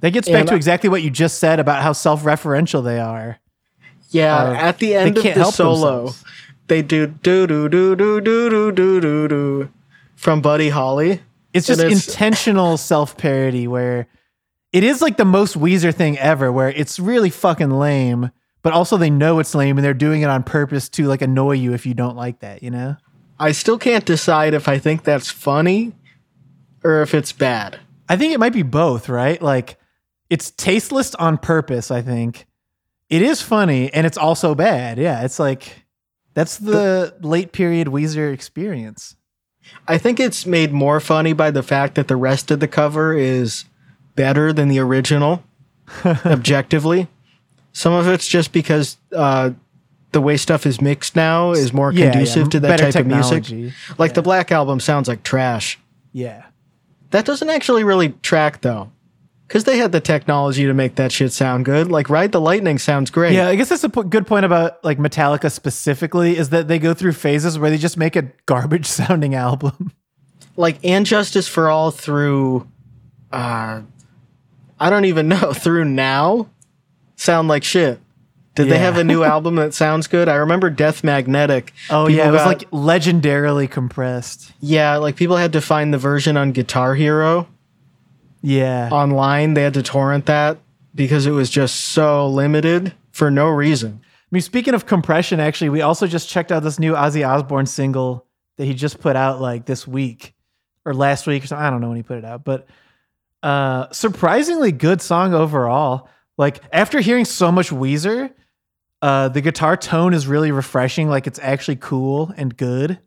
That 0.00 0.10
gets 0.10 0.28
back 0.28 0.40
And 0.40 0.48
to 0.50 0.54
exactly 0.54 0.90
what 0.90 1.00
you 1.00 1.08
just 1.08 1.38
said 1.38 1.60
about 1.60 1.82
how 1.82 1.94
self-referential 1.94 2.84
they 2.84 3.00
are. 3.00 3.38
Yeah, 4.12 4.36
Uh, 4.36 4.52
at 4.54 4.78
the 4.78 4.94
end 4.94 5.16
of 5.18 5.24
the 5.24 5.44
solo, 5.44 5.74
themselves. 6.06 6.24
they 6.68 6.82
do 6.82 7.06
do 7.06 7.46
do 7.46 7.68
do 7.68 7.96
do 7.96 8.20
do 8.20 8.50
do 8.50 8.72
do 8.72 9.00
do 9.00 9.28
do 9.28 9.68
from 10.16 10.40
Buddy 10.40 10.68
Holly. 10.70 11.20
It's 11.52 11.66
just 11.66 11.80
it's- 11.80 12.08
intentional 12.08 12.76
self-parody 12.76 13.66
where 13.66 14.06
it 14.72 14.84
is 14.84 15.02
like 15.02 15.16
the 15.18 15.24
most 15.24 15.58
Weezer 15.58 15.94
thing 15.94 16.18
ever, 16.18 16.50
where 16.50 16.70
it's 16.70 16.98
really 16.98 17.28
fucking 17.30 17.70
lame, 17.70 18.30
but 18.62 18.72
also 18.72 18.96
they 18.96 19.10
know 19.10 19.38
it's 19.38 19.54
lame 19.54 19.76
and 19.76 19.84
they're 19.84 19.92
doing 19.92 20.22
it 20.22 20.30
on 20.30 20.42
purpose 20.44 20.88
to 20.90 21.06
like 21.06 21.20
annoy 21.20 21.52
you 21.52 21.74
if 21.74 21.84
you 21.84 21.92
don't 21.94 22.16
like 22.16 22.38
that, 22.40 22.62
you 22.62 22.70
know? 22.70 22.96
I 23.38 23.52
still 23.52 23.76
can't 23.76 24.04
decide 24.04 24.54
if 24.54 24.68
I 24.68 24.78
think 24.78 25.02
that's 25.04 25.30
funny 25.30 25.92
or 26.84 27.02
if 27.02 27.12
it's 27.14 27.32
bad. 27.32 27.80
I 28.08 28.16
think 28.16 28.32
it 28.32 28.40
might 28.40 28.52
be 28.52 28.62
both, 28.62 29.08
right? 29.08 29.40
Like 29.42 29.76
it's 30.30 30.50
tasteless 30.52 31.14
on 31.16 31.36
purpose, 31.38 31.90
I 31.90 32.00
think. 32.02 32.46
It 33.12 33.20
is 33.20 33.42
funny 33.42 33.92
and 33.92 34.06
it's 34.06 34.16
also 34.16 34.54
bad. 34.54 34.96
Yeah, 34.96 35.22
it's 35.22 35.38
like 35.38 35.84
that's 36.32 36.56
the 36.56 37.14
late 37.20 37.52
period 37.52 37.88
Weezer 37.88 38.32
experience. 38.32 39.16
I 39.86 39.98
think 39.98 40.18
it's 40.18 40.46
made 40.46 40.72
more 40.72 40.98
funny 40.98 41.34
by 41.34 41.50
the 41.50 41.62
fact 41.62 41.94
that 41.96 42.08
the 42.08 42.16
rest 42.16 42.50
of 42.50 42.60
the 42.60 42.66
cover 42.68 43.12
is 43.12 43.66
better 44.16 44.50
than 44.52 44.68
the 44.68 44.78
original, 44.78 45.44
objectively. 46.04 47.06
Some 47.72 47.92
of 47.92 48.08
it's 48.08 48.26
just 48.26 48.52
because 48.52 48.96
uh, 49.14 49.50
the 50.12 50.20
way 50.22 50.38
stuff 50.38 50.64
is 50.64 50.80
mixed 50.80 51.14
now 51.14 51.52
is 51.52 51.72
more 51.72 51.92
Yeah, 51.92 52.10
conducive 52.12 52.44
yeah, 52.46 52.50
to 52.50 52.60
that 52.60 52.68
better 52.68 52.92
type 52.92 53.02
of 53.02 53.06
music. 53.06 53.44
technology. 53.44 53.74
Like 53.98 54.14
the 54.14 54.22
Black 54.22 54.50
Album 54.50 54.80
sounds 54.80 55.06
like 55.06 55.22
trash. 55.22 55.78
Yeah. 56.12 56.46
That 57.10 57.26
doesn't 57.26 57.50
actually 57.50 57.84
really 57.84 58.10
track 58.22 58.62
though. 58.62 58.90
Because 59.52 59.64
they 59.64 59.76
had 59.76 59.92
the 59.92 60.00
technology 60.00 60.64
to 60.64 60.72
make 60.72 60.94
that 60.94 61.12
shit 61.12 61.30
sound 61.30 61.66
good. 61.66 61.90
Like 61.92 62.08
Ride 62.08 62.32
the 62.32 62.40
Lightning 62.40 62.78
sounds 62.78 63.10
great. 63.10 63.34
Yeah, 63.34 63.48
I 63.48 63.54
guess 63.54 63.68
that's 63.68 63.84
a 63.84 63.88
good 63.90 64.26
point 64.26 64.46
about 64.46 64.82
like 64.82 64.96
Metallica 64.96 65.52
specifically 65.52 66.38
is 66.38 66.48
that 66.48 66.68
they 66.68 66.78
go 66.78 66.94
through 66.94 67.12
phases 67.12 67.58
where 67.58 67.68
they 67.68 67.76
just 67.76 67.98
make 67.98 68.16
a 68.16 68.22
garbage 68.46 68.86
sounding 68.86 69.34
album. 69.34 69.92
Like 70.56 70.78
And 70.82 71.04
Justice 71.04 71.48
for 71.48 71.68
All 71.68 71.90
through, 71.90 72.66
uh, 73.30 73.82
I 74.80 74.88
don't 74.90 75.04
even 75.04 75.28
know, 75.28 75.52
through 75.54 75.84
now 75.84 76.48
sound 77.16 77.48
like 77.48 77.62
shit. 77.62 78.00
Did 78.54 78.70
they 78.70 78.78
have 78.78 78.96
a 78.96 79.04
new 79.04 79.22
album 79.34 79.56
that 79.56 79.74
sounds 79.74 80.06
good? 80.06 80.30
I 80.30 80.36
remember 80.36 80.70
Death 80.70 81.04
Magnetic. 81.04 81.74
Oh 81.90 82.06
People 82.06 82.10
yeah, 82.24 82.28
it 82.28 82.32
was 82.32 82.40
got- 82.40 82.46
like 82.46 82.70
legendarily 82.70 83.70
compressed. 83.70 84.52
yeah, 84.60 84.96
like 84.96 85.16
people 85.16 85.36
had 85.36 85.52
to 85.52 85.60
find 85.60 85.92
the 85.92 85.98
version 85.98 86.38
on 86.38 86.52
Guitar 86.52 86.94
Hero 86.94 87.48
Yeah. 88.42 88.88
online. 88.90 89.54
They 89.54 89.62
had 89.62 89.74
to 89.74 89.82
torrent 89.82 90.26
that 90.26 90.58
because 90.94 91.26
it 91.26 91.30
was 91.30 91.48
just 91.48 91.76
so 91.76 92.28
limited 92.28 92.94
for 93.12 93.30
no 93.30 93.48
reason. 93.48 94.00
I 94.02 94.28
mean, 94.30 94.42
speaking 94.42 94.74
of 94.74 94.86
compression, 94.86 95.40
actually, 95.40 95.70
we 95.70 95.82
also 95.82 96.06
just 96.06 96.28
checked 96.28 96.50
out 96.50 96.62
this 96.62 96.78
new 96.78 96.92
Ozzy 96.94 97.26
Osbourne 97.26 97.66
single 97.66 98.26
that 98.56 98.64
he 98.64 98.74
just 98.74 99.00
put 99.00 99.16
out 99.16 99.40
like 99.40 99.66
this 99.66 99.86
week 99.86 100.34
or 100.84 100.94
last 100.94 101.26
week 101.26 101.44
or 101.44 101.46
something. 101.46 101.64
I 101.64 101.70
don't 101.70 101.80
know 101.80 101.88
when 101.88 101.96
he 101.96 102.02
put 102.02 102.18
it 102.18 102.24
out, 102.24 102.44
but 102.44 102.66
uh, 103.42 103.90
surprisingly 103.92 104.72
good 104.72 105.00
song 105.00 105.34
overall. 105.34 106.08
Like 106.38 106.60
after 106.72 107.00
hearing 107.00 107.24
so 107.24 107.52
much 107.52 107.70
Weezer, 107.70 108.32
uh, 109.02 109.28
the 109.28 109.40
guitar 109.40 109.76
tone 109.76 110.14
is 110.14 110.26
really 110.26 110.52
refreshing. 110.52 111.08
Like 111.08 111.26
it's 111.26 111.38
actually 111.40 111.76
cool 111.76 112.32
and 112.36 112.56
good, 112.56 112.98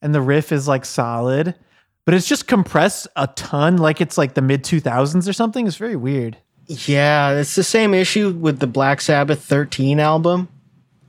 and 0.00 0.14
the 0.14 0.20
riff 0.20 0.52
is 0.52 0.66
like 0.68 0.84
solid, 0.84 1.54
but 2.04 2.14
it's 2.14 2.28
just 2.28 2.46
compressed 2.46 3.06
a 3.16 3.26
ton. 3.28 3.76
Like 3.76 4.00
it's 4.00 4.18
like 4.18 4.34
the 4.34 4.42
mid 4.42 4.64
two 4.64 4.80
thousands 4.80 5.28
or 5.28 5.32
something. 5.32 5.66
It's 5.66 5.76
very 5.76 5.96
weird. 5.96 6.36
Yeah, 6.66 7.32
it's 7.32 7.54
the 7.54 7.64
same 7.64 7.92
issue 7.92 8.30
with 8.30 8.60
the 8.60 8.66
Black 8.66 9.00
Sabbath 9.00 9.44
13 9.44 10.00
album, 10.00 10.48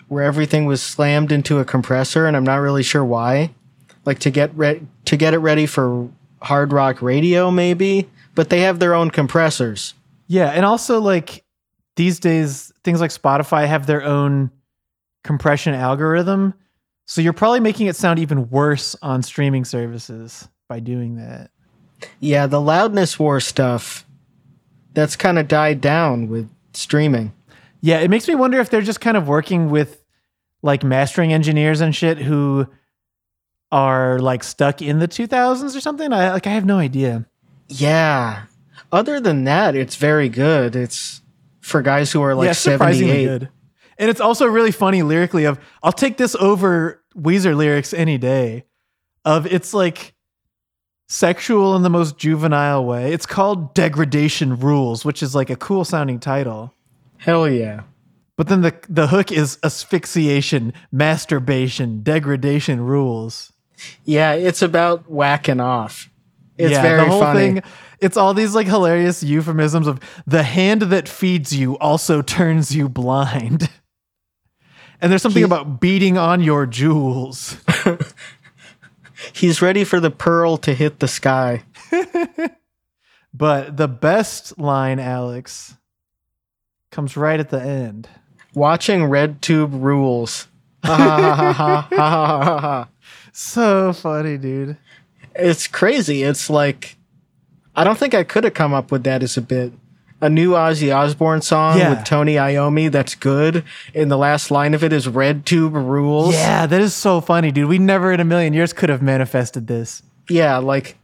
where 0.07 0.23
everything 0.23 0.65
was 0.65 0.81
slammed 0.81 1.31
into 1.31 1.59
a 1.59 1.65
compressor, 1.65 2.25
and 2.25 2.35
I'm 2.35 2.43
not 2.43 2.57
really 2.57 2.83
sure 2.83 3.05
why. 3.05 3.53
Like 4.05 4.19
to 4.19 4.31
get 4.31 4.55
re- 4.57 4.81
to 5.05 5.17
get 5.17 5.33
it 5.33 5.39
ready 5.39 5.65
for 5.65 6.09
hard 6.41 6.73
rock 6.73 7.01
radio, 7.01 7.49
maybe, 7.49 8.09
but 8.35 8.49
they 8.49 8.61
have 8.61 8.79
their 8.79 8.93
own 8.93 9.09
compressors. 9.11 9.93
Yeah, 10.27 10.49
and 10.49 10.65
also 10.65 10.99
like 10.99 11.43
these 11.95 12.19
days, 12.19 12.73
things 12.83 12.99
like 12.99 13.11
Spotify 13.11 13.67
have 13.67 13.85
their 13.85 14.03
own 14.03 14.51
compression 15.23 15.73
algorithm. 15.73 16.53
So 17.05 17.21
you're 17.21 17.33
probably 17.33 17.59
making 17.59 17.87
it 17.87 17.95
sound 17.95 18.19
even 18.19 18.49
worse 18.49 18.95
on 19.01 19.21
streaming 19.23 19.65
services 19.65 20.47
by 20.73 20.79
doing 20.79 21.17
that. 21.17 21.51
Yeah, 22.19 22.47
the 22.47 22.59
loudness 22.59 23.19
war 23.19 23.39
stuff 23.39 24.07
that's 24.95 25.15
kind 25.15 25.37
of 25.37 25.47
died 25.47 25.81
down 25.81 26.29
with 26.29 26.49
streaming. 26.73 27.31
Yeah, 27.81 27.99
it 27.99 28.09
makes 28.09 28.27
me 28.27 28.33
wonder 28.33 28.59
if 28.59 28.71
they're 28.71 28.81
just 28.81 28.99
kind 28.99 29.15
of 29.15 29.27
working 29.27 29.69
with 29.69 30.03
like 30.63 30.83
mastering 30.83 31.31
engineers 31.31 31.79
and 31.79 31.95
shit 31.95 32.17
who 32.17 32.65
are 33.71 34.17
like 34.17 34.43
stuck 34.43 34.81
in 34.81 34.97
the 34.97 35.07
2000s 35.07 35.75
or 35.75 35.79
something. 35.79 36.11
I 36.11 36.31
like 36.31 36.47
I 36.47 36.51
have 36.51 36.65
no 36.65 36.79
idea. 36.79 37.27
Yeah. 37.67 38.45
Other 38.91 39.19
than 39.19 39.43
that, 39.43 39.75
it's 39.75 39.95
very 39.95 40.27
good. 40.27 40.75
It's 40.75 41.21
for 41.61 41.83
guys 41.83 42.11
who 42.11 42.23
are 42.23 42.33
like 42.33 42.47
yeah, 42.47 42.53
surprisingly 42.53 43.25
78. 43.25 43.25
good. 43.27 43.49
And 43.99 44.09
it's 44.09 44.21
also 44.21 44.47
really 44.47 44.71
funny 44.71 45.03
lyrically 45.03 45.43
of 45.45 45.59
I'll 45.83 45.91
take 45.91 46.17
this 46.17 46.33
over 46.33 47.03
Weezer 47.15 47.55
lyrics 47.55 47.93
any 47.93 48.17
day. 48.17 48.65
Of 49.23 49.45
it's 49.45 49.71
like 49.71 50.15
sexual 51.13 51.75
in 51.75 51.83
the 51.83 51.89
most 51.91 52.17
juvenile 52.17 52.83
way. 52.83 53.13
It's 53.13 53.27
called 53.27 53.75
Degradation 53.75 54.59
Rules, 54.59 55.05
which 55.05 55.21
is 55.21 55.35
like 55.35 55.51
a 55.51 55.55
cool 55.55 55.85
sounding 55.85 56.19
title. 56.19 56.73
Hell 57.17 57.47
yeah. 57.47 57.81
But 58.35 58.47
then 58.47 58.61
the 58.61 58.73
the 58.89 59.07
hook 59.07 59.31
is 59.31 59.59
asphyxiation, 59.63 60.73
masturbation, 60.91 62.01
degradation 62.01 62.81
rules. 62.81 63.53
Yeah, 64.05 64.33
it's 64.33 64.63
about 64.63 65.09
whacking 65.09 65.59
off. 65.59 66.09
It's 66.57 66.71
yeah, 66.71 66.81
very 66.81 67.01
the 67.01 67.05
whole 67.05 67.21
funny. 67.21 67.39
thing. 67.39 67.63
It's 67.99 68.17
all 68.17 68.33
these 68.33 68.55
like 68.55 68.65
hilarious 68.67 69.21
euphemisms 69.21 69.85
of 69.87 69.99
the 70.25 70.43
hand 70.43 70.81
that 70.83 71.07
feeds 71.07 71.55
you 71.55 71.77
also 71.77 72.21
turns 72.23 72.75
you 72.75 72.89
blind. 72.89 73.69
And 75.01 75.11
there's 75.11 75.21
something 75.21 75.41
He- 75.41 75.45
about 75.45 75.81
beating 75.81 76.17
on 76.17 76.41
your 76.41 76.65
jewels. 76.65 77.57
He's 79.31 79.61
ready 79.61 79.83
for 79.83 79.99
the 79.99 80.11
pearl 80.11 80.57
to 80.57 80.73
hit 80.73 80.99
the 80.99 81.07
sky. 81.07 81.63
but 83.33 83.77
the 83.77 83.87
best 83.87 84.57
line, 84.59 84.99
Alex, 84.99 85.77
comes 86.91 87.15
right 87.15 87.39
at 87.39 87.49
the 87.49 87.61
end. 87.61 88.09
Watching 88.53 89.01
RedTube 89.01 89.81
rules. 89.81 90.47
so 93.31 93.93
funny, 93.93 94.37
dude. 94.37 94.77
It's 95.35 95.67
crazy. 95.67 96.23
It's 96.23 96.49
like 96.49 96.97
I 97.75 97.83
don't 97.83 97.97
think 97.97 98.13
I 98.13 98.23
could 98.23 98.43
have 98.43 98.53
come 98.53 98.73
up 98.73 98.91
with 98.91 99.03
that 99.05 99.23
as 99.23 99.37
a 99.37 99.41
bit. 99.41 99.73
A 100.23 100.29
new 100.29 100.51
Ozzy 100.51 100.95
Osbourne 100.95 101.41
song 101.41 101.77
Yeah. 101.77 101.89
with 101.89 102.05
Tony 102.05 102.35
Iommi 102.35 102.89
that's 102.89 103.13
good. 103.15 103.63
And 103.93 104.09
the 104.09 104.17
last 104.17 104.49
line 104.51 104.73
of 104.73 104.83
it 104.83 104.93
is 104.93 105.05
RedTube 105.07 105.73
rules. 105.73 106.33
Yeah, 106.33 106.65
that 106.65 106.79
is 106.79 106.93
so 106.95 107.19
funny, 107.19 107.51
dude. 107.51 107.67
We 107.67 107.77
never 107.77 108.11
in 108.13 108.19
a 108.21 108.23
million 108.25 108.53
years 108.53 108.71
could 108.71 108.89
have 108.89 109.01
manifested 109.01 109.67
this. 109.67 110.01
Yeah, 110.29 110.57
like 110.57 110.97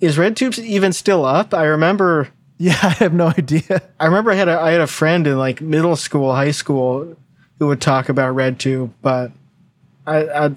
is 0.00 0.16
Red 0.16 0.34
RedTube 0.36 0.58
even 0.64 0.92
still 0.92 1.24
up? 1.24 1.52
I 1.52 1.64
remember 1.64 2.28
Yeah, 2.60 2.78
I 2.82 2.88
have 3.04 3.12
no 3.12 3.28
idea. 3.28 3.82
I 4.00 4.06
remember 4.06 4.30
I 4.30 4.34
had 4.36 4.48
a 4.48 4.58
I 4.58 4.70
had 4.72 4.80
a 4.80 4.86
friend 4.86 5.26
in 5.26 5.36
like 5.38 5.60
middle 5.60 5.94
school, 5.96 6.34
high 6.34 6.50
school 6.52 7.16
who 7.58 7.66
would 7.66 7.80
talk 7.80 8.08
about 8.08 8.34
RedTube, 8.34 8.90
but 9.02 9.30
I 10.06 10.22
I, 10.26 10.50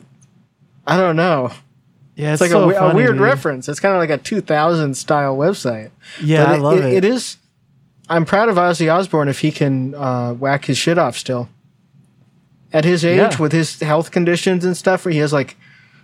I 0.88 0.98
don't 0.98 1.16
know. 1.18 1.52
Yeah, 2.16 2.34
It's 2.34 2.42
like 2.42 2.52
so 2.52 2.64
a, 2.64 2.68
we- 2.68 2.76
a 2.76 2.94
weird 2.96 3.14
dude. 3.14 3.22
reference. 3.22 3.68
It's 3.68 3.80
kind 3.80 3.94
of 3.96 4.00
like 4.00 4.10
a 4.12 4.18
2000 4.18 4.96
style 4.96 5.36
website. 5.36 5.92
Yeah, 6.22 6.46
But 6.46 6.54
I 6.54 6.58
love 6.58 6.78
it. 6.80 6.94
It 6.94 7.04
is. 7.06 7.38
I'm 8.10 8.26
proud 8.26 8.50
of 8.50 8.56
Ozzy 8.58 8.94
Osbourne 8.94 9.28
if 9.30 9.40
he 9.40 9.52
can 9.52 9.96
uh, 9.96 10.34
whack 10.34 10.66
his 10.66 10.78
shit 10.78 10.98
off 10.98 11.18
still. 11.18 11.50
At 12.74 12.86
his 12.86 13.04
age, 13.06 13.18
Yeah. 13.18 13.38
with 13.38 13.52
his 13.52 13.80
health 13.82 14.12
conditions 14.12 14.64
and 14.66 14.76
stuff, 14.78 15.06
where 15.06 15.12
he 15.14 15.20
has 15.20 15.34
like 15.34 15.58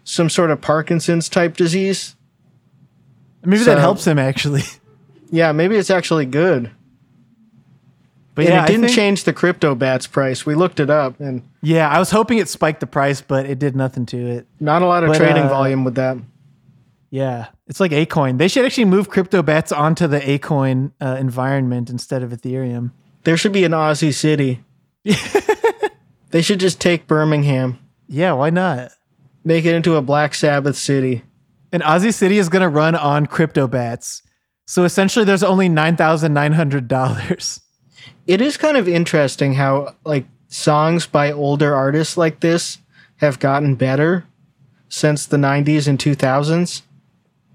some 0.04 0.30
sort 0.30 0.52
of 0.52 0.62
Parkinson's 0.62 1.30
type 1.30 1.56
disease. 1.58 2.16
Maybe 3.44 3.60
so- 3.64 3.66
that 3.72 3.80
helps 3.80 4.06
him 4.08 4.20
actually. 4.20 4.64
Yeah, 5.30 5.52
maybe 5.52 5.76
it's 5.76 5.90
actually 5.90 6.26
good. 6.26 6.72
But 8.34 8.46
and 8.46 8.54
yeah, 8.54 8.64
it 8.64 8.68
didn't 8.68 8.84
think- 8.86 8.96
change 8.96 9.24
the 9.26 9.34
crypto 9.34 9.76
bats 9.76 10.08
price. 10.08 10.46
We 10.46 10.56
looked 10.56 10.80
it 10.80 10.90
up, 10.90 11.20
and 11.20 11.42
Yeah, 11.62 11.90
I 11.90 12.00
was 12.00 12.12
hoping 12.12 12.38
it 12.38 12.48
spiked 12.48 12.80
the 12.80 12.88
price, 12.88 13.20
but 13.20 13.46
it 13.46 13.60
did 13.60 13.76
nothing 13.76 14.06
to 14.06 14.18
it. 14.18 14.48
not 14.62 14.84
a 14.84 14.86
lot 14.86 15.04
of 15.04 15.10
But, 15.10 15.18
trading 15.18 15.44
uh, 15.44 15.50
volume 15.50 15.84
with 15.84 15.96
that. 15.96 16.16
Yeah, 17.10 17.48
it's 17.68 17.80
like 17.80 17.92
Akoin. 17.92 18.38
They 18.38 18.48
should 18.48 18.66
actually 18.66 18.86
move 18.86 19.10
crypto 19.10 19.42
bets 19.44 19.72
onto 19.72 20.08
the 20.08 20.20
Akoin 20.20 20.92
uh, 21.02 21.18
environment 21.20 21.90
instead 21.90 22.24
of 22.24 22.32
Ethereum. 22.32 22.92
There 23.24 23.38
should 23.38 23.52
be 23.54 23.64
an 23.66 23.72
Ozzy 23.74 24.14
city. 24.14 24.64
they 26.32 26.42
should 26.42 26.60
just 26.60 26.80
take 26.82 27.08
Birmingham, 27.08 27.80
Yeah, 28.08 28.34
why 28.34 28.50
not? 28.50 28.92
make 29.44 29.64
it 29.64 29.74
into 29.76 29.96
a 29.96 30.02
Black 30.02 30.36
Sabbath 30.36 30.76
city. 30.76 31.24
And 31.72 31.82
Ozzy 31.84 32.14
City 32.14 32.38
is 32.38 32.50
going 32.50 32.62
to 32.64 32.70
run 32.70 32.96
on 32.96 33.26
crypto 33.26 33.66
bets. 33.68 34.22
So 34.66 34.84
essentially, 34.84 35.24
there's 35.24 35.44
only 35.44 35.70
nine 35.70 35.96
thousand 35.96 36.34
nine 36.34 36.52
hundred 36.54 36.88
dollars. 36.90 37.62
It 38.26 38.42
is 38.42 38.58
kind 38.58 38.76
of 38.76 38.90
interesting 38.90 39.54
how 39.54 39.96
like 40.04 40.26
songs 40.50 41.08
by 41.08 41.32
older 41.32 41.74
artists 41.74 42.18
like 42.18 42.42
this 42.42 42.80
have 43.18 43.40
gotten 43.40 43.76
better 43.76 44.26
since 44.90 45.26
the 45.26 45.38
90s 45.38 45.88
and 45.88 45.98
2000s. 45.98 46.82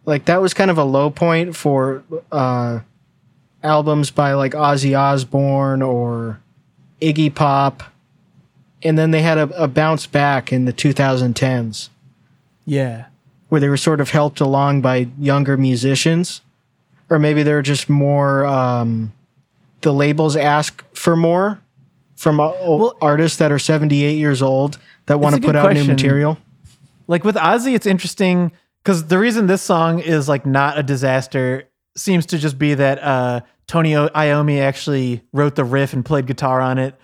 Like 0.04 0.24
that 0.24 0.40
was 0.40 0.52
kind 0.54 0.70
of 0.70 0.78
a 0.78 0.84
low 0.84 1.10
point 1.10 1.54
for 1.56 2.02
uh 2.30 2.80
albums 3.62 4.10
by 4.10 4.32
like 4.34 4.52
Ozzy 4.52 4.98
Osbourne 4.98 5.82
or 5.82 6.40
Iggy 7.00 7.32
Pop. 7.34 7.82
And 8.82 8.98
then 8.98 9.12
they 9.12 9.22
had 9.22 9.38
a, 9.38 9.62
a 9.62 9.68
bounce 9.68 10.06
back 10.06 10.52
in 10.52 10.64
the 10.64 10.72
2010s 10.72 11.88
Yeah, 12.66 13.04
where 13.48 13.60
they 13.60 13.68
were 13.68 13.76
sort 13.76 14.00
of 14.00 14.10
helped 14.10 14.40
along 14.40 14.80
by 14.80 15.06
younger 15.20 15.56
musicians, 15.56 16.40
or 17.08 17.18
maybe 17.20 17.42
they're 17.44 17.62
just 17.62 17.88
more. 17.88 18.44
Um, 18.44 19.12
the 19.82 19.92
labels 19.92 20.36
ask 20.36 20.84
for 20.94 21.14
more 21.16 21.60
from 22.16 22.40
uh, 22.40 22.48
o- 22.48 22.96
artists 23.00 23.38
that 23.38 23.52
are 23.52 23.58
seventy 23.58 24.04
eight 24.04 24.16
years 24.18 24.42
old 24.42 24.78
that 25.06 25.20
want 25.20 25.36
to 25.36 25.40
put 25.40 25.54
out 25.56 25.72
new 25.74 25.84
material. 25.84 26.38
like 27.06 27.22
with 27.24 27.36
Ozzy, 27.36 27.74
it's 27.74 27.86
interesting 27.86 28.50
because 28.82 29.06
the 29.06 29.18
reason 29.18 29.46
this 29.46 29.62
song 29.62 30.00
is 30.00 30.28
like 30.28 30.44
not 30.44 30.78
a 30.78 30.82
disaster 30.82 31.68
seems 31.96 32.26
to 32.26 32.38
just 32.38 32.58
be 32.58 32.74
that 32.74 33.02
uh, 33.02 33.40
Tony 33.66 33.92
Iommi 33.92 34.60
actually 34.60 35.22
wrote 35.32 35.54
the 35.54 35.64
riff 35.64 35.92
and 35.92 36.04
played 36.04 36.26
guitar 36.26 36.60
on 36.60 36.78
it. 36.78 36.98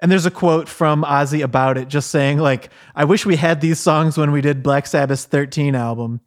And 0.00 0.12
there's 0.12 0.26
a 0.26 0.30
quote 0.30 0.68
from 0.68 1.02
Ozzy 1.04 1.42
about 1.42 1.78
it, 1.78 1.88
just 1.88 2.10
saying 2.10 2.38
like, 2.38 2.70
"I 2.94 3.04
wish 3.04 3.24
we 3.24 3.36
had 3.36 3.60
these 3.60 3.80
songs 3.80 4.18
when 4.18 4.30
we 4.30 4.42
did 4.42 4.62
Black 4.62 4.86
Sabbath's 4.86 5.24
13 5.24 5.74
album." 5.74 6.20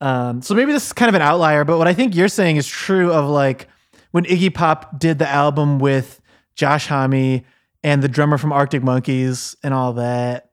Um, 0.00 0.42
so 0.42 0.54
maybe 0.54 0.72
this 0.72 0.86
is 0.86 0.92
kind 0.92 1.08
of 1.08 1.14
an 1.14 1.22
outlier, 1.22 1.64
but 1.64 1.78
what 1.78 1.86
I 1.86 1.94
think 1.94 2.14
you're 2.14 2.28
saying 2.28 2.56
is 2.56 2.66
true 2.66 3.12
of 3.12 3.28
like 3.28 3.68
when 4.10 4.24
Iggy 4.24 4.52
Pop 4.52 4.98
did 4.98 5.18
the 5.18 5.28
album 5.28 5.78
with 5.78 6.20
Josh 6.56 6.86
Homme 6.86 7.42
and 7.82 8.02
the 8.02 8.08
drummer 8.08 8.38
from 8.38 8.52
Arctic 8.52 8.82
Monkeys 8.82 9.56
and 9.62 9.74
all 9.74 9.94
that. 9.94 10.50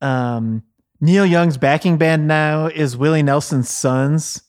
Um, 0.00 0.62
Neil 1.02 1.26
Young's 1.26 1.56
backing 1.56 1.96
band 1.96 2.28
now 2.28 2.68
is 2.68 2.96
Willie 2.96 3.24
Nelson's 3.24 3.68
sons. 3.68 4.42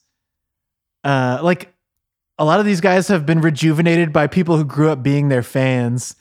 Uh, 1.04 1.40
like 1.42 1.74
a 2.38 2.46
lot 2.46 2.60
of 2.60 2.66
these 2.68 2.80
guys 2.80 3.08
have 3.08 3.26
been 3.26 3.42
rejuvenated 3.42 4.14
by 4.14 4.28
people 4.28 4.56
who 4.56 4.64
grew 4.64 4.92
up 4.92 5.02
being 5.02 5.30
their 5.30 5.42
fans. 5.42 6.16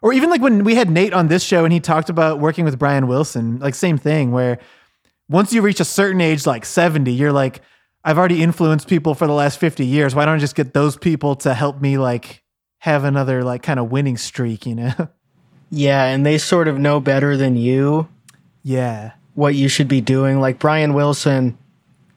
Or 0.00 0.12
even 0.12 0.30
like 0.30 0.40
when 0.40 0.62
we 0.62 0.76
had 0.76 0.88
Nate 0.88 1.12
on 1.12 1.26
this 1.26 1.42
show 1.42 1.64
and 1.64 1.72
he 1.72 1.80
talked 1.80 2.08
about 2.08 2.38
working 2.38 2.64
with 2.64 2.78
Brian 2.78 3.08
Wilson, 3.08 3.58
like 3.58 3.74
same 3.74 3.98
thing 3.98 4.30
where 4.30 4.60
once 5.28 5.52
you 5.52 5.60
reach 5.62 5.80
a 5.80 5.84
certain 5.84 6.20
age, 6.20 6.46
like 6.46 6.64
70, 6.64 7.12
you're 7.12 7.32
like, 7.32 7.60
I've 8.04 8.18
already 8.18 8.40
influenced 8.40 8.86
people 8.86 9.16
for 9.16 9.26
the 9.26 9.32
last 9.32 9.58
50 9.58 9.84
years. 9.84 10.14
Why 10.14 10.24
don't 10.24 10.36
I 10.36 10.38
just 10.38 10.54
get 10.54 10.74
those 10.74 10.96
people 10.96 11.34
to 11.36 11.54
help 11.54 11.80
me 11.80 11.98
like 11.98 12.44
have 12.78 13.02
another 13.02 13.42
like 13.42 13.64
kind 13.64 13.80
of 13.80 13.90
winning 13.90 14.16
streak, 14.16 14.64
you 14.64 14.76
know? 14.76 15.08
Yeah, 15.74 16.04
and 16.04 16.24
they 16.26 16.36
sort 16.36 16.68
of 16.68 16.78
know 16.78 17.00
better 17.00 17.36
than 17.36 17.56
you 17.56 18.08
yeah. 18.62 19.12
What 19.34 19.54
you 19.54 19.68
should 19.68 19.88
be 19.88 20.00
doing. 20.00 20.40
Like 20.40 20.58
Brian 20.58 20.94
Wilson, 20.94 21.58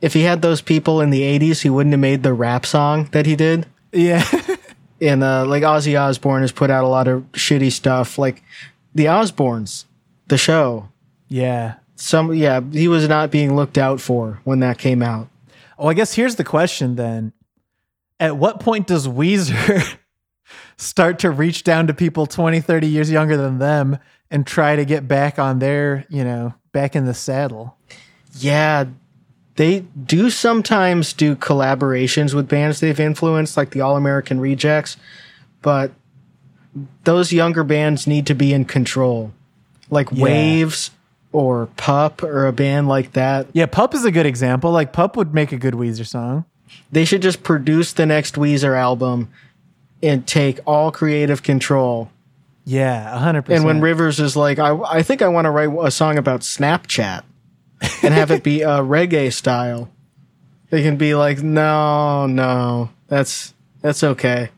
if 0.01 0.13
he 0.13 0.21
had 0.21 0.41
those 0.41 0.62
people 0.62 1.01
in 1.01 1.10
the 1.10 1.21
'80s, 1.21 1.62
he 1.62 1.69
wouldn't 1.69 1.93
have 1.93 1.99
made 1.99 2.23
the 2.23 2.34
rap 2.34 2.65
song 2.65 3.10
that 3.12 3.25
he 3.25 3.36
did. 3.36 3.65
Yeah. 3.91 4.23
and 5.01 5.23
uh, 5.23 5.45
like 5.45 5.63
Ozzy 5.63 5.99
Osbourne 5.99 6.41
has 6.41 6.51
put 6.51 6.69
out 6.69 6.84
a 6.84 6.88
lot 6.88 7.08
of 7.08 7.23
shitty 7.34 7.71
stuff, 7.71 8.17
like 8.17 8.43
the 8.93 9.06
Osbournes, 9.06 9.86
the 10.28 10.38
show. 10.38 10.89
yeah. 11.28 11.76
Some 11.97 12.34
yeah, 12.34 12.59
he 12.74 12.89
was 12.89 13.07
not 13.07 13.32
being 13.32 13.55
looked 13.55 13.78
out 13.78 14.01
for 14.01 14.41
when 14.43 14.59
that 14.59 14.78
came 14.78 15.01
out. 15.01 15.30
Oh, 15.80 15.88
I 15.88 15.93
guess 15.93 16.13
here's 16.13 16.36
the 16.36 16.43
question 16.43 16.95
then. 16.95 17.32
At 18.20 18.36
what 18.36 18.59
point 18.59 18.86
does 18.88 19.07
Weezer 19.07 19.97
start 20.78 21.20
to 21.20 21.32
reach 21.32 21.63
down 21.63 21.88
to 21.88 21.93
people 21.93 22.26
20, 22.26 22.59
30 22.59 22.88
years 22.88 23.09
younger 23.09 23.38
than 23.38 23.59
them 23.59 23.97
and 24.30 24.45
try 24.45 24.76
to 24.76 24.84
get 24.84 25.07
back 25.07 25.39
on 25.39 25.59
their, 25.59 26.05
you 26.09 26.24
know, 26.26 26.53
back 26.76 26.95
in 26.95 27.05
the 27.05 27.13
saddle? 27.13 27.78
Yeah, 28.38 28.86
they 29.55 29.86
do 30.05 30.30
sometimes 30.30 31.13
do 31.13 31.36
collaborations 31.38 32.34
with 32.34 32.49
bands 32.49 32.82
they've 32.82 32.99
influenced, 32.99 33.55
like 33.55 33.69
the 33.71 33.80
All 33.80 33.95
American 33.95 34.41
Rejects, 34.41 34.97
but 35.61 35.91
those 37.05 37.32
younger 37.32 37.63
bands 37.63 38.05
need 38.05 38.28
to 38.28 38.36
be 38.36 38.53
in 38.53 38.65
control, 38.65 39.32
like 39.89 40.09
Yeah. 40.11 40.23
Waves 40.26 40.91
or 41.32 41.67
Pup 41.78 42.21
or 42.21 42.45
a 42.45 42.51
band 42.51 42.89
like 42.89 43.13
that. 43.13 43.47
Yeah, 43.53 43.65
Pup 43.65 43.95
is 43.95 44.03
a 44.03 44.11
good 44.11 44.26
example. 44.26 44.71
Like 44.71 44.91
Pup 44.91 45.15
would 45.15 45.34
make 45.34 45.53
a 45.53 45.57
good 45.57 45.73
Weezer 45.76 46.05
song. 46.05 46.43
They 46.91 47.05
should 47.05 47.21
just 47.21 47.41
produce 47.43 47.93
the 47.93 48.05
next 48.05 48.36
Weezer 48.36 48.78
album 48.78 49.30
and 50.03 50.28
take 50.28 50.59
all 50.67 50.91
creative 50.91 51.41
control. 51.41 52.11
Yeah, 52.66 53.18
hundred 53.20 53.43
percent. 53.43 53.59
And 53.59 53.66
when 53.66 53.82
Rivers 53.82 54.20
is 54.20 54.36
like, 54.36 54.57
I, 54.59 54.76
I 54.76 55.03
think 55.03 55.22
I 55.22 55.28
want 55.28 55.45
to 55.45 55.51
write 55.51 55.70
a 55.86 55.91
song 55.91 56.18
about 56.18 56.41
Snapchat 56.41 57.24
and 58.01 58.13
have 58.13 58.32
it 58.32 58.43
be 58.43 58.63
a 58.63 58.68
reggae 58.80 59.32
style. 59.32 59.89
They 60.72 60.82
can 60.82 60.97
be 60.97 61.13
like, 61.16 61.43
no, 61.43 62.26
no, 62.26 62.89
that's 63.07 63.53
that's 63.82 64.03
okay. 64.03 64.49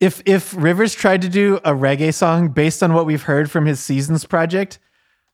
if 0.00 0.22
if 0.24 0.54
Rivers 0.56 0.94
tried 0.94 1.20
to 1.22 1.28
do 1.28 1.56
a 1.58 1.72
reggae 1.72 2.14
song 2.14 2.48
based 2.48 2.82
on 2.82 2.94
what 2.94 3.04
we've 3.04 3.22
heard 3.24 3.50
from 3.50 3.66
his 3.66 3.78
Seasons 3.78 4.24
project, 4.24 4.78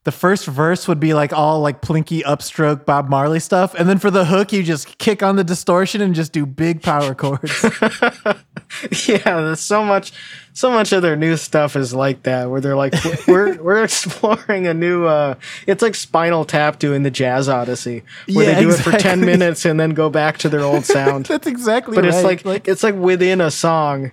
the 0.07 0.11
first 0.13 0.45
verse 0.45 0.87
would 0.87 1.01
be 1.01 1.13
like 1.13 1.33
all 1.33 1.59
like 1.59 1.81
plinky 1.81 2.23
upstroke 2.23 2.85
Bob 2.85 3.09
Marley 3.09 3.41
stuff, 3.41 3.73
and 3.73 3.89
then 3.89 3.97
for 3.99 4.09
the 4.09 4.23
hook 4.23 4.53
you 4.53 4.63
just 4.63 4.97
kick 4.99 5.21
on 5.21 5.35
the 5.35 5.43
distortion 5.43 5.99
and 5.99 6.15
just 6.15 6.31
do 6.31 6.45
big 6.45 6.81
power 6.81 7.13
chords. 7.23 7.65
Yeah, 9.07 9.41
there's 9.41 9.61
so 9.61 9.83
much, 9.83 10.11
so 10.53 10.69
much 10.69 10.91
of 10.91 11.01
their 11.01 11.15
new 11.15 11.37
stuff 11.37 11.75
is 11.77 11.93
like 11.93 12.23
that, 12.23 12.49
where 12.49 12.59
they're 12.59 12.75
like, 12.75 12.93
we're 13.27 13.55
we're 13.63 13.83
exploring 13.83 14.67
a 14.67 14.73
new. 14.73 15.05
uh 15.05 15.35
It's 15.65 15.81
like 15.81 15.95
Spinal 15.95 16.45
Tap 16.45 16.79
doing 16.79 17.03
the 17.03 17.11
Jazz 17.11 17.47
Odyssey, 17.49 18.03
where 18.31 18.45
Yeah, 18.49 18.55
they 18.55 18.61
do 18.61 18.69
it 18.69 18.77
for 18.77 18.91
ten 18.91 19.21
minutes 19.21 19.65
and 19.65 19.79
then 19.79 19.91
go 19.91 20.09
back 20.09 20.37
to 20.39 20.49
their 20.49 20.61
old 20.61 20.85
sound. 20.85 21.25
That's 21.25 21.47
exactly 21.47 21.95
but 21.95 22.05
right. 22.05 22.13
it's 22.13 22.45
like, 22.45 22.67
it's 22.67 22.83
like 22.83 22.95
within 22.95 23.41
a 23.41 23.51
song. 23.51 24.11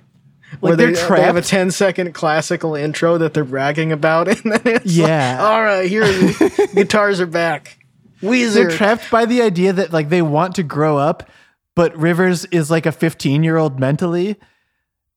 Where 0.60 0.72
Like, 0.72 0.78
they, 0.78 0.92
they're 0.92 1.04
uh, 1.12 1.16
they 1.16 1.22
have 1.22 1.36
a 1.36 1.40
trapped. 1.40 1.48
10 1.50 1.70
second 1.70 2.12
classical 2.14 2.74
intro 2.74 3.18
that 3.18 3.34
they're 3.34 3.44
bragging 3.44 3.92
about, 3.92 4.28
and 4.44 4.52
then 4.52 4.60
it's 4.64 4.86
Yeah. 4.96 5.38
like, 5.38 5.40
all 5.50 5.62
right, 5.62 5.88
here 5.88 6.04
guitars 6.74 7.20
are 7.20 7.26
back. 7.26 7.78
Weezer. 8.22 8.54
they're 8.54 8.70
trapped 8.70 9.10
by 9.10 9.26
the 9.26 9.42
idea 9.42 9.72
that 9.72 9.92
like 9.92 10.08
they 10.08 10.22
want 10.22 10.54
to 10.54 10.62
grow 10.62 10.96
up, 10.96 11.28
but 11.74 11.94
Rivers 11.96 12.44
is 12.46 12.70
like 12.70 12.86
a 12.86 12.92
15 12.92 13.42
year 13.42 13.56
old 13.56 13.78
mentally. 13.78 14.36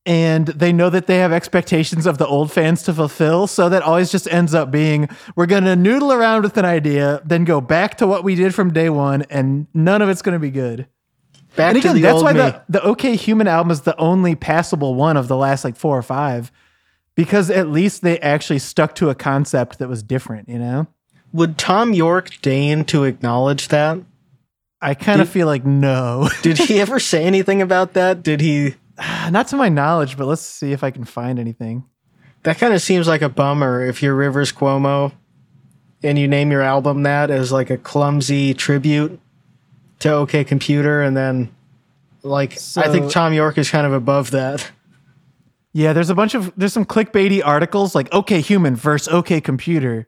And 0.05 0.47
they 0.47 0.71
know 0.71 0.89
that 0.89 1.05
they 1.07 1.17
have 1.17 1.33
expectations 1.33 2.05
of 2.05 2.17
the 2.17 2.25
old 2.25 2.49
fans 2.49 2.81
to 2.83 2.93
fulfill. 2.93 3.45
So 3.45 3.67
that 3.67 3.83
always 3.83 4.09
just 4.09 4.25
ends 4.31 4.53
up 4.53 4.71
being 4.71 5.09
we're 5.35 5.47
going 5.47 5.65
to 5.65 5.75
noodle 5.75 6.13
around 6.13 6.43
with 6.43 6.55
an 6.55 6.63
idea, 6.63 7.21
then 7.25 7.43
go 7.43 7.59
back 7.59 7.97
to 7.97 8.07
what 8.07 8.23
we 8.23 8.33
did 8.35 8.55
from 8.55 8.71
day 8.71 8.89
one, 8.89 9.23
and 9.23 9.67
none 9.73 10.01
of 10.01 10.07
it's 10.07 10.21
going 10.21 10.31
to 10.33 10.39
be 10.39 10.49
good. 10.49 10.87
Back 11.57 11.73
And 11.73 11.81
to 11.81 11.89
again, 11.89 12.01
that's 12.01 12.23
why 12.23 12.33
me. 12.33 12.39
the, 12.39 12.63
the 12.69 12.83
OK 12.83 13.15
Human 13.15 13.47
album 13.47 13.71
is 13.71 13.81
the 13.81 13.97
only 13.97 14.35
passable 14.35 14.95
one 14.95 15.17
of 15.17 15.27
the 15.27 15.35
last 15.35 15.63
like 15.65 15.75
four 15.75 15.97
or 15.97 16.03
five, 16.03 16.51
because 17.15 17.49
at 17.49 17.69
least 17.69 18.03
they 18.03 18.19
actually 18.19 18.59
stuck 18.59 18.95
to 18.95 19.09
a 19.09 19.15
concept 19.15 19.79
that 19.79 19.89
was 19.89 20.03
different, 20.03 20.47
you 20.47 20.59
know? 20.59 20.87
Would 21.33 21.57
Thom 21.57 21.93
Yorke 21.93 22.39
deign 22.41 22.85
to 22.85 23.03
acknowledge 23.03 23.69
that? 23.69 23.97
I 24.79 24.93
kind 24.93 25.19
of 25.19 25.27
feel 25.27 25.47
like 25.47 25.65
no. 25.65 26.29
Did 26.43 26.59
he 26.59 26.79
ever 26.79 26.99
say 26.99 27.25
anything 27.25 27.61
about 27.61 27.93
that? 27.93 28.21
Did 28.21 28.39
he? 28.39 28.75
Not 29.31 29.47
to 29.47 29.55
my 29.55 29.67
knowledge, 29.67 30.15
but 30.15 30.27
let's 30.27 30.43
see 30.43 30.71
if 30.71 30.83
I 30.83 30.91
can 30.91 31.03
find 31.03 31.39
anything. 31.39 31.83
That 32.43 32.59
kind 32.59 32.73
of 32.73 32.81
seems 32.83 33.07
like 33.07 33.23
a 33.23 33.29
bummer 33.29 33.83
if 33.83 34.03
you're 34.03 34.15
Rivers 34.15 34.51
Cuomo 34.53 35.11
and 36.03 36.19
you 36.19 36.27
name 36.27 36.51
your 36.51 36.61
album 36.61 37.03
that 37.03 37.31
as 37.31 37.51
like 37.51 37.71
a 37.71 37.77
clumsy 37.77 38.53
tribute 38.53 39.19
to 39.99 40.11
OK 40.11 40.43
Computer, 40.43 41.01
and 41.01 41.15
then 41.15 41.53
like 42.23 42.53
I 42.77 42.89
think 42.89 43.11
Thom 43.11 43.33
Yorke 43.33 43.57
is 43.57 43.69
kind 43.69 43.85
of 43.85 43.93
above 43.93 44.31
that. 44.31 44.71
Yeah, 45.73 45.93
there's 45.93 46.09
a 46.09 46.15
bunch 46.15 46.33
of 46.33 46.53
there's 46.57 46.73
some 46.73 46.85
clickbaity 46.85 47.41
articles 47.45 47.93
like 47.93 48.13
OK 48.13 48.41
Human 48.41 48.75
versus 48.75 49.07
OK 49.13 49.41
Computer. 49.41 50.07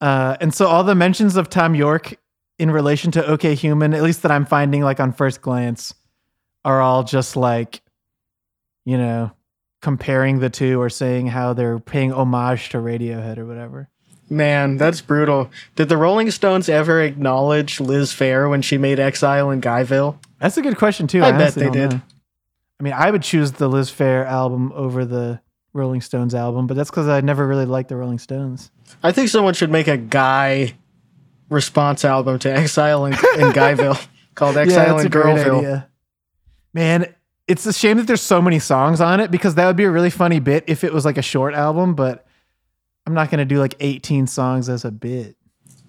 Uh, 0.00 0.36
and 0.40 0.54
so 0.54 0.66
all 0.66 0.84
the 0.84 0.94
mentions 0.94 1.36
of 1.36 1.48
Thom 1.48 1.74
Yorke 1.74 2.18
in 2.58 2.70
relation 2.70 3.10
to 3.12 3.26
OK 3.26 3.54
Human, 3.54 3.94
at 3.94 4.02
least 4.02 4.22
that 4.22 4.30
I'm 4.30 4.44
finding 4.44 4.82
like 4.82 5.00
on 5.00 5.12
first 5.12 5.40
glance, 5.40 5.94
are 6.64 6.80
all 6.80 7.02
just 7.02 7.36
like, 7.36 7.80
you 8.84 8.98
know, 8.98 9.32
comparing 9.80 10.40
the 10.40 10.50
two 10.50 10.80
or 10.80 10.90
saying 10.90 11.28
how 11.28 11.52
they're 11.52 11.78
paying 11.78 12.12
homage 12.12 12.70
to 12.70 12.78
Radiohead 12.78 13.38
or 13.38 13.46
whatever. 13.46 13.88
Man, 14.30 14.76
that's 14.76 15.00
brutal. 15.00 15.50
Did 15.76 15.88
the 15.88 15.96
Rolling 15.96 16.30
Stones 16.30 16.68
ever 16.68 17.00
acknowledge 17.02 17.80
Liz 17.80 18.12
Phair 18.12 18.48
when 18.50 18.62
she 18.62 18.76
made 18.76 19.00
Exile 19.00 19.50
in 19.50 19.60
Guyville? 19.60 20.18
That's 20.38 20.56
a 20.56 20.62
good 20.62 20.76
question 20.76 21.06
too. 21.06 21.22
I 21.22 21.32
bet 21.32 21.54
they 21.54 21.70
did. 21.70 21.92
know. 21.92 22.00
I 22.80 22.82
mean, 22.82 22.92
I 22.92 23.10
would 23.10 23.22
choose 23.22 23.52
the 23.52 23.68
Liz 23.68 23.90
Phair 23.90 24.26
album 24.26 24.72
over 24.72 25.04
the 25.04 25.40
Rolling 25.72 26.00
Stones 26.00 26.34
album, 26.34 26.66
but 26.66 26.76
that's 26.76 26.90
because 26.90 27.08
I 27.08 27.20
never 27.20 27.46
really 27.46 27.64
liked 27.64 27.88
the 27.88 27.96
Rolling 27.96 28.18
Stones. 28.18 28.70
I 29.02 29.12
think 29.12 29.28
someone 29.28 29.54
should 29.54 29.70
make 29.70 29.88
a 29.88 29.96
guy 29.96 30.74
response 31.48 32.04
album 32.04 32.38
to 32.40 32.52
Exile 32.52 33.06
in, 33.06 33.14
in 33.14 33.18
Guyville 33.52 34.06
called 34.34 34.56
Exile 34.56 34.96
that's 34.96 35.04
in 35.06 35.10
Girlville. 35.10 35.84
Man, 36.74 37.14
it's 37.46 37.64
a 37.66 37.72
shame 37.72 37.96
that 37.96 38.06
there's 38.06 38.22
so 38.22 38.42
many 38.42 38.58
songs 38.58 39.00
on 39.00 39.20
it 39.20 39.30
because 39.30 39.54
that 39.54 39.66
would 39.66 39.76
be 39.76 39.84
a 39.84 39.90
really 39.90 40.10
funny 40.10 40.38
bit 40.38 40.64
if 40.66 40.84
it 40.84 40.92
was 40.92 41.04
like 41.04 41.16
a 41.16 41.22
short 41.22 41.54
album, 41.54 41.94
but 41.94 42.26
I'm 43.08 43.14
not 43.14 43.30
going 43.30 43.38
to 43.38 43.46
do 43.46 43.58
like 43.58 43.74
18 43.80 44.26
songs 44.26 44.68
as 44.68 44.84
a 44.84 44.90
bit. 44.90 45.34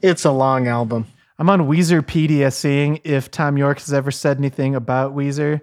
It's 0.02 0.24
a 0.24 0.32
long 0.32 0.70
album. 0.70 1.06
I'm 1.38 1.50
on 1.50 1.68
Weezerpedia 1.68 2.54
seeing 2.54 3.02
if 3.04 3.30
Thom 3.30 3.58
Yorke 3.58 3.80
has 3.80 3.92
ever 3.92 4.10
said 4.10 4.38
anything 4.38 4.74
about 4.74 5.14
Weezer, 5.14 5.60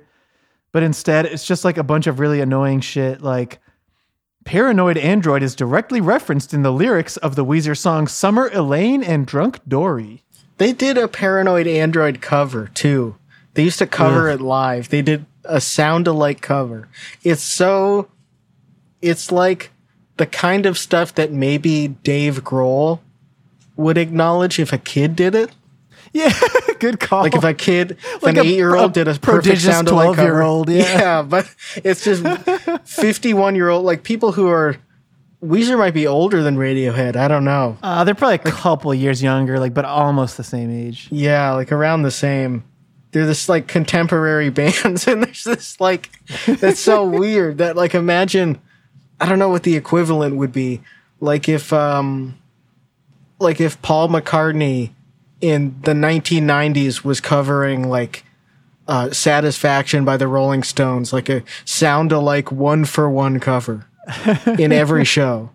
but 0.70 0.82
instead 0.82 1.24
it's 1.24 1.46
just 1.46 1.64
like 1.64 1.78
a 1.78 1.82
bunch 1.82 2.07
of 2.07 2.20
really 2.20 2.42
annoying 2.42 2.80
shit 2.80 3.22
like 3.22 3.59
Paranoid 4.44 4.98
Android 4.98 5.42
is 5.42 5.54
directly 5.54 5.98
referenced 5.98 6.52
in 6.52 6.61
the 6.61 6.70
lyrics 6.70 7.16
of 7.16 7.36
the 7.36 7.44
Weezer 7.44 7.74
song 7.74 8.07
Summer 8.07 8.50
Elaine 8.52 9.02
and 9.02 9.26
Drunk 9.26 9.61
Dori. 9.66 10.22
They 10.59 10.74
did 10.74 10.98
a 10.98 11.09
Paranoid 11.09 11.66
Android 11.66 12.20
cover 12.20 12.68
too. 12.74 13.16
They 13.54 13.62
used 13.62 13.78
to 13.78 13.86
cover 13.86 14.28
Ugh. 14.28 14.40
it 14.40 14.42
live. 14.42 14.90
They 14.90 15.00
did 15.00 15.24
a 15.46 15.62
sound 15.62 16.07
alike 16.07 16.42
cover. 16.42 16.86
It's 17.24 17.42
so 17.42 18.11
it's 19.00 19.32
like 19.32 19.70
the 20.16 20.26
kind 20.26 20.66
of 20.66 20.78
stuff 20.78 21.14
that 21.14 21.32
maybe 21.32 21.88
Dave 21.88 22.42
Grohl 22.44 23.00
would 23.76 23.98
acknowledge 23.98 24.58
if 24.58 24.72
a 24.72 24.78
kid 24.78 25.14
did 25.16 25.34
it. 25.34 25.50
Yeah, 26.12 26.32
good 26.78 26.98
call. 27.00 27.22
Like 27.22 27.34
if 27.34 27.44
a 27.44 27.52
kid, 27.52 27.92
if 28.02 28.22
Like 28.22 28.36
an 28.36 28.46
eight 28.46 28.54
year 28.54 28.74
old 28.74 28.94
did 28.94 29.08
a 29.08 29.18
perfect 29.18 29.60
sound 29.60 29.88
cover. 29.88 30.14
12-year-old, 30.22 30.68
yeah. 30.70 31.22
but 31.22 31.52
it's 31.76 32.04
just 32.04 32.24
fifty 32.84 33.34
one 33.34 33.54
year 33.54 33.68
old 33.68 33.84
like 33.84 34.02
people 34.02 34.32
who 34.32 34.48
are 34.48 34.76
Weezer 35.44 35.76
might 35.78 35.92
be 35.92 36.06
older 36.06 36.42
than 36.42 36.56
Radiohead. 36.56 37.14
I 37.16 37.28
don't 37.28 37.44
know. 37.44 37.76
Uh, 37.82 38.04
they're 38.04 38.14
probably 38.14 38.36
a 38.36 38.38
couple 38.54 38.94
years 38.94 39.22
younger, 39.22 39.58
like, 39.58 39.74
but 39.74 39.84
almost 39.84 40.38
the 40.38 40.44
same 40.44 40.70
age. 40.70 41.08
Yeah, 41.10 41.52
like 41.52 41.70
around 41.70 42.02
the 42.02 42.10
same. 42.10 42.64
They're 43.12 43.26
this 43.26 43.48
like 43.48 43.66
contemporary 43.68 44.48
bands, 44.50 45.06
and 45.06 45.22
there's 45.22 45.44
this 45.44 45.78
like 45.80 46.10
that's 46.46 46.80
so 46.80 47.04
weird 47.04 47.58
that 47.58 47.76
like 47.76 47.94
imagine 47.94 48.58
I 49.20 49.26
don't 49.28 49.38
know 49.38 49.48
what 49.48 49.62
the 49.62 49.76
equivalent 49.76 50.36
would 50.36 50.52
be. 50.52 50.80
Like 51.20 51.48
if 51.48 51.72
um 51.72 52.38
like 53.38 53.60
if 53.60 53.80
Paul 53.82 54.08
McCartney 54.08 54.90
in 55.40 55.76
the 55.82 55.92
1990s 55.92 57.04
was 57.04 57.20
covering 57.20 57.88
like 57.88 58.24
uh, 58.88 59.10
Satisfaction 59.10 60.04
by 60.04 60.16
the 60.16 60.28
Rolling 60.28 60.62
Stones, 60.62 61.12
like 61.12 61.28
a 61.28 61.42
sound 61.64 62.12
alike 62.12 62.52
one 62.52 62.84
for 62.84 63.10
one 63.10 63.40
cover 63.40 63.86
in 64.58 64.70
every 64.72 65.04
show. 65.04 65.50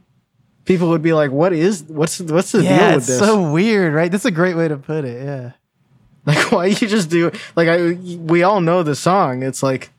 People 0.65 0.89
would 0.89 1.01
be 1.01 1.13
like, 1.13 1.31
"What 1.31 1.53
is 1.53 1.83
what's 1.87 2.19
what's 2.19 2.51
the 2.51 2.61
Yeah, 2.63 2.77
deal 2.77 2.87
with 2.87 2.97
it's 2.97 3.07
this?" 3.07 3.19
so 3.19 3.51
weird, 3.51 3.93
right? 3.93 4.11
That's 4.11 4.25
a 4.25 4.31
great 4.31 4.55
way 4.55 4.67
to 4.67 4.77
put 4.77 5.05
it. 5.05 5.23
Yeah. 5.23 5.51
Like, 6.25 6.51
why 6.51 6.65
you 6.67 6.87
just 6.87 7.09
do 7.09 7.31
like 7.55 7.67
I? 7.67 7.93
We 7.93 8.43
all 8.43 8.61
know 8.61 8.83
the 8.83 8.95
song. 8.95 9.43
It's 9.43 9.63
like 9.63 9.91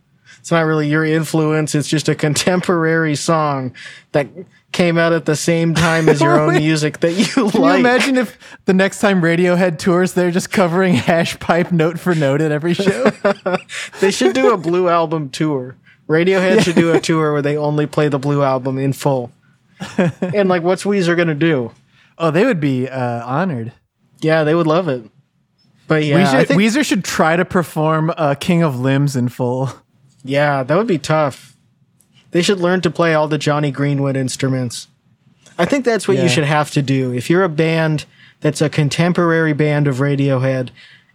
it's 0.43 0.51
not 0.51 0.63
really 0.63 0.89
your 0.89 1.05
influence. 1.05 1.73
It's 1.77 1.87
just 1.87 2.09
a 2.09 2.17
contemporary 2.17 3.15
song 3.15 3.73
that 4.11 4.27
came 4.73 4.99
out 4.99 5.13
at 5.13 5.25
the 5.25 5.37
same 5.37 5.73
time 5.73 6.09
as 6.09 6.21
your 6.21 6.37
own 6.41 6.57
music 6.57 6.99
that 6.99 7.13
you 7.13 7.27
Can 7.27 7.45
like. 7.45 7.75
you 7.75 7.81
imagine 7.87 8.17
if 8.19 8.37
the 8.65 8.75
next 8.75 8.99
time 8.99 9.23
Radiohead 9.23 9.79
tours, 9.79 10.15
they're 10.15 10.33
just 10.33 10.51
covering 10.51 10.95
hash 10.95 11.39
pipe 11.39 11.71
note 11.71 12.01
for 12.01 12.13
note 12.17 12.41
at 12.41 12.51
every 12.51 12.75
show? 12.75 13.13
They 14.01 14.11
should 14.11 14.35
do 14.35 14.53
a 14.53 14.57
Blue 14.57 14.89
Album 14.89 15.31
tour. 15.31 15.77
Radiohead 16.09 16.65
should 16.65 16.75
do 16.75 16.93
a 16.93 16.99
tour 16.99 17.33
where 17.33 17.43
they 17.43 17.57
only 17.57 17.87
play 17.87 18.09
the 18.09 18.19
Blue 18.19 18.43
Album 18.43 18.79
in 18.79 18.93
full. 18.93 19.31
and 20.21 20.49
like, 20.49 20.65
what's 20.65 20.83
Weezer 20.83 21.17
gonna 21.17 21.37
do? 21.37 21.71
oh, 22.19 22.33
they 22.33 22.45
would 22.45 22.59
be 22.59 22.89
uh, 22.89 23.25
honored. 23.25 23.73
Yeah, 24.21 24.43
they 24.43 24.57
would 24.57 24.67
love 24.67 24.89
it. 24.89 25.05
But 25.87 26.05
yeah, 26.05 26.45
Weezer, 26.45 26.57
Weezer 26.57 26.85
should 26.85 27.05
try 27.05 27.37
to 27.37 27.45
perform 27.45 28.13
uh, 28.17 28.35
King 28.35 28.65
of 28.65 28.81
Limbs 28.81 29.15
in 29.15 29.29
full. 29.29 29.71
Yeah, 30.25 30.63
that 30.63 30.77
would 30.77 30.87
be 30.87 30.99
tough. 30.99 31.57
They 32.31 32.43
should 32.43 32.61
learn 32.61 32.81
to 32.83 32.91
play 32.91 33.15
all 33.15 33.29
the 33.29 33.39
Jonny 33.39 33.71
Greenwood 33.71 34.17
instruments. 34.17 34.89
I 35.59 35.65
think 35.65 35.85
that's 35.85 36.09
what 36.09 36.17
Yeah. 36.17 36.23
you 36.25 36.29
should 36.29 36.45
have 36.45 36.71
to 36.73 36.83
do. 36.83 37.13
If 37.13 37.29
you're 37.29 37.45
a 37.45 37.49
band 37.49 38.05
that's 38.41 38.61
a 38.63 38.69
contemporary 38.71 39.53
band 39.53 39.87
of 39.87 39.97
Radiohead 39.99 40.71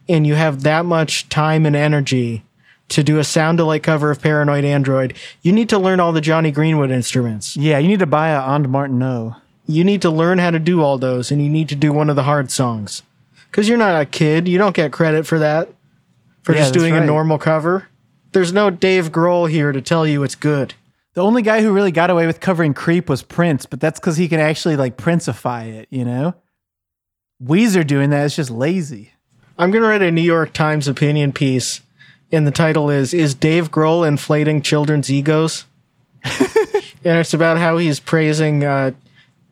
and 0.08 0.28
you 0.28 0.36
have 0.36 0.64
that 0.64 0.86
much 0.86 1.28
time 1.30 1.66
and 1.66 1.76
energy 1.76 2.44
to 2.90 3.04
do 3.04 3.18
a 3.20 3.24
sound 3.24 3.60
alike 3.60 3.84
cover 3.84 4.12
of 4.12 4.22
Paranoid 4.22 4.64
Android, 4.64 5.14
you 5.42 5.52
need 5.52 5.68
to 5.70 5.80
learn 5.80 6.00
all 6.00 6.12
the 6.14 6.22
Jonny 6.22 6.52
Greenwood 6.52 6.92
instruments. 6.92 7.58
Yeah, 7.58 7.80
you 7.80 7.88
need 7.88 8.00
to 8.00 8.06
buy 8.06 8.30
a 8.30 8.40
ondes 8.42 8.68
Martenot. 8.68 9.36
you 9.66 9.84
need 9.84 10.02
to 10.02 10.10
learn 10.10 10.38
how 10.38 10.50
to 10.52 10.60
do 10.60 10.82
all 10.82 10.98
those 10.98 11.30
and 11.32 11.42
you 11.44 11.50
need 11.50 11.68
to 11.70 11.76
do 11.76 11.92
one 11.92 12.10
of 12.10 12.16
the 12.16 12.24
hard 12.24 12.50
songs. 12.52 13.02
Cuz 13.52 13.68
you're 13.68 13.78
not 13.78 14.00
a 14.00 14.06
kid, 14.06 14.48
you 14.48 14.58
don't 14.58 14.76
get 14.76 14.92
credit 14.94 15.26
for 15.26 15.40
that. 15.40 15.68
For 16.44 16.54
Yeah, 16.54 16.60
just 16.62 16.74
doing 16.74 16.96
a 16.96 17.04
normal 17.06 17.38
cover. 17.38 17.88
There's 18.38 18.54
no 18.54 18.70
Dave 18.70 19.12
Grohl 19.12 19.50
here 19.50 19.72
to 19.72 19.82
tell 19.82 20.06
you 20.06 20.22
it's 20.22 20.36
good. 20.36 20.76
The 21.16 21.24
only 21.24 21.42
guy 21.42 21.64
who 21.64 21.74
really 21.74 21.92
got 21.92 22.12
away 22.12 22.28
with 22.28 22.40
covering 22.40 22.76
Creep 22.76 23.10
was 23.10 23.24
Prince, 23.24 23.66
but 23.66 23.80
that's 23.80 24.00
because 24.00 24.18
he 24.18 24.28
can 24.28 24.40
actually 24.40 24.76
like 24.76 24.96
Princify 24.96 25.70
it, 25.74 25.88
you 25.90 26.06
know? 26.06 26.36
Weezer 27.44 27.86
doing 27.86 28.12
that 28.12 28.26
is 28.26 28.36
just 28.36 28.52
lazy. 28.52 29.12
I'm 29.58 29.72
going 29.72 29.82
to 29.82 29.90
write 29.90 30.04
a 30.04 30.12
New 30.12 30.22
York 30.22 30.54
Times 30.54 30.88
opinion 30.88 31.32
piece 31.32 31.82
and 32.32 32.46
the 32.46 32.52
title 32.52 32.92
is 32.92 33.12
Is 33.12 33.34
Dave 33.34 33.72
Grohl 33.72 34.08
inflating 34.08 34.62
children's 34.62 35.10
egos? 35.10 35.66
and 36.24 37.18
it's 37.18 37.34
about 37.34 37.58
how 37.58 37.80
he's 37.80 38.00
praising 38.00 38.64
uh, 38.64 38.92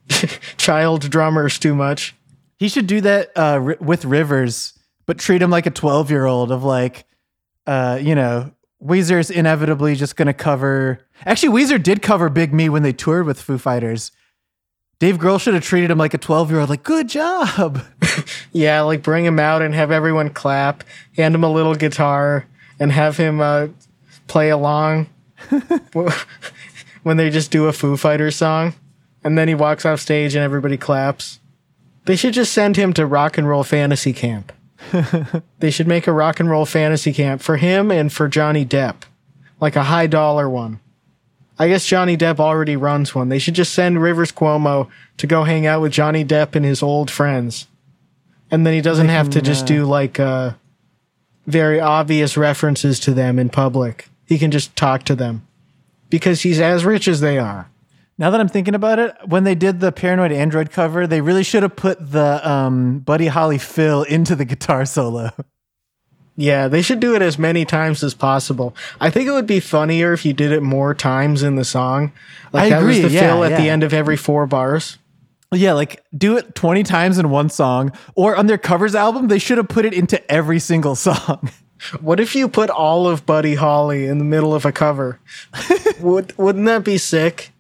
child 0.58 1.10
drummers 1.10 1.58
too 1.58 1.74
much. 1.74 2.14
He 2.60 2.70
should 2.70 2.86
do 2.86 3.02
that 3.02 3.32
uh, 3.36 3.74
with 3.80 4.06
Rivers, 4.06 4.78
but 5.08 5.18
treat 5.18 5.42
him 5.42 5.50
like 5.50 5.66
a 5.66 5.72
12 5.72 6.12
year 6.12 6.28
old 6.28 6.52
of 6.52 6.64
like, 6.64 7.06
uh, 7.66 7.98
you 8.00 8.14
know, 8.14 8.52
Weezer's 8.84 9.30
inevitably 9.30 9.96
just 9.96 10.16
going 10.16 10.28
to 10.28 10.34
cover. 10.34 11.00
Actually, 11.26 11.58
Weezer 11.60 11.82
did 11.82 12.02
cover 12.02 12.30
Big 12.30 12.54
Me 12.54 12.70
when 12.70 12.84
they 12.84 12.94
toured 12.94 13.26
with 13.26 13.42
Foo 13.42 13.58
Fighters. 13.58 14.12
Dave 15.00 15.18
Grohl 15.18 15.40
should 15.42 15.54
have 15.54 15.64
treated 15.64 15.92
him 15.92 15.98
like 15.98 16.14
a 16.14 16.18
12 16.18 16.52
year 16.52 16.60
old, 16.62 16.70
like, 16.70 16.84
good 16.84 17.10
job. 17.10 17.82
Yeah, 18.52 18.82
like 18.82 19.04
bring 19.04 19.26
him 19.26 19.38
out 19.38 19.62
and 19.62 19.74
have 19.74 19.92
everyone 19.92 20.30
clap, 20.30 20.86
hand 21.18 21.36
him 21.36 21.44
a 21.44 21.52
little 21.52 21.76
guitar, 21.76 22.46
and 22.80 22.90
have 22.90 23.18
him 23.18 23.42
uh, 23.42 23.68
play 24.28 24.50
along 24.50 25.08
when 27.04 27.18
they 27.18 27.30
just 27.30 27.52
do 27.52 27.66
a 27.66 27.74
Foo 27.74 27.98
Fighters 27.98 28.38
song. 28.38 28.74
And 29.26 29.38
then 29.38 29.50
he 29.50 29.56
walks 29.56 29.86
off 29.86 30.00
stage 30.00 30.36
and 30.36 30.44
everybody 30.44 30.78
claps. 30.78 31.42
They 32.06 32.16
should 32.16 32.34
just 32.34 32.54
send 32.54 32.78
him 32.78 32.94
to 32.94 33.06
rock 33.06 33.38
and 33.38 33.46
roll 33.46 33.64
fantasy 33.64 34.14
camp. 34.14 34.54
they 35.60 35.72
should 35.72 35.88
make 35.88 36.08
a 36.08 36.14
rock 36.14 36.40
and 36.40 36.50
roll 36.50 36.66
fantasy 36.66 37.14
camp 37.14 37.42
for 37.42 37.58
him 37.58 37.92
and 37.92 38.12
for 38.12 38.28
Johnny 38.28 38.66
Depp, 38.66 39.04
like 39.60 39.76
a 39.76 39.84
high 39.84 40.08
dollar 40.08 40.50
one. 40.50 40.80
I 41.58 41.68
guess 41.68 41.86
Johnny 41.86 42.18
Depp 42.18 42.40
already 42.40 42.76
runs 42.76 43.16
one. 43.16 43.30
They 43.30 43.40
should 43.40 43.54
just 43.54 43.74
send 43.74 44.02
Rivers 44.02 44.32
Cuomo 44.32 44.90
to 45.18 45.28
go 45.28 45.44
hang 45.44 45.66
out 45.66 45.82
with 45.82 45.94
Johnny 45.94 46.26
Depp 46.26 46.56
and 46.56 46.66
his 46.66 46.84
old 46.84 47.10
friends. 47.10 47.68
And 48.52 48.66
then 48.66 48.74
he 48.74 48.82
doesn't 48.82 49.10
have 49.10 49.30
to 49.32 49.42
just 49.42 49.66
do 49.66 49.86
like 49.86 50.20
uh, 50.20 50.52
very 51.48 51.80
obvious 51.80 52.38
references 52.38 53.00
to 53.02 53.14
them 53.14 53.40
in 53.40 53.50
public. 53.50 54.10
He 54.26 54.38
can 54.38 54.52
just 54.52 54.76
talk 54.76 55.04
to 55.04 55.16
them 55.16 55.48
because 56.10 56.42
he's 56.42 56.60
as 56.60 56.86
rich 56.86 57.08
as 57.08 57.22
they 57.22 57.38
are. 57.38 57.70
Now 58.18 58.30
that 58.30 58.40
I'm 58.40 58.48
thinking 58.48 58.76
about 58.76 58.98
it, 59.00 59.14
when 59.26 59.44
they 59.44 59.56
did 59.56 59.82
the 59.82 59.92
Paranoid 59.92 60.32
Android 60.32 60.72
cover, 60.72 61.06
they 61.06 61.20
really 61.20 61.44
should 61.44 61.64
have 61.64 61.76
put 61.76 62.12
the 62.12 62.48
um, 62.50 63.00
Buddy 63.00 63.28
Holly 63.28 63.58
fill 63.58 64.04
into 64.04 64.36
the 64.36 64.46
guitar 64.46 64.86
solo. 64.86 65.32
Yeah, 66.38 66.68
they 66.68 66.82
should 66.82 67.00
do 67.00 67.16
it 67.16 67.22
as 67.22 67.40
many 67.40 67.64
times 67.66 68.04
as 68.04 68.14
possible. 68.14 68.76
I 69.00 69.10
think 69.10 69.28
it 69.28 69.32
would 69.32 69.48
be 69.48 69.60
funnier 69.60 70.12
if 70.12 70.26
you 70.26 70.34
did 70.34 70.52
it 70.52 70.62
more 70.62 70.94
times 70.94 71.44
in 71.44 71.56
the 71.56 71.64
song. 71.64 72.12
Like 72.52 72.64
I 72.66 72.70
that 72.70 72.82
agree, 72.82 73.02
was 73.02 73.12
the 73.12 73.18
yeah, 73.18 73.22
fill 73.22 73.44
at 73.46 73.58
the 73.58 73.70
end 73.70 73.84
of 73.84 73.94
every 73.94 74.18
four 74.18 74.46
bars. 74.46 74.98
Yeah, 75.54 75.74
like 75.74 76.04
do 76.18 76.38
it 76.38 76.56
20 76.56 76.84
times 76.84 77.18
in 77.18 77.30
one 77.30 77.50
song. 77.50 77.94
Or 78.16 78.36
on 78.36 78.48
their 78.48 78.58
covers 78.58 78.96
album, 78.96 79.28
they 79.28 79.40
should 79.40 79.58
have 79.58 79.70
put 79.70 79.86
it 79.86 79.94
into 79.94 80.32
every 80.32 80.60
single 80.60 80.96
song. 80.96 81.50
What 82.02 82.20
if 82.20 82.36
you 82.36 82.50
put 82.50 82.70
all 82.70 83.08
of 83.08 83.26
Buddy 83.26 83.56
Holly 83.56 84.06
in 84.06 84.18
the 84.18 84.26
middle 84.26 84.54
of 84.54 84.66
a 84.66 84.72
cover? 84.72 85.20
Would 86.02 86.38
wouldn't 86.38 86.66
that 86.66 86.84
be 86.84 86.98
sick? 86.98 87.52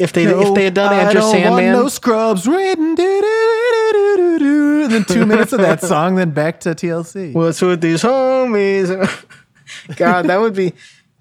If 0.00 0.12
they 0.14 0.24
if 0.24 0.54
they 0.54 0.64
had 0.64 0.74
done 0.74 0.94
I 0.94 1.04
want 1.04 1.30
Sandman, 1.30 1.72
no 1.72 1.88
scrubs. 1.88 2.48
written. 2.48 2.96
And 2.98 4.90
then 4.90 5.04
two 5.04 5.26
minutes 5.26 5.52
of 5.52 5.60
that 5.60 5.80
song, 5.84 6.14
then 6.14 6.30
back 6.30 6.60
to 6.60 6.70
TLC. 6.70 7.34
what's 7.34 7.60
with 7.60 7.82
these 7.82 8.02
homies? 8.02 8.88
God, 9.96 10.26
that 10.26 10.40
would 10.40 10.54
be 10.54 10.72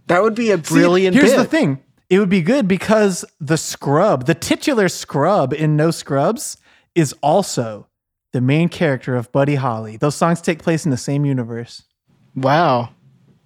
that 0.07 0.23
would 0.23 0.34
be 0.34 0.51
a 0.51 0.57
See, 0.63 0.73
brilliant. 0.75 1.15
Here's 1.15 1.32
bit. 1.32 1.38
the 1.38 1.45
thing. 1.45 1.84
It 2.09 2.19
would 2.19 2.30
be 2.30 2.41
good 2.41 2.67
because 2.67 3.25
the 3.39 3.57
scrub, 3.57 4.25
the 4.25 4.34
titular 4.34 4.89
scrub 4.89 5.53
in 5.53 5.75
No 5.75 5.91
Scrubs, 5.91 6.57
is 6.95 7.13
also 7.21 7.88
the 8.32 8.41
main 8.41 8.69
character 8.69 9.15
of 9.15 9.32
Buddy 9.32 9.55
Holly. 9.55 9.97
Those 9.97 10.15
songs 10.15 10.41
take 10.41 10.63
place 10.63 10.86
in 10.86 10.91
the 10.91 10.97
same 10.97 11.25
universe. 11.25 11.84
Wow, 12.34 12.89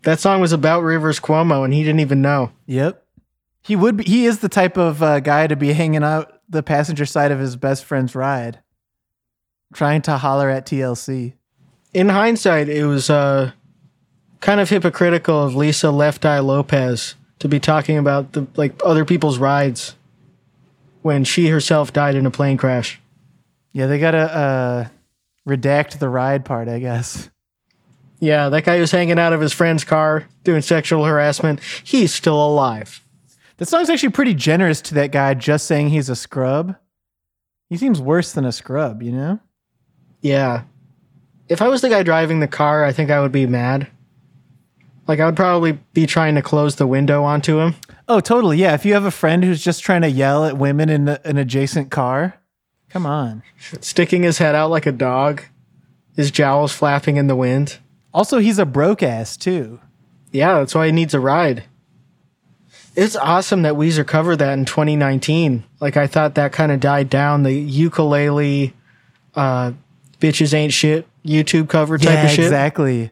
that 0.04 0.20
song 0.20 0.40
was 0.42 0.52
about 0.54 0.82
Rivers 0.84 1.20
Cuomo, 1.20 1.66
and 1.66 1.74
he 1.74 1.84
didn't 1.84 2.00
even 2.02 2.22
know. 2.22 2.52
Yep. 2.68 3.03
He 3.64 3.76
would 3.76 3.98
be, 3.98 4.04
he 4.04 4.26
is 4.26 4.40
the 4.40 4.50
type 4.50 4.78
of 4.78 5.02
uh, 5.02 5.22
guy 5.22 5.48
to 5.48 5.56
be 5.56 5.74
hanging 5.74 6.04
out 6.04 6.42
the 6.50 6.62
passenger 6.62 7.06
side 7.06 7.32
of 7.32 7.40
his 7.40 7.56
best 7.56 7.86
friend's 7.86 8.14
ride, 8.14 8.60
trying 9.74 10.02
to 10.04 10.18
holler 10.18 10.50
at 10.50 10.66
TLC. 10.66 11.34
In 11.94 12.10
hindsight, 12.10 12.68
it 12.68 12.86
was 12.86 13.10
uh, 13.10 13.52
kind 14.42 14.60
of 14.60 14.70
hypocritical 14.70 15.42
of 15.42 15.56
Lisa 15.56 15.92
Left 15.92 16.26
Eye 16.26 16.40
Lopez 16.40 17.16
to 17.40 17.48
be 17.48 17.60
talking 17.60 17.98
about 17.98 18.34
the 18.34 18.48
like 18.56 18.74
other 18.84 19.06
people's 19.06 19.38
rides 19.38 19.96
when 21.02 21.24
she 21.24 21.48
herself 21.48 21.94
died 21.94 22.16
in 22.16 22.26
a 22.26 22.32
plane 22.32 22.58
crash. 22.58 23.00
Yeah, 23.72 23.88
they 23.88 24.00
gotta 24.00 24.18
uh, 24.18 24.88
redact 25.48 26.00
the 26.00 26.10
ride 26.10 26.46
part, 26.46 26.68
I 26.68 26.80
guess. 26.80 27.30
Yeah, 28.20 28.50
that 28.50 28.64
guy 28.64 28.78
who's 28.78 28.92
hanging 28.92 29.20
out 29.20 29.34
of 29.34 29.42
his 29.42 29.52
friend's 29.52 29.84
car 29.84 30.26
doing 30.44 30.62
sexual 30.62 31.04
harassment, 31.04 31.60
he's 31.84 32.14
still 32.14 32.42
alive. 32.44 33.03
That 33.58 33.68
song's 33.68 33.90
actually 33.90 34.10
pretty 34.10 34.34
generous 34.34 34.82
to 34.82 34.94
that 34.96 35.12
guy 35.12 35.34
just 35.34 35.66
saying 35.68 35.90
he's 35.90 36.10
a 36.10 36.16
scrub. 36.16 36.76
He 37.70 37.78
seems 37.78 38.02
worse 38.02 38.34
than 38.34 38.46
a 38.46 38.52
scrub, 38.52 39.02
you 39.02 39.12
know? 39.12 39.40
Yeah. 40.22 40.64
If 41.50 41.62
I 41.62 41.68
was 41.68 41.82
the 41.82 41.90
guy 41.90 42.04
driving 42.04 42.40
the 42.40 42.48
car, 42.48 42.84
I 42.84 42.92
think 42.92 43.10
I 43.12 43.20
would 43.20 43.32
be 43.32 43.46
mad. 43.46 43.88
Like 45.08 45.20
I 45.20 45.26
would 45.26 45.36
probably 45.36 45.74
be 45.94 46.06
trying 46.06 46.36
to 46.36 46.42
close 46.42 46.76
the 46.76 46.88
window 46.88 47.24
onto 47.24 47.60
him. 47.60 47.76
Oh, 48.08 48.20
totally. 48.20 48.58
Yeah. 48.58 48.74
If 48.74 48.86
you 48.86 48.94
have 48.94 49.06
a 49.06 49.12
friend 49.12 49.44
who's 49.44 49.64
just 49.64 49.84
trying 49.84 50.02
to 50.02 50.10
yell 50.10 50.46
at 50.46 50.58
women 50.58 50.90
in 50.90 51.08
a- 51.08 51.20
an 51.26 51.38
adjacent 51.38 51.92
car, 51.92 52.36
come 52.90 53.06
on. 53.06 53.44
sticking 53.82 54.24
his 54.24 54.38
head 54.38 54.56
out 54.56 54.70
like 54.72 54.86
a 54.86 54.92
dog, 54.92 55.44
his 56.16 56.32
jowls 56.32 56.72
flapping 56.74 57.18
in 57.18 57.28
the 57.28 57.36
wind. 57.36 57.78
Also, 58.14 58.38
he's 58.40 58.60
a 58.60 58.66
broke 58.66 59.02
ass, 59.04 59.36
too. 59.36 59.80
Yeah, 60.32 60.60
that's 60.60 60.76
why 60.76 60.86
he 60.86 60.92
needs 60.92 61.14
a 61.14 61.20
ride. 61.20 61.64
It's 62.96 63.16
awesome 63.16 63.64
that 63.64 63.74
Weezer 63.74 64.06
covered 64.06 64.38
that 64.38 64.54
in 64.54 64.66
2019. 64.66 65.64
Like 65.80 65.98
I 65.98 66.08
thought 66.08 66.36
that 66.36 66.52
kind 66.52 66.72
of 66.72 66.80
died 66.80 67.10
down. 67.10 67.44
The 67.44 67.54
ukulele, 67.54 68.74
uh, 69.36 69.72
bitches 70.20 70.54
ain't 70.54 70.74
shit 70.74 71.08
YouTube 71.26 71.70
cover 71.70 71.98
type 71.98 72.14
yeah, 72.14 72.26
of 72.26 72.32
shit. 72.32 72.46
exactly. 72.46 73.12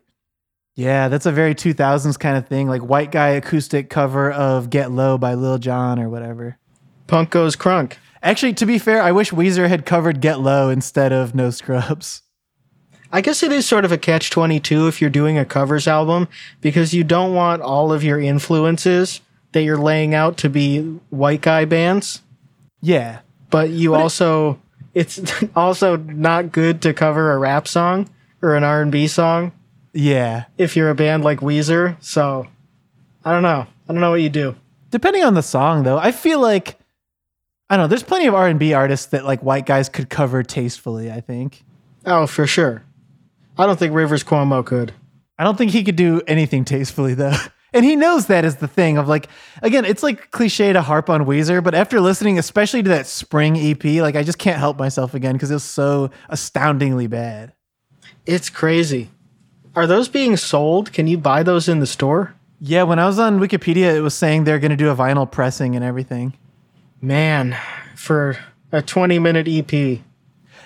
Yeah, 0.75 1.09
that's 1.09 1.25
a 1.25 1.31
very 1.31 1.53
2000s 1.53 2.17
kind 2.17 2.37
of 2.37 2.47
thing, 2.47 2.67
like 2.67 2.81
white 2.81 3.11
guy 3.11 3.29
acoustic 3.29 3.89
cover 3.89 4.31
of 4.31 4.69
Get 4.69 4.91
Low 4.91 5.17
by 5.17 5.33
Lil 5.33 5.57
Jon 5.57 5.99
or 5.99 6.09
whatever. 6.09 6.57
Punk 7.07 7.29
goes 7.29 7.55
crunk. 7.55 7.95
Actually, 8.23 8.53
to 8.53 8.65
be 8.65 8.77
fair, 8.77 9.01
I 9.01 9.11
wish 9.11 9.31
Weezer 9.31 9.67
had 9.67 9.85
covered 9.85 10.21
Get 10.21 10.39
Low 10.39 10.69
instead 10.69 11.11
of 11.11 11.35
No 11.35 11.49
Scrubs. 11.49 12.21
I 13.11 13.19
guess 13.19 13.43
it 13.43 13.51
is 13.51 13.65
sort 13.65 13.83
of 13.83 13.91
a 13.91 13.97
catch 13.97 14.29
22 14.29 14.87
if 14.87 15.01
you're 15.01 15.09
doing 15.09 15.37
a 15.37 15.43
covers 15.43 15.87
album 15.87 16.29
because 16.61 16.93
you 16.93 17.03
don't 17.03 17.33
want 17.33 17.61
all 17.61 17.91
of 17.91 18.03
your 18.03 18.21
influences 18.21 19.19
that 19.53 19.63
you're 19.63 19.77
laying 19.77 20.13
out 20.13 20.37
to 20.37 20.49
be 20.49 20.79
white 21.09 21.41
guy 21.41 21.65
bands. 21.65 22.21
Yeah. 22.81 23.19
but 23.49 23.69
you 23.69 23.93
also 23.95 24.59
it's 24.93 25.19
also 25.55 25.95
not 25.97 26.51
good 26.51 26.81
to 26.83 26.93
cover 26.93 27.31
a 27.33 27.37
rap 27.37 27.67
song 27.67 28.09
or 28.41 28.55
an 28.55 28.63
R&B 28.63 29.07
song 29.07 29.51
Yeah. 29.93 30.45
if 30.57 30.75
you're 30.75 30.89
a 30.89 30.95
band 30.95 31.23
like 31.23 31.39
Weezer. 31.41 31.95
So 32.03 32.47
I 33.23 33.31
don't 33.31 33.43
know. 33.43 33.67
I 33.87 33.93
don't 33.93 34.01
know 34.01 34.11
what 34.11 34.21
you 34.21 34.29
do. 34.29 34.55
Depending 34.89 35.23
on 35.23 35.33
the 35.35 35.43
song 35.43 35.83
though, 35.83 35.97
I 35.97 36.11
feel 36.11 36.39
like 36.39 36.77
I 37.69 37.77
don't 37.77 37.83
know, 37.85 37.87
there's 37.87 38.03
plenty 38.03 38.27
of 38.27 38.33
R&B 38.35 38.73
artists 38.73 39.05
that 39.07 39.23
like 39.25 39.41
white 39.43 39.65
guys 39.65 39.87
could 39.89 40.09
cover 40.09 40.43
tastefully, 40.43 41.09
I 41.11 41.21
think. 41.21 41.63
Oh, 42.05 42.25
for 42.27 42.45
sure. 42.47 42.83
I 43.57 43.65
don't 43.67 43.77
think 43.79 43.93
Rivers 43.93 44.23
Cuomo 44.23 44.65
could. 44.65 44.91
I 45.37 45.43
don't 45.43 45.57
think 45.57 45.71
he 45.71 45.83
could 45.83 45.95
do 45.95 46.21
anything 46.27 46.65
tastefully 46.65 47.13
though. 47.13 47.35
And 47.73 47.85
he 47.85 47.95
knows 47.95 48.27
that 48.27 48.43
is 48.43 48.57
the 48.57 48.67
thing 48.67 48.97
of 48.97 49.07
like 49.07 49.27
again, 49.61 49.85
it's 49.85 50.03
like 50.03 50.31
cliche 50.31 50.73
to 50.73 50.81
harp 50.81 51.09
on 51.09 51.25
Weezer, 51.25 51.63
but 51.63 51.73
after 51.73 52.01
listening 52.01 52.37
especially 52.37 52.83
to 52.83 52.89
that 52.89 53.07
spring 53.07 53.57
EP, 53.57 53.83
like 54.01 54.15
I 54.15 54.23
just 54.23 54.37
can't 54.37 54.59
help 54.59 54.77
myself 54.77 55.13
again 55.13 55.33
because 55.33 55.51
it's 55.51 55.63
so 55.63 56.11
astoundingly 56.29 57.07
bad. 57.07 57.53
It's 58.25 58.49
crazy. 58.49 59.09
Are 59.75 59.87
those 59.87 60.09
being 60.09 60.35
sold? 60.35 60.91
Can 60.91 61.07
you 61.07 61.17
buy 61.17 61.43
those 61.43 61.69
in 61.69 61.79
the 61.79 61.87
store? 61.87 62.35
Yeah, 62.59 62.83
when 62.83 62.99
I 62.99 63.07
was 63.07 63.17
on 63.17 63.39
Wikipedia, 63.39 63.95
it 63.95 64.01
was 64.01 64.13
saying 64.13 64.43
they're 64.43 64.59
going 64.59 64.71
to 64.71 64.77
do 64.77 64.89
a 64.89 64.95
vinyl 64.95 65.29
pressing 65.29 65.75
and 65.75 65.83
everything. 65.83 66.33
Man, 67.01 67.57
for 67.95 68.37
a 68.71 68.81
20 68.81 69.17
minute 69.17 69.47
EP. 69.47 70.01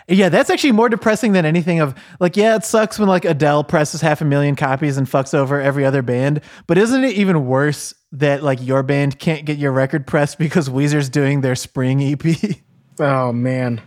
Yeah, 0.08 0.30
that's 0.30 0.52
actually 0.52 0.74
more 0.74 0.88
depressing 0.88 1.32
than 1.32 1.46
anything 1.46 1.80
of 1.80 1.96
like, 2.20 2.38
yeah, 2.38 2.56
it 2.56 2.64
sucks 2.64 3.00
when 3.00 3.08
like 3.10 3.26
Adele 3.26 3.64
presses 3.64 4.02
half 4.02 4.22
a 4.22 4.26
million 4.26 4.56
copies 4.56 4.98
and 4.98 5.08
fucks 5.08 5.34
over 5.34 5.60
every 5.60 5.84
other 5.84 6.04
band. 6.04 6.42
But 6.68 6.78
isn't 6.78 7.04
it 7.04 7.14
even 7.14 7.48
worse 7.48 7.96
that 8.12 8.44
like 8.44 8.62
your 8.62 8.84
band 8.84 9.18
can't 9.18 9.46
get 9.46 9.58
your 9.58 9.72
record 9.72 10.06
pressed 10.06 10.38
because 10.38 10.70
Weezer's 10.70 11.10
doing 11.10 11.42
their 11.42 11.56
spring 11.56 12.02
EP? 12.04 12.22
Oh 12.98 13.34
man. 13.34 13.82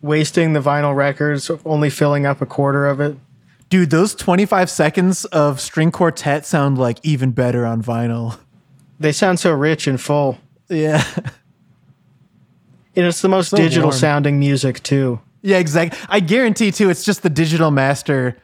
Wasting 0.00 0.54
the 0.54 0.60
vinyl 0.60 0.96
records, 0.96 1.50
only 1.66 1.90
filling 1.90 2.24
up 2.24 2.40
a 2.40 2.46
quarter 2.46 2.86
of 2.86 2.98
it. 2.98 3.14
Dude, 3.68 3.90
those 3.90 4.14
25 4.14 4.70
seconds 4.70 5.26
of 5.26 5.60
string 5.60 5.90
quartet 5.90 6.46
sound 6.46 6.78
like 6.78 6.98
even 7.02 7.32
better 7.32 7.66
on 7.66 7.82
vinyl. 7.82 8.38
They 8.98 9.12
sound 9.12 9.38
so 9.38 9.52
rich 9.52 9.86
and 9.86 10.00
full. 10.00 10.38
Yeah. 10.70 11.04
And 12.96 13.06
it's 13.06 13.20
the 13.20 13.28
most 13.28 13.50
So 13.50 13.56
digital 13.58 13.88
warm. 13.88 13.98
sounding 13.98 14.38
music 14.38 14.82
too. 14.82 15.20
Yeah, 15.42 15.58
exactly. 15.58 15.98
I 16.08 16.20
guarantee 16.20 16.70
too, 16.70 16.88
it's 16.88 17.04
just 17.04 17.22
the 17.22 17.30
digital 17.30 17.70
master 17.70 18.36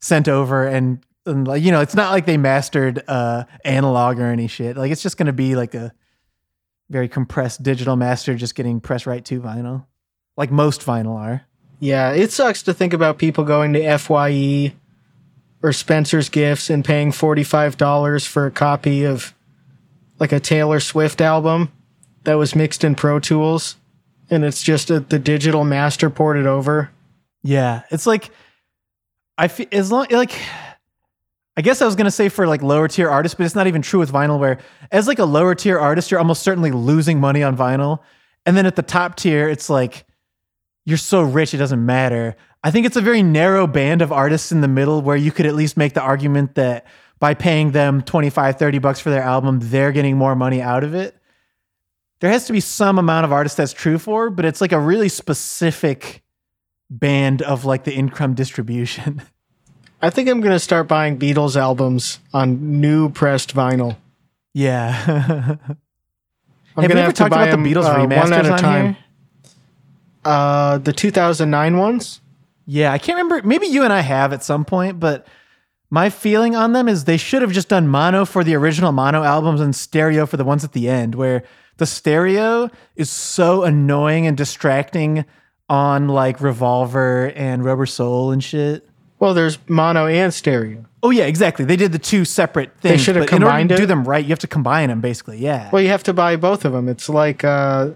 sent 0.00 0.28
over, 0.28 0.66
and, 0.66 1.04
and 1.26 1.48
like 1.48 1.62
you 1.62 1.72
know, 1.72 1.80
it's 1.80 1.94
not 1.94 2.12
like 2.12 2.26
they 2.26 2.36
mastered 2.36 3.02
uh, 3.08 3.44
analog 3.64 4.18
or 4.18 4.26
any 4.26 4.48
shit. 4.48 4.76
Like 4.76 4.92
it's 4.92 5.02
just 5.02 5.16
gonna 5.16 5.32
be 5.32 5.56
like 5.56 5.74
a 5.74 5.92
very 6.90 7.08
compressed 7.08 7.62
digital 7.62 7.96
master, 7.96 8.34
just 8.34 8.54
getting 8.54 8.80
pressed 8.80 9.06
right 9.06 9.24
to 9.24 9.40
vinyl, 9.40 9.86
like 10.36 10.50
most 10.50 10.82
vinyl 10.82 11.16
are. 11.16 11.46
Yeah, 11.80 12.12
it 12.12 12.30
sucks 12.30 12.62
to 12.64 12.74
think 12.74 12.92
about 12.92 13.18
people 13.18 13.42
going 13.42 13.72
to 13.72 13.98
FYE 13.98 14.74
or 15.62 15.72
Spencer's 15.72 16.28
Gifts 16.28 16.70
and 16.70 16.84
paying 16.84 17.10
$45 17.10 18.26
for 18.26 18.46
a 18.46 18.50
copy 18.50 19.04
of 19.04 19.34
like 20.20 20.30
a 20.32 20.38
Taylor 20.38 20.78
Swift 20.78 21.20
album 21.20 21.72
that 22.24 22.34
was 22.34 22.54
mixed 22.54 22.84
in 22.84 22.94
Pro 22.94 23.18
Tools 23.18 23.76
and 24.32 24.44
it's 24.44 24.62
just 24.62 24.90
a, 24.90 25.00
the 25.00 25.18
digital 25.18 25.62
master 25.62 26.08
ported 26.08 26.46
over. 26.46 26.90
Yeah, 27.42 27.82
it's 27.90 28.06
like 28.06 28.30
I 29.36 29.48
feel 29.48 29.66
as 29.70 29.92
long 29.92 30.06
like 30.10 30.32
I 31.56 31.60
guess 31.60 31.82
I 31.82 31.86
was 31.86 31.94
gonna 31.96 32.10
say 32.10 32.30
for 32.30 32.46
like 32.46 32.62
lower 32.62 32.88
tier 32.88 33.10
artists, 33.10 33.36
but 33.36 33.44
it's 33.44 33.54
not 33.54 33.66
even 33.66 33.82
true 33.82 34.00
with 34.00 34.10
vinyl. 34.10 34.38
Where 34.40 34.58
as 34.90 35.06
like 35.06 35.18
a 35.18 35.24
lower 35.24 35.54
tier 35.54 35.78
artist, 35.78 36.10
you're 36.10 36.18
almost 36.18 36.42
certainly 36.42 36.70
losing 36.70 37.20
money 37.20 37.42
on 37.42 37.56
vinyl, 37.56 38.00
and 38.46 38.56
then 38.56 38.64
at 38.64 38.74
the 38.74 38.82
top 38.82 39.16
tier, 39.16 39.48
it's 39.48 39.68
like 39.68 40.06
you're 40.86 40.98
so 40.98 41.22
rich 41.22 41.52
it 41.52 41.58
doesn't 41.58 41.84
matter. 41.84 42.34
I 42.64 42.70
think 42.70 42.86
it's 42.86 42.96
a 42.96 43.02
very 43.02 43.22
narrow 43.22 43.66
band 43.66 44.02
of 44.02 44.12
artists 44.12 44.50
in 44.50 44.62
the 44.62 44.68
middle 44.68 45.02
where 45.02 45.16
you 45.16 45.30
could 45.30 45.46
at 45.46 45.54
least 45.54 45.76
make 45.76 45.94
the 45.94 46.00
argument 46.00 46.54
that 46.54 46.86
by 47.18 47.34
paying 47.34 47.72
them 47.72 48.02
25, 48.02 48.56
30 48.56 48.78
bucks 48.78 49.00
for 49.00 49.10
their 49.10 49.22
album, 49.22 49.58
they're 49.60 49.92
getting 49.92 50.16
more 50.16 50.34
money 50.34 50.62
out 50.62 50.84
of 50.84 50.94
it. 50.94 51.16
There 52.22 52.30
has 52.30 52.46
to 52.46 52.52
be 52.52 52.60
some 52.60 53.00
amount 53.00 53.24
of 53.24 53.32
artists 53.32 53.56
that's 53.56 53.72
true 53.72 53.98
for, 53.98 54.30
but 54.30 54.44
it's 54.44 54.60
like 54.60 54.70
a 54.70 54.78
really 54.78 55.08
specific 55.08 56.22
band 56.88 57.42
of 57.42 57.64
like 57.64 57.82
the 57.82 57.92
income 57.92 58.34
distribution. 58.34 59.22
I 60.02 60.08
think 60.08 60.28
I'm 60.28 60.40
going 60.40 60.52
to 60.52 60.60
start 60.60 60.86
buying 60.86 61.18
Beatles 61.18 61.56
albums 61.56 62.20
on 62.32 62.80
new 62.80 63.08
pressed 63.10 63.52
vinyl. 63.56 63.96
yeah. 64.54 65.56
I'm 66.76 66.84
have 66.84 66.88
we 66.90 66.94
gonna 66.94 67.00
ever 67.00 67.12
to 67.12 67.18
talked 67.18 67.32
buy 67.32 67.48
about 67.48 67.60
the 67.60 67.68
Beatles 67.68 67.84
uh, 67.84 67.96
remasters 67.96 68.22
one 68.22 68.32
at 68.32 68.46
a 68.46 68.52
on 68.52 68.58
time. 68.58 68.84
here? 68.84 68.96
Uh, 70.24 70.78
the 70.78 70.92
2009 70.92 71.76
ones? 71.76 72.20
Yeah, 72.66 72.92
I 72.92 72.98
can't 72.98 73.16
remember. 73.16 73.46
Maybe 73.46 73.66
you 73.66 73.82
and 73.82 73.92
I 73.92 74.00
have 74.00 74.32
at 74.32 74.44
some 74.44 74.64
point, 74.64 75.00
but 75.00 75.26
my 75.90 76.08
feeling 76.08 76.54
on 76.54 76.72
them 76.72 76.88
is 76.88 77.04
they 77.04 77.16
should 77.16 77.42
have 77.42 77.52
just 77.52 77.68
done 77.68 77.88
mono 77.88 78.24
for 78.24 78.44
the 78.44 78.54
original 78.54 78.92
mono 78.92 79.24
albums 79.24 79.60
and 79.60 79.74
stereo 79.74 80.24
for 80.24 80.36
the 80.36 80.44
ones 80.44 80.62
at 80.62 80.72
the 80.72 80.88
end, 80.88 81.16
where 81.16 81.42
the 81.78 81.86
stereo 81.86 82.70
is 82.96 83.10
so 83.10 83.62
annoying 83.64 84.26
and 84.26 84.36
distracting 84.36 85.24
on 85.68 86.08
like 86.08 86.40
Revolver 86.40 87.32
and 87.34 87.64
Rubber 87.64 87.86
Soul 87.86 88.30
and 88.30 88.42
shit. 88.42 88.86
Well, 89.18 89.34
there's 89.34 89.58
mono 89.68 90.06
and 90.06 90.34
stereo. 90.34 90.84
Oh 91.02 91.10
yeah, 91.10 91.24
exactly. 91.24 91.64
They 91.64 91.76
did 91.76 91.92
the 91.92 91.98
two 91.98 92.24
separate 92.24 92.70
things. 92.80 92.92
They 92.92 92.98
should 92.98 93.16
have 93.16 93.26
but 93.26 93.32
in 93.36 93.42
order 93.42 93.46
combined 93.50 93.68
to 93.70 93.76
do 93.76 93.86
them 93.86 94.04
right, 94.04 94.24
you 94.24 94.30
have 94.30 94.38
to 94.40 94.46
combine 94.48 94.88
them 94.88 95.00
basically. 95.00 95.38
Yeah. 95.38 95.70
Well, 95.72 95.82
you 95.82 95.88
have 95.88 96.02
to 96.04 96.12
buy 96.12 96.36
both 96.36 96.64
of 96.64 96.72
them. 96.72 96.88
It's 96.88 97.08
like 97.08 97.42
uh, 97.44 97.90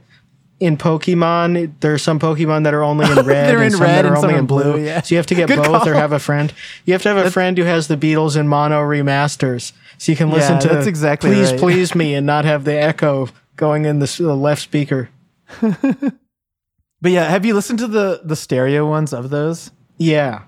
in 0.59 0.77
Pokemon, 0.77 1.75
there's 1.81 2.03
some 2.03 2.19
Pokemon 2.19 2.65
that 2.65 2.75
are 2.75 2.83
only 2.83 3.07
in 3.11 3.15
red 3.27 3.27
They're 3.51 3.63
and 3.63 3.75
in 3.75 3.81
red 3.81 4.05
that 4.05 4.05
are 4.07 4.15
and 4.15 4.25
only 4.25 4.35
in 4.37 4.47
blue. 4.47 4.73
blue, 4.73 4.85
yeah. 4.85 5.03
So 5.03 5.15
you 5.15 5.19
have 5.19 5.27
to 5.27 5.35
get 5.35 5.49
Good 5.49 5.59
both 5.65 5.87
or 5.87 5.95
have 5.95 6.13
a 6.13 6.19
friend. 6.19 6.53
You 6.85 6.95
have 6.95 7.03
to 7.03 7.09
have 7.15 7.25
a 7.27 7.31
friend 7.31 7.59
who 7.59 7.65
has 7.65 7.89
the 7.89 7.97
Beatles 7.97 8.37
in 8.37 8.49
mono 8.49 8.81
remasters, 8.83 9.73
so 9.99 10.11
you 10.13 10.17
can 10.17 10.31
listen 10.31 10.55
Yeah, 10.55 10.61
to 10.61 10.69
that's 10.69 10.87
exactly 10.87 11.31
"Please 11.31 11.51
right. 11.51 11.61
Please 11.61 11.95
Me" 11.95 12.15
and 12.15 12.27
not 12.27 12.45
have 12.45 12.65
the 12.65 12.75
echo 12.81 13.29
going 13.57 13.85
in 13.85 13.99
the, 13.99 14.35
left 14.35 14.63
speaker. 14.63 15.09
But 17.03 17.13
yeah, 17.13 17.29
have 17.29 17.45
you 17.45 17.55
listened 17.55 17.79
to 17.81 17.87
the 17.87 18.23
the 18.25 18.37
stereo 18.37 18.89
ones 18.89 19.13
of 19.13 19.31
those? 19.31 19.71
Yeah, 19.99 20.43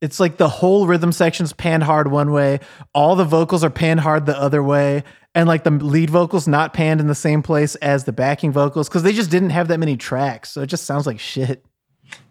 It's 0.00 0.20
like 0.20 0.36
the 0.36 0.48
whole 0.48 0.86
rhythm 0.86 1.12
section's 1.12 1.52
panned 1.52 1.82
hard 1.82 2.10
one 2.10 2.32
way, 2.32 2.60
all 2.94 3.16
the 3.16 3.24
vocals 3.24 3.64
are 3.64 3.70
panned 3.70 4.00
hard 4.00 4.24
the 4.26 4.38
other 4.38 4.62
way, 4.62 5.04
and 5.34 5.48
like 5.48 5.64
the 5.64 5.70
lead 5.70 6.10
vocals 6.10 6.46
not 6.46 6.72
panned 6.74 7.00
in 7.00 7.06
the 7.06 7.14
same 7.14 7.42
place 7.42 7.74
as 7.76 8.04
the 8.04 8.12
backing 8.12 8.52
vocals 8.52 8.88
because 8.88 9.02
they 9.02 9.12
just 9.12 9.30
didn't 9.30 9.50
have 9.50 9.68
that 9.68 9.78
many 9.78 9.96
tracks, 9.96 10.50
so 10.50 10.62
it 10.62 10.66
just 10.66 10.84
sounds 10.84 11.06
like 11.06 11.18
shit. 11.18 11.64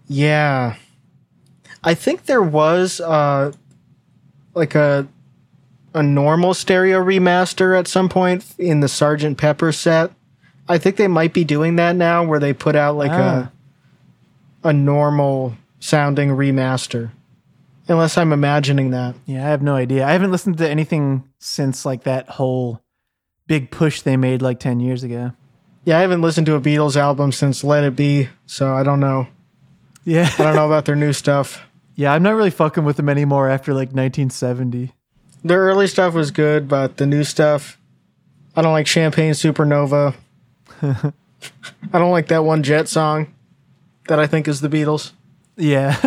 yeah. 0.07 0.75
I 1.83 1.93
think 1.93 2.25
there 2.25 2.41
was 2.41 2.99
uh, 2.99 3.51
like 4.53 4.75
a 4.75 5.07
a 5.93 6.03
normal 6.03 6.53
stereo 6.53 6.99
remaster 7.03 7.77
at 7.77 7.87
some 7.87 8.09
point 8.09 8.45
in 8.57 8.79
the 8.79 8.87
Sergeant 8.87 9.37
Pepper 9.37 9.71
set. 9.71 10.11
I 10.67 10.77
think 10.77 10.97
they 10.97 11.07
might 11.07 11.33
be 11.33 11.43
doing 11.43 11.77
that 11.77 11.95
now, 11.95 12.23
where 12.23 12.39
they 12.39 12.53
put 12.53 12.75
out 12.75 12.95
like 12.95 13.11
Ah. 13.11 13.49
a 14.63 14.69
a 14.69 14.73
normal 14.73 15.55
sounding 15.79 16.29
remaster. 16.29 17.11
Unless 17.87 18.17
I'm 18.17 18.33
imagining 18.33 18.91
that. 18.91 19.15
Yeah, 19.25 19.45
I 19.47 19.49
have 19.49 19.61
no 19.63 19.75
idea. 19.75 20.05
I 20.05 20.11
haven't 20.11 20.31
listened 20.31 20.57
to 20.59 20.69
anything 20.69 21.23
since 21.39 21.85
like 21.85 22.03
that 22.03 22.29
whole 22.29 22.81
big 23.47 23.71
push 23.71 24.01
they 24.01 24.15
made 24.17 24.41
like 24.43 24.59
ten 24.59 24.79
years 24.79 25.01
ago. 25.03 25.31
Yeah, 25.85 25.97
I 25.97 26.01
haven't 26.01 26.21
listened 26.21 26.45
to 26.47 26.55
a 26.55 26.61
Beatles 26.61 26.95
album 26.97 27.31
since 27.31 27.63
Let 27.63 27.83
It 27.85 27.95
Be, 27.95 28.29
so 28.45 28.73
I 28.75 28.83
don't 28.83 28.99
know. 28.99 29.27
Yeah, 30.03 30.29
I 30.37 30.43
don't 30.43 30.55
know 30.55 30.67
about 30.67 30.85
their 30.85 30.95
new 30.95 31.13
stuff. 31.13 31.63
yeah, 31.95 32.13
I'm 32.13 32.21
not 32.21 32.35
really 32.35 32.51
fucking 32.51 32.83
with 32.83 32.97
them 32.97 33.09
anymore 33.09 33.49
after 33.49 33.73
like 33.73 33.87
1970. 33.89 34.93
Their 35.43 35.61
early 35.61 35.87
stuff 35.87 36.13
was 36.13 36.31
good, 36.31 36.67
but 36.67 36.97
the 36.97 37.05
new 37.05 37.23
stuff, 37.23 37.77
I 38.55 38.61
don't 38.61 38.73
like 38.73 38.87
Champagne 38.87 39.33
Supernova. 39.33 40.15
I 40.81 41.13
don't 41.93 42.11
like 42.11 42.27
that 42.27 42.43
one 42.43 42.63
Jet 42.63 42.87
song 42.87 43.33
that 44.07 44.19
I 44.19 44.27
think 44.27 44.47
is 44.47 44.61
the 44.61 44.69
Beatles. 44.69 45.11
Yeah. 45.55 45.97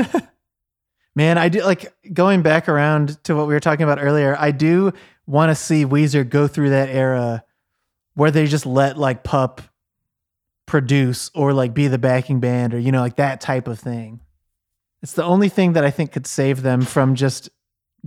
Man, 1.15 1.39
I 1.39 1.49
do 1.49 1.63
like 1.63 1.95
going 2.13 2.43
back 2.43 2.69
around 2.69 3.23
to 3.25 3.35
what 3.35 3.47
we 3.47 3.55
were 3.55 3.61
talking 3.61 3.85
about 3.85 4.03
earlier. 4.03 4.37
I 4.39 4.51
do 4.51 4.93
want 5.27 5.51
to 5.51 5.55
see 5.55 5.85
Weezer 5.85 6.29
go 6.29 6.47
through 6.47 6.71
that 6.71 6.89
era 6.89 7.45
where 8.15 8.31
they 8.31 8.47
just 8.47 8.67
let 8.67 8.99
like 8.99 9.23
Pup 9.23 9.63
produce 10.67 11.31
or 11.35 11.53
like 11.53 11.75
be 11.75 11.89
the 11.89 11.99
backing 11.99 12.41
band 12.41 12.75
or, 12.75 12.79
you 12.79 12.93
know, 12.93 13.01
like 13.01 13.17
that 13.17 13.41
type 13.41 13.69
of 13.69 13.79
thing. 13.79 14.21
It's 15.03 15.13
the 15.13 15.25
only 15.25 15.49
thing 15.49 15.73
that 15.75 15.85
I 15.85 15.91
think 15.91 16.13
could 16.13 16.27
save 16.27 16.63
them 16.63 16.83
from 16.83 17.15
just 17.15 17.51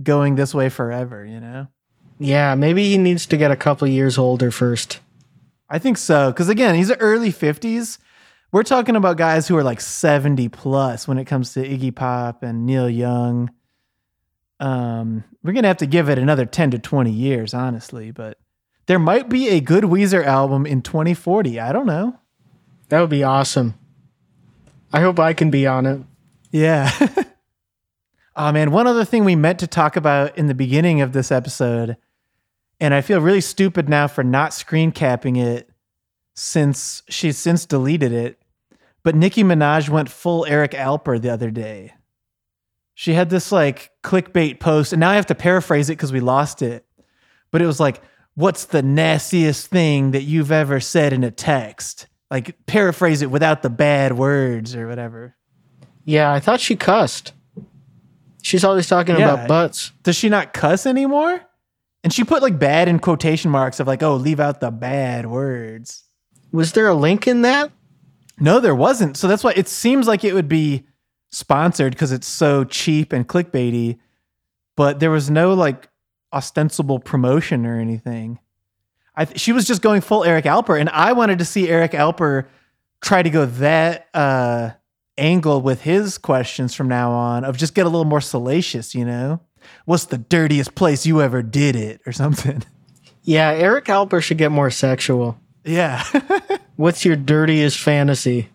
going 0.02 0.34
this 0.34 0.54
way 0.54 0.68
forever, 0.68 1.24
you 1.24 1.40
know? 1.40 1.68
Yeah, 2.18 2.54
maybe 2.54 2.88
he 2.88 2.98
needs 2.98 3.26
to 3.26 3.36
get 3.36 3.50
a 3.50 3.56
couple 3.56 3.86
years 3.88 4.18
older 4.18 4.50
first. 4.50 5.00
I 5.68 5.78
think 5.78 5.98
so. 5.98 6.32
Cause 6.32 6.48
again, 6.48 6.74
he's 6.74 6.92
early 6.92 7.32
50s. 7.32 7.98
We're 8.52 8.62
talking 8.62 8.96
about 8.96 9.16
guys 9.16 9.48
who 9.48 9.56
are 9.56 9.64
like 9.64 9.80
70 9.80 10.48
plus 10.48 11.08
when 11.08 11.18
it 11.18 11.24
comes 11.24 11.52
to 11.54 11.60
Iggy 11.60 11.94
Pop 11.94 12.42
and 12.42 12.64
Neil 12.64 12.88
Young. 12.88 13.50
Um, 14.60 15.24
we're 15.42 15.52
gonna 15.52 15.68
have 15.68 15.76
to 15.78 15.86
give 15.86 16.08
it 16.08 16.18
another 16.18 16.46
10 16.46 16.70
to 16.70 16.78
20 16.78 17.10
years, 17.10 17.52
honestly, 17.52 18.10
but 18.12 18.38
there 18.86 18.98
might 18.98 19.28
be 19.28 19.48
a 19.48 19.60
good 19.60 19.84
Weezer 19.84 20.24
album 20.24 20.64
in 20.64 20.80
2040. 20.80 21.60
I 21.60 21.72
don't 21.72 21.86
know. 21.86 22.18
That 22.88 23.00
would 23.00 23.10
be 23.10 23.24
awesome. 23.24 23.74
I 24.92 25.00
hope 25.00 25.18
I 25.18 25.34
can 25.34 25.50
be 25.50 25.66
on 25.66 25.86
it. 25.86 26.00
Yeah. 26.52 26.90
oh 28.36 28.52
man, 28.52 28.70
one 28.70 28.86
other 28.86 29.04
thing 29.04 29.24
we 29.24 29.36
meant 29.36 29.58
to 29.60 29.66
talk 29.66 29.96
about 29.96 30.36
in 30.38 30.46
the 30.46 30.54
beginning 30.54 31.00
of 31.00 31.12
this 31.12 31.32
episode, 31.32 31.96
and 32.78 32.94
I 32.94 33.00
feel 33.00 33.20
really 33.20 33.40
stupid 33.40 33.88
now 33.88 34.06
for 34.06 34.22
not 34.22 34.52
screen 34.52 34.92
capping 34.92 35.36
it 35.36 35.70
since 36.34 37.02
she's 37.08 37.38
since 37.38 37.66
deleted 37.66 38.12
it. 38.12 38.38
But 39.02 39.16
Nicki 39.16 39.42
Minaj 39.42 39.88
went 39.88 40.10
full 40.10 40.44
Eric 40.46 40.72
Alper 40.72 41.20
the 41.20 41.30
other 41.30 41.50
day. 41.50 41.94
She 42.94 43.14
had 43.14 43.30
this 43.30 43.50
like 43.50 43.90
clickbait 44.02 44.60
post, 44.60 44.92
and 44.92 45.00
now 45.00 45.10
I 45.10 45.16
have 45.16 45.26
to 45.26 45.34
paraphrase 45.34 45.88
it 45.90 45.94
because 45.94 46.12
we 46.12 46.20
lost 46.20 46.62
it. 46.62 46.84
But 47.50 47.62
it 47.62 47.66
was 47.66 47.80
like, 47.80 48.02
What's 48.36 48.66
the 48.66 48.82
nastiest 48.82 49.68
thing 49.68 50.10
that 50.10 50.24
you've 50.24 50.52
ever 50.52 50.78
said 50.78 51.14
in 51.14 51.24
a 51.24 51.30
text? 51.30 52.06
Like, 52.30 52.66
paraphrase 52.66 53.22
it 53.22 53.30
without 53.30 53.62
the 53.62 53.70
bad 53.70 54.12
words 54.12 54.76
or 54.76 54.86
whatever. 54.86 55.34
Yeah, 56.04 56.30
I 56.30 56.40
thought 56.40 56.60
she 56.60 56.76
cussed. 56.76 57.32
She's 58.46 58.62
always 58.62 58.86
talking 58.86 59.16
Yeah. 59.16 59.32
about 59.34 59.48
butts. 59.48 59.90
does 60.04 60.14
she 60.14 60.28
not 60.28 60.52
cuss 60.52 60.86
anymore? 60.86 61.40
And 62.04 62.12
she 62.12 62.22
put 62.22 62.42
like 62.42 62.60
bad 62.60 62.86
in 62.86 63.00
quotation 63.00 63.50
marks 63.50 63.80
of 63.80 63.88
like, 63.88 64.04
oh, 64.04 64.14
leave 64.14 64.38
out 64.38 64.60
the 64.60 64.70
bad 64.70 65.26
words. 65.26 66.04
Was 66.52 66.70
there 66.72 66.86
a 66.86 66.94
link 66.94 67.26
in 67.26 67.42
that? 67.42 67.72
No, 68.38 68.60
there 68.60 68.74
wasn't. 68.74 69.16
So 69.16 69.26
that's 69.26 69.42
why 69.42 69.52
it 69.56 69.66
seems 69.66 70.06
like 70.06 70.22
it 70.22 70.32
would 70.32 70.48
be 70.48 70.86
sponsored 71.32 71.92
because 71.94 72.12
it's 72.12 72.28
so 72.28 72.62
cheap 72.62 73.12
and 73.12 73.26
clickbaity, 73.26 73.98
but 74.76 75.00
there 75.00 75.10
was 75.10 75.28
no 75.28 75.52
like 75.54 75.88
ostensible 76.32 77.00
promotion 77.00 77.66
or 77.66 77.80
anything. 77.80 78.38
I 79.16 79.24
th- 79.24 79.40
she 79.40 79.50
was 79.52 79.64
just 79.66 79.82
going 79.82 80.02
full 80.02 80.22
Eric 80.22 80.44
Alper, 80.44 80.78
and 80.78 80.88
I 80.90 81.14
wanted 81.14 81.40
to 81.40 81.44
see 81.44 81.68
Eric 81.68 81.92
Alper 81.92 82.46
try 83.00 83.22
to 83.24 83.30
go 83.30 83.46
that 83.46 84.06
uh, 84.14 84.70
angle 85.18 85.60
with 85.60 85.82
his 85.82 86.18
questions 86.18 86.74
from 86.74 86.88
now 86.88 87.10
on 87.10 87.44
of 87.44 87.56
just 87.56 87.74
get 87.74 87.86
a 87.86 87.88
little 87.88 88.04
more 88.04 88.20
salacious, 88.20 88.94
you 88.94 89.04
know? 89.04 89.40
What's 89.84 90.04
the 90.04 90.18
dirtiest 90.18 90.74
place 90.74 91.06
you 91.06 91.20
ever 91.20 91.42
did 91.42 91.76
it 91.76 92.00
or 92.06 92.12
something? 92.12 92.62
Yeah, 93.22 93.50
Eric 93.50 93.86
Alper 93.86 94.22
should 94.22 94.38
get 94.38 94.52
more 94.52 94.70
sexual. 94.70 95.38
Yeah. 95.64 96.04
What's 96.76 97.04
your 97.04 97.16
dirtiest 97.16 97.78
fantasy? 97.80 98.50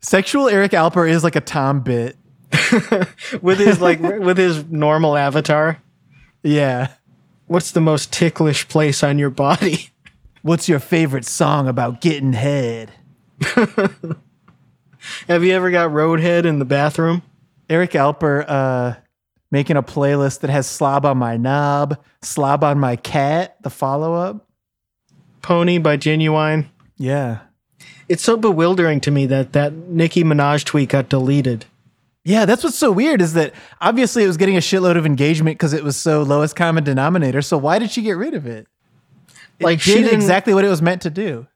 Sexual 0.00 0.48
Eric 0.48 0.72
Alper 0.72 1.08
is 1.08 1.22
like 1.22 1.36
a 1.36 1.40
Tom 1.40 1.80
bit. 1.80 2.16
With 3.42 3.58
his 3.58 3.80
like 3.80 4.00
with 4.02 4.36
his 4.36 4.64
normal 4.70 5.16
avatar. 5.16 5.78
Yeah. 6.42 6.88
What's 7.46 7.70
the 7.70 7.80
most 7.80 8.12
ticklish 8.12 8.68
place 8.68 9.02
on 9.02 9.18
your 9.18 9.30
body? 9.30 9.90
What's 10.42 10.68
your 10.68 10.80
favorite 10.80 11.24
song 11.24 11.68
about 11.68 12.00
getting 12.00 12.32
head? 12.32 12.92
Have 15.28 15.44
you 15.44 15.52
ever 15.52 15.70
got 15.70 15.90
roadhead 15.90 16.44
in 16.44 16.58
the 16.58 16.64
bathroom? 16.64 17.22
Eric 17.68 17.92
Alper 17.92 18.44
uh, 18.46 18.94
making 19.50 19.76
a 19.76 19.82
playlist 19.82 20.40
that 20.40 20.50
has 20.50 20.66
slob 20.66 21.04
on 21.06 21.18
my 21.18 21.36
knob, 21.36 22.02
slob 22.22 22.64
on 22.64 22.78
my 22.78 22.96
cat, 22.96 23.56
the 23.62 23.70
follow 23.70 24.14
up. 24.14 24.46
Pony 25.42 25.78
by 25.78 25.96
Ginuwine. 25.96 26.66
Yeah. 26.96 27.40
It's 28.08 28.22
so 28.22 28.36
bewildering 28.36 29.00
to 29.02 29.10
me 29.10 29.26
that 29.26 29.52
that 29.54 29.72
Nicki 29.72 30.22
Minaj 30.22 30.64
tweet 30.64 30.90
got 30.90 31.08
deleted. 31.08 31.66
Yeah, 32.24 32.44
that's 32.44 32.62
what's 32.62 32.78
so 32.78 32.92
weird 32.92 33.20
is 33.20 33.32
that 33.32 33.52
obviously 33.80 34.22
it 34.22 34.28
was 34.28 34.36
getting 34.36 34.56
a 34.56 34.60
shitload 34.60 34.96
of 34.96 35.06
engagement 35.06 35.58
because 35.58 35.72
it 35.72 35.82
was 35.82 35.96
so 35.96 36.22
lowest 36.22 36.54
common 36.54 36.84
denominator. 36.84 37.42
So 37.42 37.58
why 37.58 37.80
did 37.80 37.90
she 37.90 38.02
get 38.02 38.12
rid 38.12 38.34
of 38.34 38.46
it? 38.46 38.68
It 39.58 39.64
Like, 39.64 39.80
she 39.80 40.02
did 40.02 40.12
exactly 40.12 40.54
what 40.54 40.64
it 40.64 40.68
was 40.68 40.80
meant 40.80 41.02
to 41.02 41.10
do. 41.10 41.46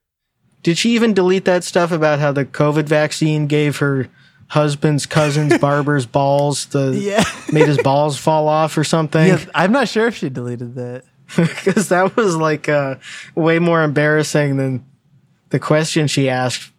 Did 0.67 0.79
she 0.79 0.91
even 0.97 1.15
delete 1.15 1.45
that 1.45 1.63
stuff 1.63 1.93
about 1.93 2.19
how 2.19 2.33
the 2.33 2.45
COVID 2.45 2.87
vaccine 2.87 3.47
gave 3.47 3.77
her 3.77 4.09
husband's 4.49 5.07
cousin's 5.07 5.57
barber's 5.61 6.07
balls 6.07 6.67
the 6.67 6.91
Yeah. 7.01 7.23
made 7.53 7.69
his 7.69 7.79
balls 7.79 8.19
fall 8.19 8.49
off 8.49 8.77
or 8.77 8.83
something? 8.83 9.29
Yeah, 9.29 9.45
I'm 9.55 9.71
not 9.71 9.87
sure 9.87 10.09
if 10.09 10.17
she 10.17 10.29
deleted 10.29 10.75
that. 10.75 11.05
Because 11.37 11.89
that 11.91 12.17
was 12.17 12.35
like 12.35 12.69
uh, 12.69 12.97
way 13.37 13.61
more 13.61 13.85
embarrassing 13.85 14.57
than 14.57 14.85
the 15.51 15.61
question 15.61 16.09
she 16.09 16.29
asked. 16.29 16.73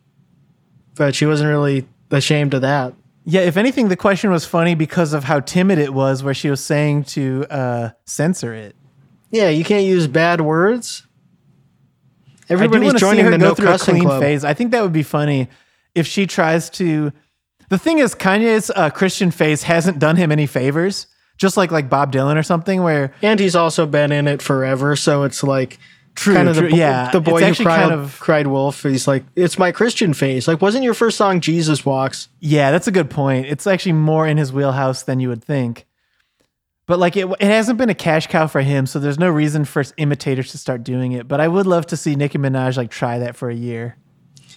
But 0.96 1.16
she 1.16 1.26
wasn't 1.26 1.48
really 1.50 1.88
ashamed 2.12 2.54
of 2.56 2.64
that. 2.64 2.94
Yeah, 3.24 3.42
if 3.42 3.56
anything, 3.56 3.88
the 3.88 3.96
question 3.96 4.32
was 4.32 4.44
funny 4.46 4.76
because 4.76 5.14
of 5.14 5.24
how 5.24 5.40
timid 5.40 5.80
it 5.80 5.94
was, 5.94 6.24
where 6.24 6.34
she 6.34 6.50
was 6.50 6.62
saying 6.62 7.06
to 7.16 7.46
uh, 7.50 7.90
censor 8.04 8.54
it. 8.54 8.76
Yeah, 9.32 9.48
you 9.48 9.64
can't 9.64 9.86
use 9.86 10.08
bad 10.08 10.42
words. 10.42 11.07
Everybody's 12.50 12.86
want 12.86 12.98
to 12.98 13.00
see 13.00 13.10
joining 13.10 13.26
her 13.26 13.32
the 13.32 13.38
go 13.38 13.48
no 13.50 13.56
through 13.56 13.68
a 13.68 13.72
cussing 13.72 13.96
clean 13.96 14.04
club. 14.06 14.22
phase. 14.22 14.44
I 14.44 14.54
think 14.54 14.72
that 14.72 14.82
would 14.84 14.94
be 14.94 15.04
funny 15.04 15.48
if 15.96 16.08
she 16.08 16.26
tries 16.28 16.70
to. 16.72 17.12
The 17.70 17.78
thing 17.78 18.00
is, 18.00 18.16
Kanye's 18.16 18.70
uh, 18.76 18.90
Christian 18.90 19.30
phase 19.32 19.64
hasn't 19.64 20.00
done 20.00 20.16
him 20.16 20.32
any 20.32 20.46
favors. 20.48 21.08
Just 21.38 21.56
like 21.58 21.72
like 21.72 21.88
Bob 21.90 22.12
Dylan 22.12 22.36
or 22.38 22.42
something, 22.44 22.82
where 22.82 23.14
And 23.22 23.40
he's 23.40 23.56
also 23.56 23.86
been 23.86 24.12
in 24.12 24.28
it 24.28 24.42
forever, 24.42 24.96
so 24.96 25.22
it's 25.24 25.44
like 25.44 25.78
True, 26.16 26.34
kind 26.34 26.50
of 26.50 26.56
the, 26.56 26.62
true, 26.62 26.70
bo- 26.72 26.76
yeah. 26.76 27.12
the 27.12 27.22
boy 27.22 27.44
who 27.44 27.64
cried, 27.64 27.80
kind 27.82 27.92
of- 27.92 28.20
cried 28.20 28.48
wolf. 28.48 28.82
He's 28.82 29.08
like, 29.08 29.24
it's 29.36 29.60
my 29.60 29.72
Christian 29.72 30.16
phase. 30.16 30.48
Like, 30.48 30.64
wasn't 30.64 30.84
your 30.84 30.96
first 30.96 31.16
song 31.16 31.40
Jesus 31.42 31.86
Walks? 31.86 32.30
yeah, 32.40 32.72
that's 32.72 32.88
a 32.88 32.92
good 32.92 33.12
point. 33.12 33.46
It's 33.46 33.68
actually 33.68 33.92
more 33.94 34.26
in 34.26 34.38
his 34.38 34.52
wheelhouse 34.52 35.04
than 35.04 35.20
you 35.20 35.30
would 35.30 35.44
think. 35.44 35.86
But 36.88 37.00
like 37.00 37.16
it, 37.16 37.28
it 37.28 37.42
hasn't 37.42 37.78
been 37.78 37.90
a 37.90 37.96
cash 37.96 38.28
cow 38.28 38.48
for 38.48 38.62
him, 38.62 38.86
so 38.88 38.98
there's 38.98 39.20
no 39.20 39.30
reason 39.30 39.66
for 39.66 39.84
imitators 39.98 40.52
to 40.52 40.58
start 40.58 40.84
doing 40.84 41.12
it. 41.12 41.28
But 41.28 41.40
I 41.42 41.48
would 41.48 41.68
love 41.68 41.86
to 41.88 41.98
see 41.98 42.16
Nicki 42.16 42.38
Minaj 42.38 42.78
like 42.78 42.90
try 42.90 43.20
that 43.20 43.36
for 43.36 43.50
a 43.50 43.56
year. 43.56 43.98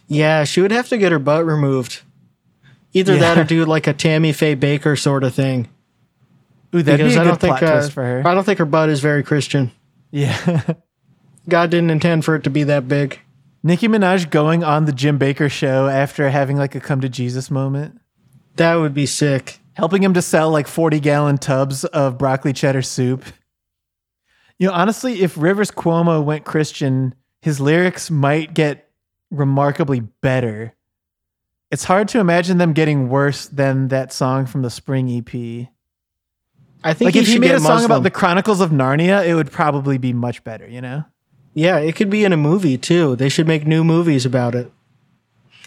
Yeah, 0.06 0.44
she 0.44 0.60
would 0.60 0.70
have 0.70 0.88
to 0.88 0.98
get 0.98 1.12
her 1.12 1.18
butt 1.18 1.44
removed. 1.44 2.02
Either 2.92 3.16
that 3.18 3.38
or 3.38 3.44
do 3.44 3.64
like 3.64 3.86
a 3.86 3.92
Tammy 3.92 4.32
Faye 4.32 4.56
Bakker 4.56 4.98
sort 4.98 5.22
of 5.22 5.34
thing. 5.34 5.68
Ooh, 6.74 6.82
that'd 6.82 6.98
Because 6.98 7.14
be 7.14 7.18
a 7.18 7.20
I 7.20 7.24
good 7.24 7.30
don't 7.30 7.40
think 7.40 7.58
plot 7.58 7.62
uh, 7.70 7.72
twist 7.78 7.92
for 7.92 8.02
her. 8.04 8.22
I 8.26 8.34
don't 8.34 8.44
think 8.44 8.58
her 8.58 8.64
butt 8.64 8.88
is 8.88 9.00
very 9.00 9.22
Christian. 9.22 9.70
Yeah. 10.10 10.62
God 11.48 11.70
didn't 11.70 11.90
intend 11.90 12.24
for 12.24 12.34
it 12.34 12.44
to 12.44 12.50
be 12.50 12.64
that 12.64 12.88
big. 12.88 13.20
Nicki 13.62 13.88
Minaj 13.88 14.30
going 14.30 14.64
on 14.64 14.84
the 14.86 14.92
Jim 14.92 15.18
Bakker 15.18 15.50
show 15.50 15.86
after 15.88 16.30
having 16.30 16.56
like 16.56 16.74
a 16.74 16.80
come 16.80 17.00
to 17.00 17.08
Jesus 17.08 17.50
moment, 17.50 18.00
That 18.56 18.76
would 18.76 18.94
be 18.94 19.06
sick. 19.06 19.59
Helping 19.80 20.02
him 20.02 20.12
to 20.12 20.20
sell 20.20 20.50
like 20.50 20.68
40 20.68 21.00
gallon 21.00 21.38
tubs 21.38 21.86
of 21.86 22.18
broccoli 22.18 22.52
cheddar 22.52 22.82
soup. 22.82 23.24
You 24.58 24.66
know, 24.68 24.74
honestly, 24.74 25.22
if 25.22 25.38
Rivers 25.38 25.70
Cuomo 25.70 26.22
went 26.22 26.44
Christian, 26.44 27.14
his 27.40 27.60
lyrics 27.60 28.10
might 28.10 28.52
get 28.52 28.90
remarkably 29.30 30.00
better. 30.00 30.74
It's 31.70 31.84
hard 31.84 32.08
to 32.08 32.20
imagine 32.20 32.58
them 32.58 32.74
getting 32.74 33.08
worse 33.08 33.46
than 33.46 33.88
that 33.88 34.12
song 34.12 34.44
from 34.44 34.60
the 34.60 34.68
Spring 34.68 35.08
EP. 35.10 35.68
I 36.84 36.92
think 36.92 37.06
Like 37.06 37.14
he 37.14 37.20
if 37.20 37.28
he 37.28 37.38
made 37.38 37.52
a 37.52 37.60
song 37.60 37.76
Muslim. 37.76 37.90
about 37.90 38.02
the 38.02 38.10
Chronicles 38.10 38.60
of 38.60 38.70
Narnia, 38.72 39.26
it 39.26 39.34
would 39.34 39.50
probably 39.50 39.96
be 39.96 40.12
much 40.12 40.44
better, 40.44 40.68
you 40.68 40.82
know? 40.82 41.04
Yeah, 41.54 41.78
it 41.78 41.96
could 41.96 42.10
be 42.10 42.24
in 42.26 42.34
a 42.34 42.36
movie 42.36 42.76
too. 42.76 43.16
They 43.16 43.30
should 43.30 43.46
make 43.46 43.66
new 43.66 43.82
movies 43.82 44.26
about 44.26 44.54
it. 44.54 44.70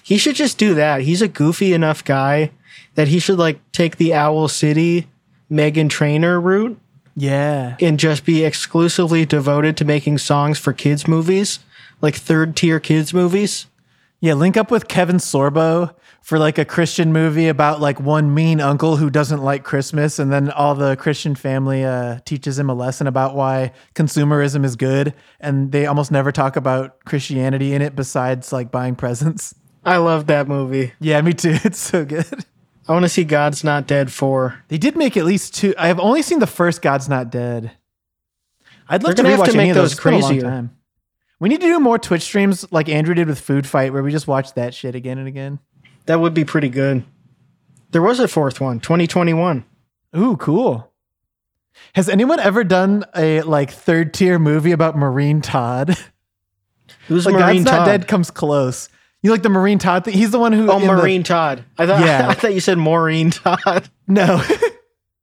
He 0.04 0.20
should 0.20 0.36
just 0.36 0.60
do 0.60 0.76
that. 0.76 1.02
He's 1.02 1.24
a 1.24 1.28
goofy 1.28 1.74
enough 1.74 2.04
guy 2.04 2.52
that 2.96 3.08
he 3.08 3.20
should 3.20 3.38
like 3.40 3.60
take 3.72 3.98
the 3.98 4.14
Owl 4.14 4.48
City 4.48 5.08
Meghan 5.52 5.90
Trainor 5.90 6.40
route 6.40 6.80
Yeah. 7.16 7.76
and 7.80 8.00
just 8.00 8.26
be 8.26 8.44
exclusively 8.44 9.26
devoted 9.26 9.78
to 9.78 9.86
making 9.86 10.18
songs 10.20 10.58
for 10.60 10.74
kids 10.74 11.08
movies, 11.08 11.60
like 12.02 12.16
third 12.16 12.56
tier 12.56 12.80
kids 12.80 13.14
movies. 13.14 13.68
Yeah, 14.20 14.36
link 14.36 14.56
up 14.56 14.72
with 14.72 14.88
Kevin 14.88 15.18
Sorbo 15.18 15.94
for 16.22 16.40
like 16.40 16.58
a 16.58 16.64
Christian 16.64 17.12
movie 17.12 17.50
about 17.50 17.82
like 17.82 18.00
one 18.00 18.34
mean 18.34 18.62
uncle 18.62 18.96
who 18.96 19.10
doesn't 19.10 19.44
like 19.44 19.66
Christmas, 19.66 20.18
and 20.18 20.32
then 20.32 20.50
all 20.52 20.74
the 20.76 20.96
Christian 20.96 21.36
family 21.36 21.84
uh, 21.84 22.20
teaches 22.24 22.58
him 22.58 22.70
a 22.70 22.74
lesson 22.74 23.06
about 23.08 23.36
why 23.36 23.74
consumerism 23.96 24.64
is 24.64 24.78
good, 24.78 25.14
and 25.42 25.74
they 25.74 25.86
almost 25.86 26.10
never 26.10 26.32
talk 26.32 26.56
about 26.56 27.04
Christianity 27.04 27.74
in 27.74 27.82
it 27.82 27.98
besides 27.98 28.54
like 28.54 28.72
buying 28.72 28.96
presents. 28.96 29.54
I 29.84 29.98
love 29.98 30.28
that 30.28 30.48
movie. 30.48 30.94
Yeah, 31.02 31.20
me 31.20 31.34
too. 31.34 31.58
It's 31.66 31.80
so 31.80 32.06
good. 32.06 32.46
I 32.88 32.92
want 32.92 33.04
to 33.04 33.10
see 33.10 33.24
God's 33.24 33.64
Not 33.64 33.88
Dead 33.88 34.12
4. 34.12 34.64
They 34.68 34.78
did 34.78 34.98
make 34.98 35.16
at 35.16 35.26
least 35.26 35.56
two. 35.56 35.74
I 35.78 35.88
have 35.88 36.00
only 36.00 36.22
seen 36.22 36.40
the 36.40 36.48
first 36.48 36.82
God's 36.82 37.08
Not 37.08 37.30
Dead. 37.30 37.72
I'd 38.90 39.04
love 39.04 39.16
to 39.16 39.24
gonna 39.24 39.36
have 39.36 39.46
to 39.46 39.52
any 39.52 39.58
make 39.58 39.70
of 39.70 39.76
those. 39.76 39.92
those 39.92 39.94
It's 39.94 40.04
been 40.04 40.14
a 40.14 40.18
long 40.20 40.30
crazier. 40.30 40.42
time. 40.50 40.76
We 41.40 41.50
need 41.50 41.62
to 41.62 41.68
do 41.68 41.80
more 41.80 41.98
Twitch 41.98 42.22
streams 42.24 42.70
like 42.72 42.90
Andrew 42.90 43.16
did 43.16 43.28
with 43.28 43.40
Food 43.40 43.66
Fight, 43.66 43.94
where 43.94 44.04
we 44.04 44.12
just 44.12 44.28
watch 44.28 44.54
that 44.54 44.74
shit 44.74 44.96
again 44.96 45.18
and 45.18 45.28
again. 45.28 45.60
That 46.06 46.20
would 46.20 46.34
be 46.34 46.44
pretty 46.46 46.70
good. 46.70 47.04
There 47.92 48.02
was 48.02 48.20
a 48.20 48.28
fourth 48.28 48.60
one, 48.60 48.80
2021. 48.80 49.64
Ooh, 50.18 50.38
cool. 50.38 50.92
Has 51.96 52.10
anyone 52.10 52.40
ever 52.40 52.64
done 52.64 53.06
a 53.16 53.42
like 53.42 53.72
third 53.72 54.14
tier 54.14 54.38
movie 54.38 54.72
about 54.72 54.98
Marine 54.98 55.42
Todd? 55.42 55.98
Who's 57.08 57.26
like 57.26 57.34
Marine 57.34 57.64
God's 57.64 57.66
Not 57.66 57.86
Dead 57.86 58.08
comes 58.08 58.30
close. 58.32 58.90
You 59.24 59.32
like 59.32 59.42
the 59.42 59.50
Marine 59.50 59.80
Todd 59.80 60.06
thing? 60.06 60.14
He's 60.14 60.30
the 60.32 60.38
one 60.40 60.52
who. 60.54 60.70
Oh, 60.70 60.78
in 60.80 60.86
the- 60.86 60.94
Marine 60.94 61.24
Todd. 61.24 61.64
I 61.78 61.88
thought 61.88 62.02
Yeah. 62.06 62.28
I 62.30 62.34
thought 62.36 62.54
you 62.54 62.60
said 62.60 62.78
Maureen 62.78 63.32
Todd. 63.32 63.90
no. 64.08 64.44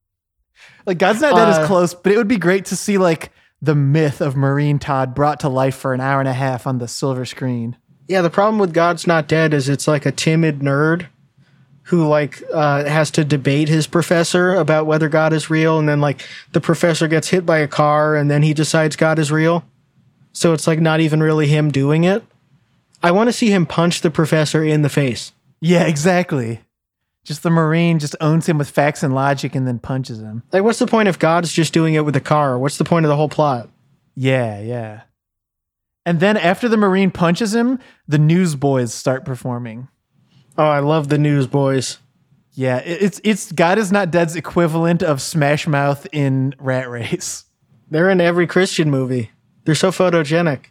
like 0.86 0.98
God's 0.98 1.20
Not 1.20 1.36
Dead 1.36 1.48
Uh, 1.48 1.60
is 1.60 1.66
close, 1.66 1.94
but 1.94 2.10
it 2.12 2.16
would 2.16 2.28
be 2.28 2.38
great 2.38 2.64
to 2.66 2.76
see 2.76 2.98
like 2.98 3.30
the 3.62 3.74
myth 3.74 4.20
of 4.20 4.36
Marine 4.36 4.78
Todd 4.78 5.14
brought 5.14 5.40
to 5.40 5.48
life 5.48 5.74
for 5.76 5.92
an 5.92 6.00
hour 6.00 6.18
and 6.18 6.28
a 6.28 6.32
half 6.32 6.66
on 6.66 6.78
the 6.78 6.88
silver 6.88 7.24
screen. 7.24 7.76
Yeah, 8.08 8.22
the 8.22 8.30
problem 8.30 8.58
with 8.58 8.72
God's 8.72 9.06
Not 9.06 9.28
Dead 9.28 9.54
is 9.54 9.68
it's 9.68 9.86
like 9.86 10.06
a 10.06 10.10
timid 10.12 10.60
nerd 10.60 11.06
who 11.84 12.06
like 12.08 12.42
uh, 12.52 12.84
has 12.84 13.10
to 13.12 13.24
debate 13.24 13.68
his 13.68 13.86
professor 13.86 14.54
about 14.54 14.86
whether 14.86 15.08
God 15.08 15.32
is 15.32 15.50
real, 15.50 15.78
and 15.78 15.88
then 15.88 16.00
like 16.00 16.26
the 16.52 16.60
professor 16.60 17.06
gets 17.06 17.28
hit 17.28 17.44
by 17.44 17.58
a 17.58 17.68
car, 17.68 18.16
and 18.16 18.30
then 18.30 18.42
he 18.42 18.54
decides 18.54 18.96
God 18.96 19.18
is 19.18 19.30
real. 19.30 19.64
So 20.32 20.52
it's 20.52 20.66
like 20.66 20.80
not 20.80 21.00
even 21.00 21.22
really 21.22 21.48
him 21.48 21.70
doing 21.70 22.04
it. 22.04 22.24
I 23.02 23.10
want 23.12 23.28
to 23.28 23.32
see 23.32 23.50
him 23.50 23.66
punch 23.66 24.02
the 24.02 24.10
professor 24.10 24.62
in 24.62 24.82
the 24.82 24.88
face. 24.88 25.32
Yeah, 25.60 25.84
exactly. 25.84 26.60
Just 27.24 27.42
the 27.42 27.50
Marine 27.50 27.98
just 27.98 28.16
owns 28.20 28.48
him 28.48 28.58
with 28.58 28.70
facts 28.70 29.02
and 29.02 29.14
logic 29.14 29.54
and 29.54 29.66
then 29.66 29.78
punches 29.78 30.20
him. 30.20 30.42
Like, 30.52 30.62
what's 30.62 30.78
the 30.78 30.86
point 30.86 31.08
if 31.08 31.18
God's 31.18 31.52
just 31.52 31.72
doing 31.72 31.94
it 31.94 32.04
with 32.04 32.16
a 32.16 32.20
car? 32.20 32.58
What's 32.58 32.78
the 32.78 32.84
point 32.84 33.04
of 33.04 33.10
the 33.10 33.16
whole 33.16 33.28
plot? 33.28 33.68
Yeah, 34.14 34.60
yeah. 34.60 35.02
And 36.06 36.18
then 36.18 36.36
after 36.36 36.68
the 36.68 36.78
Marine 36.78 37.10
punches 37.10 37.54
him, 37.54 37.78
the 38.08 38.18
newsboys 38.18 38.94
start 38.94 39.24
performing. 39.24 39.88
Oh, 40.56 40.64
I 40.64 40.80
love 40.80 41.08
the 41.08 41.18
Newsboys. 41.18 41.98
Yeah, 42.52 42.78
it's 42.78 43.20
it's 43.22 43.52
God 43.52 43.78
is 43.78 43.92
not 43.92 44.10
dead's 44.10 44.34
equivalent 44.34 45.02
of 45.02 45.22
Smash 45.22 45.66
Mouth 45.66 46.06
in 46.12 46.54
Rat 46.58 46.90
Race. 46.90 47.44
They're 47.90 48.10
in 48.10 48.20
every 48.20 48.46
Christian 48.46 48.90
movie. 48.90 49.30
They're 49.64 49.74
so 49.74 49.90
photogenic. 49.90 50.66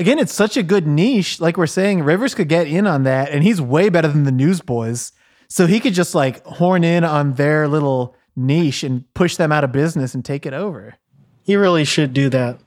Again, 0.00 0.18
it's 0.18 0.32
such 0.32 0.56
a 0.56 0.62
good 0.62 0.86
niche. 0.86 1.40
Like 1.40 1.58
we're 1.58 1.66
saying, 1.66 2.02
Rivers 2.02 2.34
could 2.34 2.48
get 2.48 2.66
in 2.66 2.86
on 2.86 3.02
that, 3.02 3.30
and 3.30 3.44
he's 3.44 3.60
way 3.60 3.90
better 3.90 4.08
than 4.08 4.24
the 4.24 4.32
Newsboys. 4.32 5.12
So 5.48 5.66
he 5.66 5.78
could 5.78 5.92
just 5.92 6.14
like 6.14 6.42
horn 6.46 6.84
in 6.84 7.04
on 7.04 7.34
their 7.34 7.68
little 7.68 8.16
niche 8.34 8.82
and 8.82 9.12
push 9.12 9.36
them 9.36 9.52
out 9.52 9.62
of 9.62 9.72
business 9.72 10.14
and 10.14 10.24
take 10.24 10.46
it 10.46 10.54
over. 10.54 10.94
He 11.42 11.54
really 11.54 11.84
should 11.84 12.14
do 12.14 12.30
that. 12.30 12.60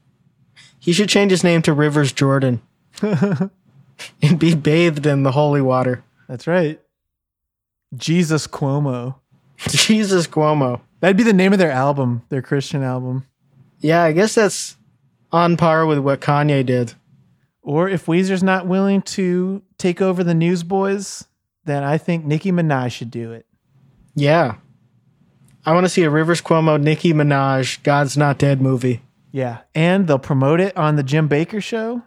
He 0.79 0.93
should 0.93 1.09
change 1.09 1.31
his 1.31 1.43
name 1.43 1.63
to 1.63 1.73
Rivers 1.73 2.11
Jordan. 2.11 2.61
and 3.01 4.37
be 4.37 4.53
bathed 4.53 5.05
in 5.05 5.23
the 5.23 5.31
holy 5.31 5.61
water. 5.61 6.03
That's 6.27 6.45
right. 6.45 6.79
Jesus 7.95 8.47
Cuomo. 8.47 9.15
Jesus 9.57 10.27
Cuomo. 10.27 10.81
That'd 10.99 11.17
be 11.17 11.23
the 11.23 11.33
name 11.33 11.53
of 11.53 11.59
their 11.59 11.71
album, 11.71 12.23
their 12.29 12.41
Christian 12.41 12.83
album. 12.83 13.25
Yeah, 13.79 14.03
I 14.03 14.11
guess 14.11 14.35
that's 14.35 14.77
on 15.31 15.57
par 15.57 15.85
with 15.85 15.99
what 15.99 16.21
Kanye 16.21 16.65
did. 16.65 16.93
Or 17.63 17.87
if 17.87 18.05
Weezer's 18.05 18.43
not 18.43 18.67
willing 18.67 19.01
to 19.01 19.63
take 19.77 20.01
over 20.01 20.23
the 20.23 20.33
Newsboys, 20.33 21.25
then 21.63 21.83
I 21.83 21.97
think 21.97 22.25
Nicki 22.25 22.51
Minaj 22.51 22.91
should 22.91 23.09
do 23.09 23.31
it. 23.31 23.45
Yeah. 24.15 24.55
I 25.65 25.73
want 25.73 25.85
to 25.85 25.89
see 25.89 26.03
a 26.03 26.09
Rivers 26.09 26.41
Cuomo, 26.41 26.79
Nicki 26.81 27.13
Minaj, 27.13 27.81
God's 27.83 28.17
Not 28.17 28.37
Dead 28.37 28.61
movie. 28.61 29.01
Yeah. 29.31 29.59
And 29.73 30.07
they'll 30.07 30.19
promote 30.19 30.59
it 30.59 30.75
on 30.75 30.97
the 30.97 31.03
Jim 31.03 31.29
Bakker 31.29 31.63
show. 31.63 32.03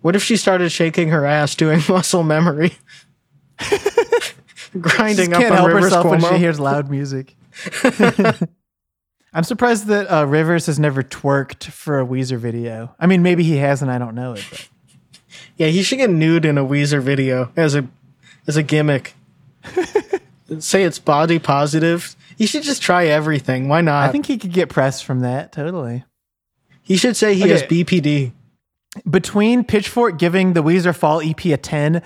What 0.00 0.14
if 0.14 0.22
she 0.22 0.36
started 0.36 0.70
shaking 0.70 1.08
her 1.08 1.26
ass 1.26 1.56
doing 1.56 1.80
muscle 1.88 2.22
memory? 2.22 2.72
Grinding 4.80 5.26
She 5.26 5.32
up 5.32 5.40
can't 5.40 5.52
on 5.52 5.58
help 5.58 5.68
Rivers 5.68 5.84
herself 5.84 6.06
when 6.06 6.20
she 6.20 6.38
hears 6.38 6.60
loud 6.60 6.88
music. 6.88 7.36
I'm 9.32 9.42
surprised 9.44 9.86
that 9.86 10.06
uh, 10.06 10.26
Rivers 10.26 10.66
has 10.66 10.78
never 10.78 11.02
twerked 11.02 11.64
for 11.64 12.00
a 12.00 12.06
Weezer 12.06 12.38
video. 12.38 12.94
I 13.00 13.06
mean, 13.06 13.22
maybe 13.22 13.42
he 13.42 13.56
has 13.56 13.82
and 13.82 13.90
I 13.90 13.98
don't 13.98 14.14
know 14.14 14.34
it. 14.34 14.44
But. 14.48 14.68
Yeah, 15.56 15.68
he 15.68 15.82
should 15.82 15.98
get 15.98 16.10
nude 16.10 16.44
in 16.44 16.58
a 16.58 16.64
Weezer 16.64 17.00
video 17.00 17.50
as 17.56 17.74
a 17.74 17.86
as 18.46 18.56
a 18.56 18.62
gimmick. 18.62 19.14
Say 20.58 20.84
it's 20.84 20.98
body 20.98 21.38
positive. 21.38 22.16
He 22.36 22.46
should 22.46 22.62
just 22.62 22.82
try 22.82 23.06
everything. 23.06 23.68
Why 23.68 23.80
not? 23.80 24.08
I 24.08 24.12
think 24.12 24.26
he 24.26 24.36
could 24.36 24.52
get 24.52 24.68
press 24.68 25.00
from 25.00 25.20
that, 25.20 25.52
totally. 25.52 26.04
he 26.82 26.96
should 26.96 27.16
say 27.16 27.34
he 27.34 27.48
has 27.48 27.62
BPD. 27.62 28.32
Between 29.08 29.64
Pitchfork 29.64 30.18
giving 30.18 30.52
the 30.52 30.62
Weezer 30.62 30.94
Fall 30.94 31.20
EP 31.20 31.44
a 31.46 31.56
10 31.56 32.02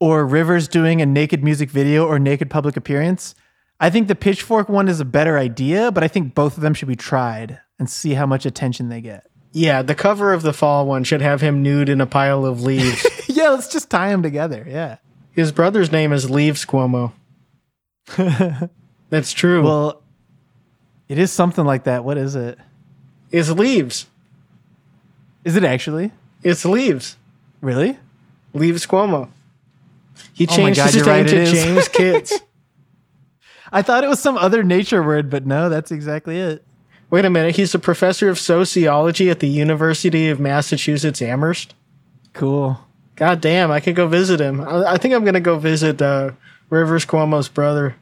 or 0.00 0.24
Rivers 0.26 0.68
doing 0.68 1.02
a 1.02 1.06
naked 1.06 1.44
music 1.44 1.70
video 1.70 2.06
or 2.06 2.18
naked 2.18 2.48
public 2.48 2.76
appearance, 2.76 3.34
I 3.78 3.90
think 3.90 4.08
the 4.08 4.14
Pitchfork 4.14 4.68
one 4.68 4.88
is 4.88 5.00
a 5.00 5.04
better 5.04 5.36
idea, 5.36 5.90
but 5.92 6.02
I 6.04 6.08
think 6.08 6.34
both 6.34 6.56
of 6.56 6.62
them 6.62 6.74
should 6.74 6.88
be 6.88 6.96
tried 6.96 7.60
and 7.78 7.90
see 7.90 8.14
how 8.14 8.26
much 8.26 8.46
attention 8.46 8.88
they 8.88 9.00
get. 9.00 9.26
Yeah, 9.52 9.82
the 9.82 9.94
cover 9.94 10.32
of 10.32 10.42
the 10.42 10.52
fall 10.52 10.86
one 10.86 11.04
should 11.04 11.20
have 11.20 11.40
him 11.42 11.62
nude 11.62 11.88
in 11.88 12.00
a 12.00 12.06
pile 12.06 12.46
of 12.46 12.62
leaves. 12.62 13.06
yeah, 13.28 13.50
let's 13.50 13.68
just 13.68 13.90
tie 13.90 14.08
them 14.10 14.22
together. 14.22 14.66
Yeah. 14.68 14.96
His 15.32 15.52
brother's 15.52 15.92
name 15.92 16.12
is 16.12 16.30
Leaves 16.30 16.64
Cuomo. 16.64 17.12
That's 19.10 19.32
true. 19.32 19.62
Well, 19.62 20.02
it 21.08 21.18
is 21.18 21.30
something 21.30 21.64
like 21.64 21.84
that. 21.84 22.04
What 22.04 22.16
is 22.18 22.34
it? 22.34 22.58
it's 23.30 23.50
Leaves. 23.50 24.06
Is 25.44 25.56
it 25.56 25.64
actually? 25.64 26.12
It's 26.42 26.64
Leaves. 26.64 27.16
Really? 27.60 27.98
Leaves 28.54 28.86
Cuomo. 28.86 29.28
He 30.32 30.46
Oh 30.46 30.56
changed 30.56 30.78
God, 30.78 30.92
his 30.92 31.06
name 31.06 31.06
right, 31.06 31.28
to. 31.28 31.46
James 31.46 31.88
Kitts. 31.88 32.38
I 33.72 33.82
thought 33.82 34.04
it 34.04 34.08
was 34.08 34.20
some 34.20 34.36
other 34.36 34.62
nature 34.62 35.02
word, 35.02 35.30
but 35.30 35.46
no, 35.46 35.68
that's 35.68 35.90
exactly 35.90 36.38
it. 36.38 36.64
Wait 37.12 37.26
a 37.26 37.30
minute. 37.30 37.56
He's 37.56 37.74
a 37.74 37.78
professor 37.78 38.30
of 38.30 38.38
sociology 38.38 39.28
at 39.28 39.40
the 39.40 39.46
University 39.46 40.30
of 40.30 40.40
Massachusetts 40.40 41.20
Amherst. 41.20 41.74
Cool. 42.32 42.80
God 43.16 43.42
damn, 43.42 43.70
I 43.70 43.80
could 43.80 43.94
go 43.94 44.08
visit 44.08 44.40
him. 44.40 44.62
I, 44.62 44.92
I 44.92 44.96
think 44.96 45.12
I'm 45.12 45.22
gonna 45.22 45.38
go 45.38 45.58
visit 45.58 46.00
uh, 46.00 46.30
Rivers 46.70 47.04
Cuomo's 47.04 47.50
brother. 47.50 47.96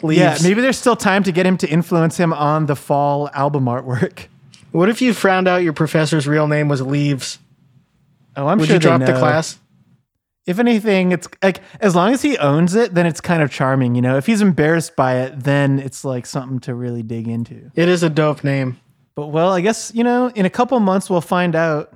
Leaves. 0.00 0.20
Yeah, 0.20 0.38
maybe 0.42 0.62
there's 0.62 0.78
still 0.78 0.96
time 0.96 1.22
to 1.24 1.32
get 1.32 1.44
him 1.44 1.58
to 1.58 1.68
influence 1.68 2.16
him 2.16 2.32
on 2.32 2.64
the 2.64 2.76
fall 2.76 3.28
album 3.34 3.66
artwork. 3.66 4.28
What 4.72 4.88
if 4.88 5.02
you 5.02 5.12
found 5.12 5.48
out 5.48 5.62
your 5.62 5.74
professor's 5.74 6.26
real 6.26 6.48
name 6.48 6.68
was 6.68 6.80
Leaves? 6.80 7.38
Oh, 8.36 8.46
I'm 8.46 8.58
Would 8.58 8.68
sure 8.68 8.76
you 8.76 8.80
drop 8.80 9.00
the 9.00 9.12
class? 9.18 9.58
If 10.46 10.58
anything, 10.60 11.12
it's 11.12 11.28
like 11.42 11.60
as 11.80 11.94
long 11.96 12.12
as 12.12 12.22
he 12.22 12.38
owns 12.38 12.74
it, 12.74 12.94
then 12.94 13.04
it's 13.04 13.20
kind 13.20 13.42
of 13.42 13.50
charming. 13.50 13.94
You 13.94 14.02
know, 14.02 14.16
if 14.16 14.26
he's 14.26 14.40
embarrassed 14.40 14.94
by 14.94 15.16
it, 15.16 15.40
then 15.40 15.80
it's 15.80 16.04
like 16.04 16.24
something 16.24 16.60
to 16.60 16.74
really 16.74 17.02
dig 17.02 17.26
into. 17.26 17.70
It 17.74 17.88
is 17.88 18.02
a 18.02 18.10
dope 18.10 18.44
name. 18.44 18.78
But 19.16 19.28
well, 19.28 19.52
I 19.52 19.60
guess 19.60 19.92
you 19.94 20.04
know, 20.04 20.28
in 20.28 20.46
a 20.46 20.50
couple 20.50 20.78
months 20.80 21.10
we'll 21.10 21.20
find 21.20 21.56
out 21.56 21.92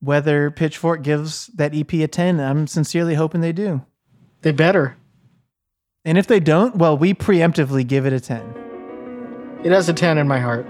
whether 0.00 0.50
Pitchfork 0.50 1.02
gives 1.02 1.48
that 1.48 1.74
EP 1.74 1.92
a 1.94 2.06
ten. 2.06 2.38
I'm 2.38 2.66
sincerely 2.68 3.14
hoping 3.14 3.40
they 3.40 3.52
do. 3.52 3.84
They 4.42 4.52
better. 4.52 4.96
And 6.04 6.16
if 6.16 6.28
they 6.28 6.40
don't, 6.40 6.76
well, 6.76 6.96
we 6.96 7.14
preemptively 7.14 7.86
give 7.86 8.06
it 8.06 8.12
a 8.12 8.20
ten. 8.20 8.54
It 9.64 9.72
has 9.72 9.88
a 9.88 9.92
10 9.92 10.18
in 10.18 10.28
my 10.28 10.38
heart. 10.38 10.64